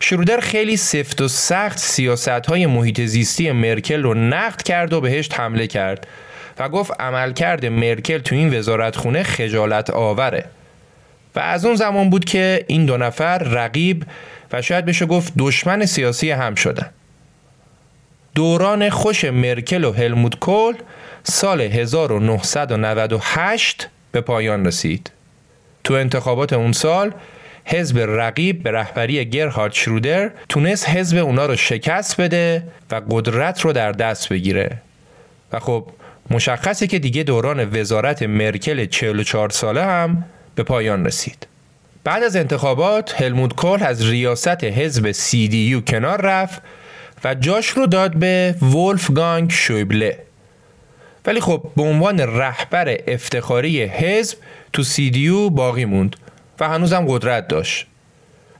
شرودر 0.00 0.40
خیلی 0.40 0.76
سفت 0.76 1.20
و 1.20 1.28
سخت 1.28 1.78
سیاست 1.78 2.28
های 2.28 2.66
محیط 2.66 3.00
زیستی 3.00 3.52
مرکل 3.52 4.02
رو 4.02 4.14
نقد 4.14 4.62
کرد 4.62 4.92
و 4.92 5.00
بهش 5.00 5.32
حمله 5.32 5.66
کرد. 5.66 6.06
و 6.58 6.68
گفت 6.68 7.00
عملکرد 7.00 7.66
مرکل 7.66 8.18
تو 8.18 8.34
این 8.34 8.58
وزارت 8.58 8.96
خونه 8.96 9.22
خجالت 9.22 9.90
آوره 9.90 10.44
و 11.36 11.40
از 11.40 11.64
اون 11.64 11.74
زمان 11.74 12.10
بود 12.10 12.24
که 12.24 12.64
این 12.66 12.86
دو 12.86 12.96
نفر 12.96 13.38
رقیب 13.38 14.04
و 14.52 14.62
شاید 14.62 14.84
بشه 14.84 15.06
گفت 15.06 15.32
دشمن 15.38 15.86
سیاسی 15.86 16.30
هم 16.30 16.54
شدن. 16.54 16.90
دوران 18.34 18.90
خوش 18.90 19.24
مرکل 19.24 19.84
و 19.84 19.92
هلموت 19.92 20.38
کول 20.38 20.74
سال 21.22 21.60
1998 21.60 23.88
به 24.12 24.20
پایان 24.20 24.66
رسید. 24.66 25.10
تو 25.84 25.94
انتخابات 25.94 26.52
اون 26.52 26.72
سال 26.72 27.14
حزب 27.64 27.98
رقیب 27.98 28.62
به 28.62 28.70
رهبری 28.70 29.24
گرهارد 29.24 29.72
شرودر 29.72 30.30
تونست 30.48 30.88
حزب 30.88 31.16
اونا 31.16 31.46
رو 31.46 31.56
شکست 31.56 32.20
بده 32.20 32.62
و 32.90 33.00
قدرت 33.10 33.60
رو 33.60 33.72
در 33.72 33.92
دست 33.92 34.28
بگیره. 34.28 34.78
و 35.52 35.58
خب 35.58 35.86
مشخصه 36.30 36.86
که 36.86 36.98
دیگه 36.98 37.22
دوران 37.22 37.80
وزارت 37.80 38.22
مرکل 38.22 38.84
44 38.84 39.50
ساله 39.50 39.84
هم 39.84 40.24
به 40.54 40.62
پایان 40.62 41.06
رسید. 41.06 41.46
بعد 42.04 42.22
از 42.22 42.36
انتخابات 42.36 43.22
هلموت 43.22 43.54
کول 43.54 43.82
از 43.82 44.06
ریاست 44.06 44.64
حزب 44.64 45.12
CDU 45.12 45.90
کنار 45.90 46.20
رفت 46.20 46.62
و 47.24 47.34
جاش 47.34 47.68
رو 47.68 47.86
داد 47.86 48.16
به 48.16 48.54
ولفگانگ 48.62 49.50
شویبله. 49.50 50.18
ولی 51.26 51.40
خب 51.40 51.62
به 51.76 51.82
عنوان 51.82 52.20
رهبر 52.20 52.96
افتخاری 53.06 53.82
حزب 53.82 54.38
تو 54.72 54.84
CDU 54.84 55.50
باقی 55.50 55.84
موند 55.84 56.16
و 56.60 56.68
هنوزم 56.68 57.04
قدرت 57.08 57.48
داشت. 57.48 57.86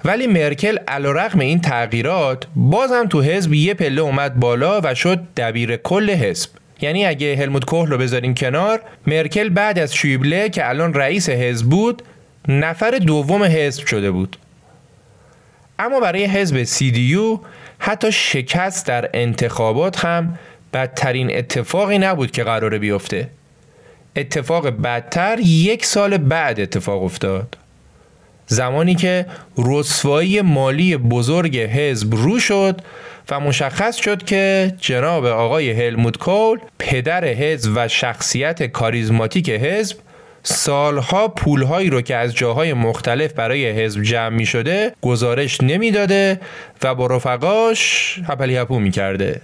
ولی 0.04 0.26
مرکل 0.26 0.78
علیرغم 0.88 1.38
این 1.38 1.60
تغییرات 1.60 2.46
بازم 2.56 3.06
تو 3.06 3.22
حزب 3.22 3.52
یه 3.54 3.74
پله 3.74 4.00
اومد 4.00 4.40
بالا 4.40 4.80
و 4.84 4.94
شد 4.94 5.20
دبیر 5.36 5.76
کل 5.76 6.10
حزب. 6.10 6.50
یعنی 6.80 7.06
اگه 7.06 7.36
هلموت 7.36 7.64
کوهل 7.64 7.90
رو 7.90 7.98
بذاریم 7.98 8.34
کنار 8.34 8.80
مرکل 9.06 9.48
بعد 9.48 9.78
از 9.78 9.94
شویبله 9.94 10.48
که 10.48 10.68
الان 10.68 10.94
رئیس 10.94 11.28
حزب 11.28 11.66
بود 11.66 12.02
نفر 12.48 12.90
دوم 12.90 13.42
حزب 13.42 13.86
شده 13.86 14.10
بود. 14.10 14.36
اما 15.78 16.00
برای 16.00 16.24
حزب 16.24 16.64
CDU 16.64 17.40
حتی 17.78 18.12
شکست 18.12 18.86
در 18.86 19.10
انتخابات 19.14 20.04
هم 20.04 20.38
بدترین 20.72 21.36
اتفاقی 21.36 21.98
نبود 21.98 22.30
که 22.30 22.44
قراره 22.44 22.78
بیفته. 22.78 23.28
اتفاق 24.16 24.68
بدتر 24.68 25.38
یک 25.40 25.84
سال 25.84 26.16
بعد 26.16 26.60
اتفاق 26.60 27.02
افتاد. 27.02 27.56
زمانی 28.48 28.94
که 28.94 29.26
رسوایی 29.58 30.40
مالی 30.40 30.96
بزرگ 30.96 31.58
حزب 31.58 32.14
رو 32.14 32.40
شد 32.40 32.80
و 33.30 33.40
مشخص 33.40 33.96
شد 33.96 34.24
که 34.24 34.74
جناب 34.80 35.24
آقای 35.24 35.70
هلموت 35.70 36.16
کول 36.16 36.58
پدر 36.78 37.24
حزب 37.24 37.72
و 37.74 37.88
شخصیت 37.88 38.62
کاریزماتیک 38.62 39.50
حزب 39.50 39.96
سالها 40.42 41.28
پولهایی 41.28 41.90
رو 41.90 42.00
که 42.00 42.16
از 42.16 42.34
جاهای 42.34 42.72
مختلف 42.72 43.32
برای 43.32 43.70
حزب 43.70 44.02
جمع 44.02 44.36
می 44.36 44.46
شده 44.46 44.92
گزارش 45.02 45.60
نمی‌داده 45.60 46.40
و 46.82 46.94
با 46.94 47.06
رفقاش 47.06 48.14
هپلی 48.28 48.56
هپو 48.56 48.78
می 48.78 48.90
کرده 48.90 49.40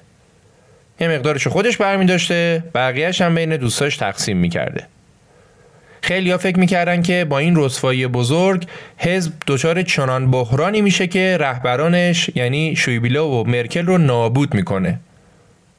یه 1.00 1.08
مقدارش 1.08 1.46
خودش 1.46 1.76
برمی 1.76 2.06
داشته 2.06 2.64
بقیهش 2.74 3.20
هم 3.20 3.34
بین 3.34 3.56
دوستاش 3.56 3.96
تقسیم 3.96 4.36
می 4.36 4.48
کرده 4.48 4.86
خیلی 6.04 6.30
ها 6.30 6.38
فکر 6.38 6.58
می‌کردن 6.58 7.02
که 7.02 7.26
با 7.28 7.38
این 7.38 7.56
رسوایی 7.56 8.06
بزرگ 8.06 8.66
حزب 8.96 9.32
دچار 9.46 9.82
چنان 9.82 10.30
بحرانی 10.30 10.80
میشه 10.80 11.06
که 11.06 11.36
رهبرانش 11.40 12.30
یعنی 12.34 12.76
شویبیلا 12.76 13.28
و 13.28 13.46
مرکل 13.46 13.86
رو 13.86 13.98
نابود 13.98 14.54
می‌کنه. 14.54 15.00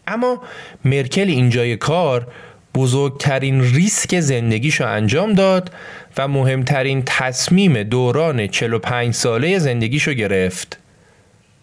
اما 0.07 0.41
مرکل 0.85 1.27
اینجای 1.27 1.77
کار 1.77 2.27
بزرگترین 2.75 3.61
ریسک 3.61 4.19
زندگیشو 4.19 4.87
انجام 4.87 5.33
داد 5.33 5.71
و 6.17 6.27
مهمترین 6.27 7.03
تصمیم 7.05 7.83
دوران 7.83 8.47
45 8.47 9.13
ساله 9.13 9.59
زندگیشو 9.59 10.13
گرفت. 10.13 10.79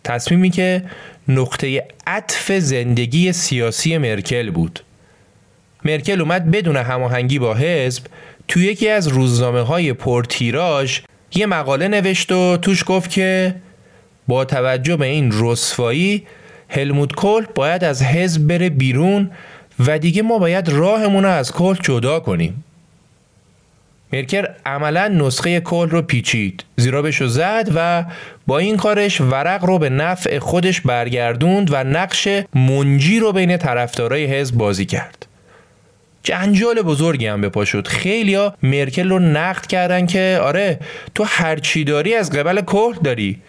تصمیمی 0.05 0.51
که 0.51 0.83
نقطه 1.29 1.85
عطف 2.07 2.53
زندگی 2.53 3.33
سیاسی 3.33 3.99
مرکل 3.99 4.51
بود. 4.51 4.81
مرکل 5.85 6.21
اومد 6.21 6.51
بدون 6.51 6.77
هماهنگی 6.77 7.39
با 7.39 7.55
حزب 7.55 8.03
تو 8.49 8.61
یکی 8.61 8.89
از 8.89 9.09
روزنامه 9.09 9.61
های 9.61 9.93
پرتیراژ 9.93 11.01
یه 11.35 11.47
مقاله 11.47 11.89
نوشت 11.89 12.33
و 12.33 12.57
توش 12.57 12.85
گفت 12.87 13.11
که 13.11 13.55
با 14.29 14.45
توجه 14.45 14.97
به 14.97 15.07
این 15.07 15.31
رسوایی 15.35 16.27
هلموت 16.69 17.13
کول 17.13 17.47
باید 17.55 17.85
از 17.85 18.03
حزب 18.03 18.47
بره 18.47 18.71
بیرون 18.71 19.31
و 19.87 19.99
دیگه 19.99 20.23
ما 20.23 20.39
باید 20.39 20.69
راهمون 20.69 21.25
از 21.25 21.53
کل 21.53 21.75
جدا 21.75 22.21
کنیم. 22.21 22.65
مرکر 24.13 24.49
عملا 24.67 25.09
نسخه 25.09 25.61
کل 25.61 25.91
رو 25.91 26.03
پیچید 26.03 26.65
زیرا 26.77 27.03
بشو 27.03 27.27
زد 27.27 27.71
و 27.75 28.05
با 28.47 28.59
این 28.59 28.77
کارش 28.77 29.21
ورق 29.21 29.65
رو 29.65 29.79
به 29.79 29.91
نفع 29.91 30.39
خودش 30.39 30.81
برگردوند 30.81 31.69
و 31.73 31.85
نقش 31.85 32.29
منجی 32.55 33.21
رو 33.21 33.33
بین 33.33 33.57
طرفدارای 33.57 34.27
حزب 34.27 34.55
بازی 34.55 34.87
کرد. 34.87 35.27
جنجال 36.23 36.83
بزرگی 36.83 37.27
هم 37.27 37.41
به 37.41 37.49
پا 37.49 37.65
شد. 37.65 37.87
خیلیا 37.87 38.55
مرکل 38.63 39.09
رو 39.09 39.19
نقد 39.19 39.67
کردن 39.67 40.07
که 40.07 40.39
آره 40.43 40.79
تو 41.15 41.25
هرچی 41.25 41.85
داری 41.85 42.15
از 42.15 42.31
قبل 42.31 42.61
کهل 42.61 42.95
داری. 43.05 43.43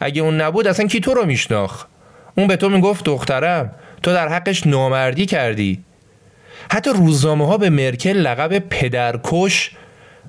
اگه 0.00 0.22
اون 0.22 0.40
نبود 0.40 0.66
اصلا 0.66 0.86
کی 0.86 1.00
تو 1.00 1.14
رو 1.14 1.26
میشناخ 1.26 1.86
اون 2.34 2.46
به 2.46 2.56
تو 2.56 2.68
می‌گفت 2.68 3.04
دخترم 3.04 3.74
تو 4.02 4.12
در 4.12 4.28
حقش 4.28 4.66
نامردی 4.66 5.26
کردی. 5.26 5.84
حتی 6.70 6.90
روزنامه 6.90 7.46
ها 7.46 7.56
به 7.56 7.70
مرکل 7.70 8.16
لقب 8.16 8.58
پدرکش 8.58 9.70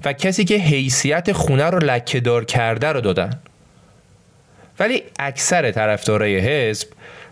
و 0.06 0.14
کسی 0.14 0.46
که 0.46 0.56
حیثیت 0.56 1.32
خونه 1.32 1.66
رو 1.66 1.80
لکهدار 1.80 2.46
کرده 2.46 2.88
رو 2.88 3.02
دادن. 3.02 3.40
ولی 4.80 5.04
اکثر 5.20 5.72
طرفدارای 5.72 6.40
حزب 6.40 6.88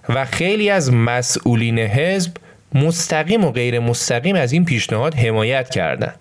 و 0.09 0.25
خیلی 0.25 0.69
از 0.69 0.93
مسئولین 0.93 1.79
حزب 1.79 2.31
مستقیم 2.75 3.43
و 3.43 3.51
غیر 3.51 3.79
مستقیم 3.79 4.35
از 4.35 4.51
این 4.51 4.65
پیشنهاد 4.65 5.15
حمایت 5.15 5.69
کردند. 5.69 6.19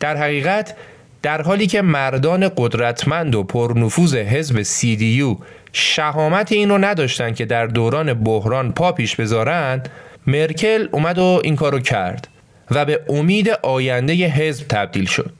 در 0.00 0.16
حقیقت 0.16 0.74
در 1.22 1.42
حالی 1.42 1.66
که 1.66 1.82
مردان 1.82 2.50
قدرتمند 2.56 3.34
و 3.34 3.42
پرنفوذ 3.42 4.14
حزب 4.14 4.62
CDU 4.62 5.42
شهامت 5.72 6.52
این 6.52 6.68
رو 6.68 6.78
نداشتن 6.78 7.34
که 7.34 7.44
در 7.44 7.66
دوران 7.66 8.14
بحران 8.14 8.72
پا 8.72 8.92
پیش 8.92 9.16
بذارند 9.16 9.88
مرکل 10.26 10.88
اومد 10.92 11.18
و 11.18 11.40
این 11.44 11.56
کارو 11.56 11.78
کرد 11.78 12.28
و 12.70 12.84
به 12.84 13.00
امید 13.08 13.48
آینده 13.62 14.12
حزب 14.12 14.66
تبدیل 14.68 15.06
شد 15.06 15.32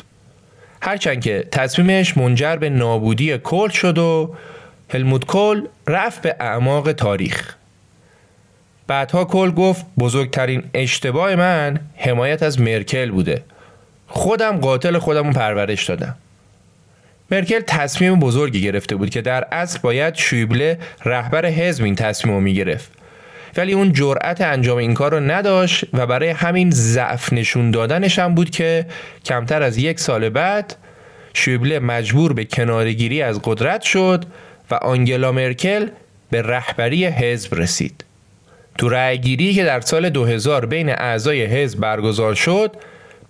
هرچند 0.83 1.21
که 1.21 1.49
تصمیمش 1.53 2.17
منجر 2.17 2.57
به 2.57 2.71
نابودی 2.71 3.39
کل 3.39 3.69
شد 3.69 3.99
و 3.99 4.35
هلموت 4.89 5.25
کل 5.25 5.63
رفت 5.87 6.23
به 6.23 6.37
اعماق 6.41 6.93
تاریخ 6.93 7.57
بعدها 8.91 9.25
کل 9.25 9.51
گفت 9.51 9.87
بزرگترین 9.99 10.63
اشتباه 10.75 11.35
من 11.37 11.81
حمایت 11.97 12.43
از 12.43 12.61
مرکل 12.61 13.11
بوده. 13.11 13.43
خودم 14.07 14.57
قاتل 14.57 14.99
خودم 14.99 15.27
رو 15.27 15.33
پرورش 15.33 15.85
دادم. 15.85 16.15
مرکل 17.31 17.61
تصمیم 17.61 18.21
بزرگی 18.21 18.63
گرفته 18.63 18.97
بود 18.97 19.11
که 19.11 19.21
در 19.21 19.47
اصل 19.53 19.79
باید 19.83 20.15
شویبله 20.15 20.79
رهبر 21.05 21.47
حزب 21.47 21.85
این 21.85 21.95
تصمیم 21.95 22.35
رو 22.35 22.41
می‌گرفت. 22.41 22.93
ولی 23.57 23.73
اون 23.73 23.93
جرأت 23.93 24.41
انجام 24.41 24.79
این 24.79 24.95
کار 24.95 25.11
رو 25.11 25.21
نداشت 25.21 25.85
و 25.93 26.07
برای 26.07 26.29
همین 26.29 26.71
ضعف 26.71 27.33
نشون 27.33 27.71
دادنش 27.71 28.19
هم 28.19 28.35
بود 28.35 28.51
که 28.51 28.87
کمتر 29.25 29.63
از 29.63 29.79
یک 29.79 30.01
سال 30.01 30.29
بعد 30.29 30.77
شویبله 31.35 31.79
مجبور 31.79 32.33
به 32.33 32.45
کنارگیری 32.45 33.23
از 33.23 33.41
قدرت 33.45 33.83
شد 33.83 34.25
و 34.71 34.75
آنگلا 34.75 35.33
مرکل 35.33 35.89
به 36.31 36.43
رهبری 36.43 37.07
حزب 37.07 37.55
رسید. 37.55 38.05
تو 38.79 38.89
رأیگیری 38.89 39.55
که 39.55 39.65
در 39.65 39.81
سال 39.81 40.11
2000 40.11 40.67
بین 40.67 40.89
اعضای 40.89 41.45
حزب 41.45 41.81
برگزار 41.81 42.35
شد 42.35 42.77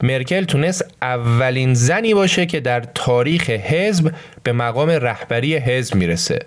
مرکل 0.03 0.45
تونست 0.45 0.95
اولین 1.03 1.75
زنی 1.75 2.15
باشه 2.15 2.47
که 2.47 2.61
در 2.61 2.81
تاریخ 2.81 3.51
حزب 3.51 4.13
به 4.43 4.53
مقام 4.53 4.91
رهبری 4.91 5.57
حزب 5.57 5.95
می‌رسه. 5.95 6.39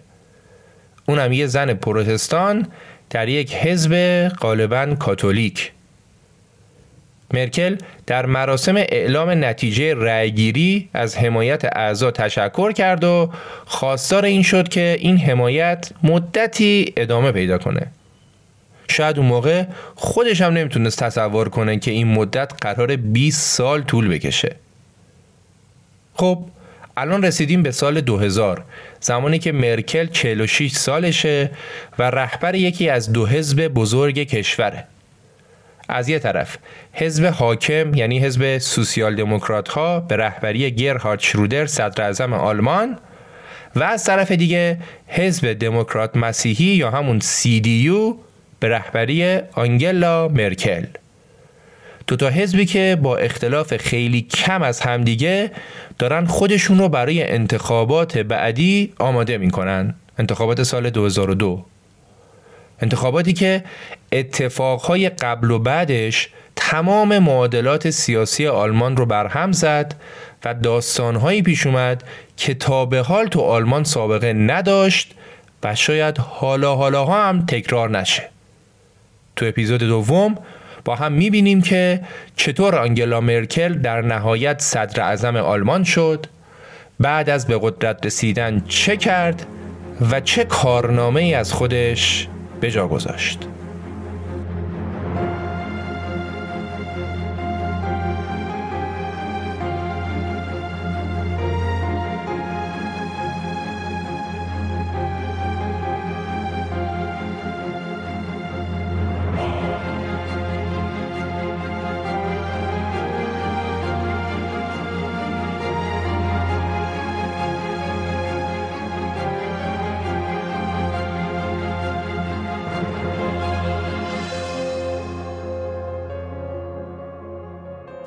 اونم 1.06 1.34
یه 1.34 1.48
زن 1.48 1.74
پروتستان 1.74 2.68
در 3.10 3.30
یک 3.30 3.56
حزب 3.56 4.28
غالبا 4.28 4.96
کاتولیک. 5.00 5.72
مرکل 7.34 7.76
در 8.08 8.26
مراسم 8.26 8.76
اعلام 8.76 9.30
نتیجه 9.30 9.94
رأیگیری 9.96 10.90
از 10.94 11.18
حمایت 11.18 11.66
اعضا 11.66 12.12
تشکر 12.12 12.72
کرد 12.72 13.04
و 13.04 13.30
خواستار 13.66 14.26
این 14.26 14.42
شد 14.42 14.68
که 14.68 14.98
این 15.00 15.18
حمایت 15.18 15.90
مدتی 16.04 16.94
ادامه 16.98 17.32
پیدا 17.32 17.58
کنه. 17.58 17.88
شاید 18.88 19.18
اون 19.18 19.28
موقع 19.28 19.64
خودش 19.96 20.42
هم 20.42 20.54
نمی‌تونست 20.54 21.04
تصور 21.04 21.50
کنه 21.50 21.80
که 21.80 21.92
این 21.92 22.08
مدت 22.08 22.52
قرار 22.62 22.96
20 22.96 23.58
سال 23.58 23.82
طول 23.82 24.08
بکشه. 24.08 24.56
خب 26.16 26.46
الان 26.98 27.24
رسیدیم 27.26 27.64
به 27.64 27.72
سال 27.72 28.02
2000 28.02 28.64
زمانی 29.00 29.40
که 29.40 29.52
مرکل 29.52 30.06
46 30.06 30.72
سالشه 30.72 31.52
و 32.00 32.04
رهبر 32.04 32.56
یکی 32.56 32.90
از 32.90 33.14
دو 33.14 33.28
حزب 33.28 33.68
بزرگ 33.68 34.20
کشوره. 34.20 34.84
از 35.90 36.10
یه 36.10 36.20
طرف 36.20 36.58
حزب 36.94 37.26
حاکم 37.26 37.94
یعنی 37.94 38.20
حزب 38.20 38.58
سوسیال 38.58 39.16
دموکرات 39.16 39.70
ها 39.70 40.00
به 40.00 40.18
رهبری 40.18 40.72
گرهارد 40.72 41.20
شرودر 41.20 41.66
صدر 41.66 42.04
اعظم 42.04 42.34
آلمان 42.34 42.98
و 43.76 43.84
از 43.84 44.04
طرف 44.04 44.32
دیگه 44.32 44.80
حزب 45.08 45.54
دموکرات 45.54 46.18
مسیحی 46.18 46.66
یا 46.66 46.92
همون 46.92 47.20
CDU 47.20 48.16
به 48.64 48.70
رهبری 48.70 49.40
آنگلا 49.54 50.28
مرکل. 50.28 50.86
دو 52.08 52.16
تا 52.16 52.30
حزبی 52.30 52.66
که 52.66 52.98
با 53.02 53.18
اختلاف 53.18 53.78
خیلی 53.78 54.22
کم 54.22 54.62
از 54.62 54.80
همدیگه 54.80 55.52
دارن 56.00 56.26
خودشون 56.26 56.78
رو 56.78 56.90
برای 56.90 57.32
انتخابات 57.32 58.18
بعدی 58.18 58.94
آماده 59.00 59.38
می‌کنن. 59.38 59.96
انتخابات 60.20 60.64
سال 60.64 60.90
2002 60.90 61.66
انتخاباتی 62.82 63.34
که 63.34 63.64
اتفاقهای 64.12 65.10
قبل 65.10 65.52
و 65.52 65.60
بعدش 65.60 66.30
تمام 66.56 67.20
معادلات 67.20 67.90
سیاسی 67.90 68.48
آلمان 68.48 68.98
رو 68.98 69.06
برهم 69.06 69.52
زد 69.52 69.96
و 70.46 70.54
داستانهایی 70.54 71.42
پیش 71.42 71.66
اومد 71.66 72.04
که 72.38 72.54
تا 72.54 72.86
به 72.86 73.00
حال 73.00 73.28
تو 73.28 73.42
آلمان 73.42 73.84
سابقه 73.84 74.34
نداشت 74.34 75.12
و 75.64 75.76
شاید 75.76 76.18
حالا 76.18 76.76
حالا 76.76 77.06
هم 77.06 77.46
تکرار 77.46 77.90
نشه. 77.90 78.34
تو 79.36 79.46
اپیزود 79.46 79.80
دوم 79.80 80.36
با 80.86 80.96
هم 80.96 81.12
می‌بینیم 81.12 81.62
که 81.62 82.02
چطور 82.36 82.76
آنگلا 82.76 83.22
مرکل 83.22 83.74
در 83.74 84.02
نهایت 84.02 84.62
صدر 84.62 85.02
اعظم 85.02 85.36
آلمان 85.36 85.84
شد 85.84 86.26
بعد 87.00 87.30
از 87.30 87.48
به 87.48 87.60
قدرت 87.62 88.06
رسیدن 88.06 88.64
چه 88.68 88.98
کرد 88.98 89.46
و 90.12 90.20
چه 90.20 90.44
کارنامه 90.44 91.22
ای 91.22 91.34
از 91.34 91.54
خودش 91.54 92.28
به 92.62 92.72
جا 92.72 92.88
گذاشت. 92.88 93.48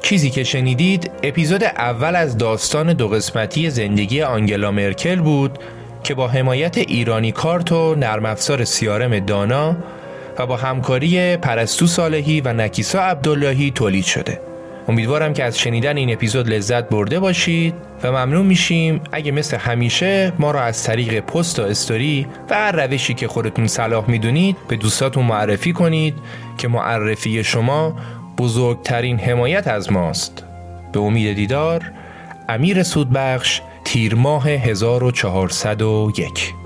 چیزی 0.07 0.31
که 0.31 0.45
شنیدید 0.45 1.11
اپیزود 1.23 1.65
اول 1.65 2.17
از 2.17 2.39
داستان 2.39 2.93
دو 2.93 3.09
قسمتی 3.09 3.71
زندگی 3.71 4.23
آنگلا 4.23 4.71
مرکل 4.71 5.21
بود 5.21 5.59
که 6.03 6.15
با 6.15 6.29
حمایت 6.29 6.79
ایرانی 6.79 7.33
کارت 7.33 7.73
و 7.73 7.95
نرم 7.95 8.27
افزار 8.27 8.65
سیارم 8.65 9.19
دانا 9.19 9.77
و 10.39 10.47
با 10.47 10.57
همکاری 10.57 11.37
پرستو 11.37 11.87
صالحی 11.87 12.41
و 12.41 12.53
نکیسا 12.53 13.01
عبداللهی 13.01 13.71
تولید 13.71 14.05
شده. 14.05 14.41
امیدوارم 14.89 15.33
که 15.33 15.45
از 15.45 15.59
شنیدن 15.59 15.97
این 15.97 16.13
اپیزود 16.13 16.49
لذت 16.49 16.89
برده 16.89 17.21
باشید 17.21 17.75
و 18.03 18.13
ممنون 18.13 18.47
میشیم 18.47 19.01
اگه 19.13 19.33
مثل 19.33 19.57
همیشه 19.57 20.33
ما 20.39 20.51
را 20.51 20.61
از 20.61 20.85
طریق 20.85 21.21
پست 21.21 21.59
و 21.59 21.63
استوری 21.63 22.27
و 22.51 22.55
هر 22.55 22.87
روشی 22.87 23.15
که 23.15 23.29
خودتون 23.29 23.67
صلاح 23.67 24.11
می‌دونید 24.11 24.57
به 24.69 24.77
دوستاتون 24.77 25.25
معرفی 25.25 25.73
کنید 25.73 26.15
که 26.59 26.69
معرفی 26.69 27.45
شما 27.45 27.97
بزرگترین 28.39 29.19
حمایت 29.19 29.69
از 29.69 29.93
ماست. 29.93 30.45
به 30.93 31.01
امید 31.01 31.37
دیدار 31.37 31.93
امیر 32.49 32.83
سودبخش 32.83 33.61
تیر 33.85 34.15
ماه 34.15 34.49
1401 34.49 36.66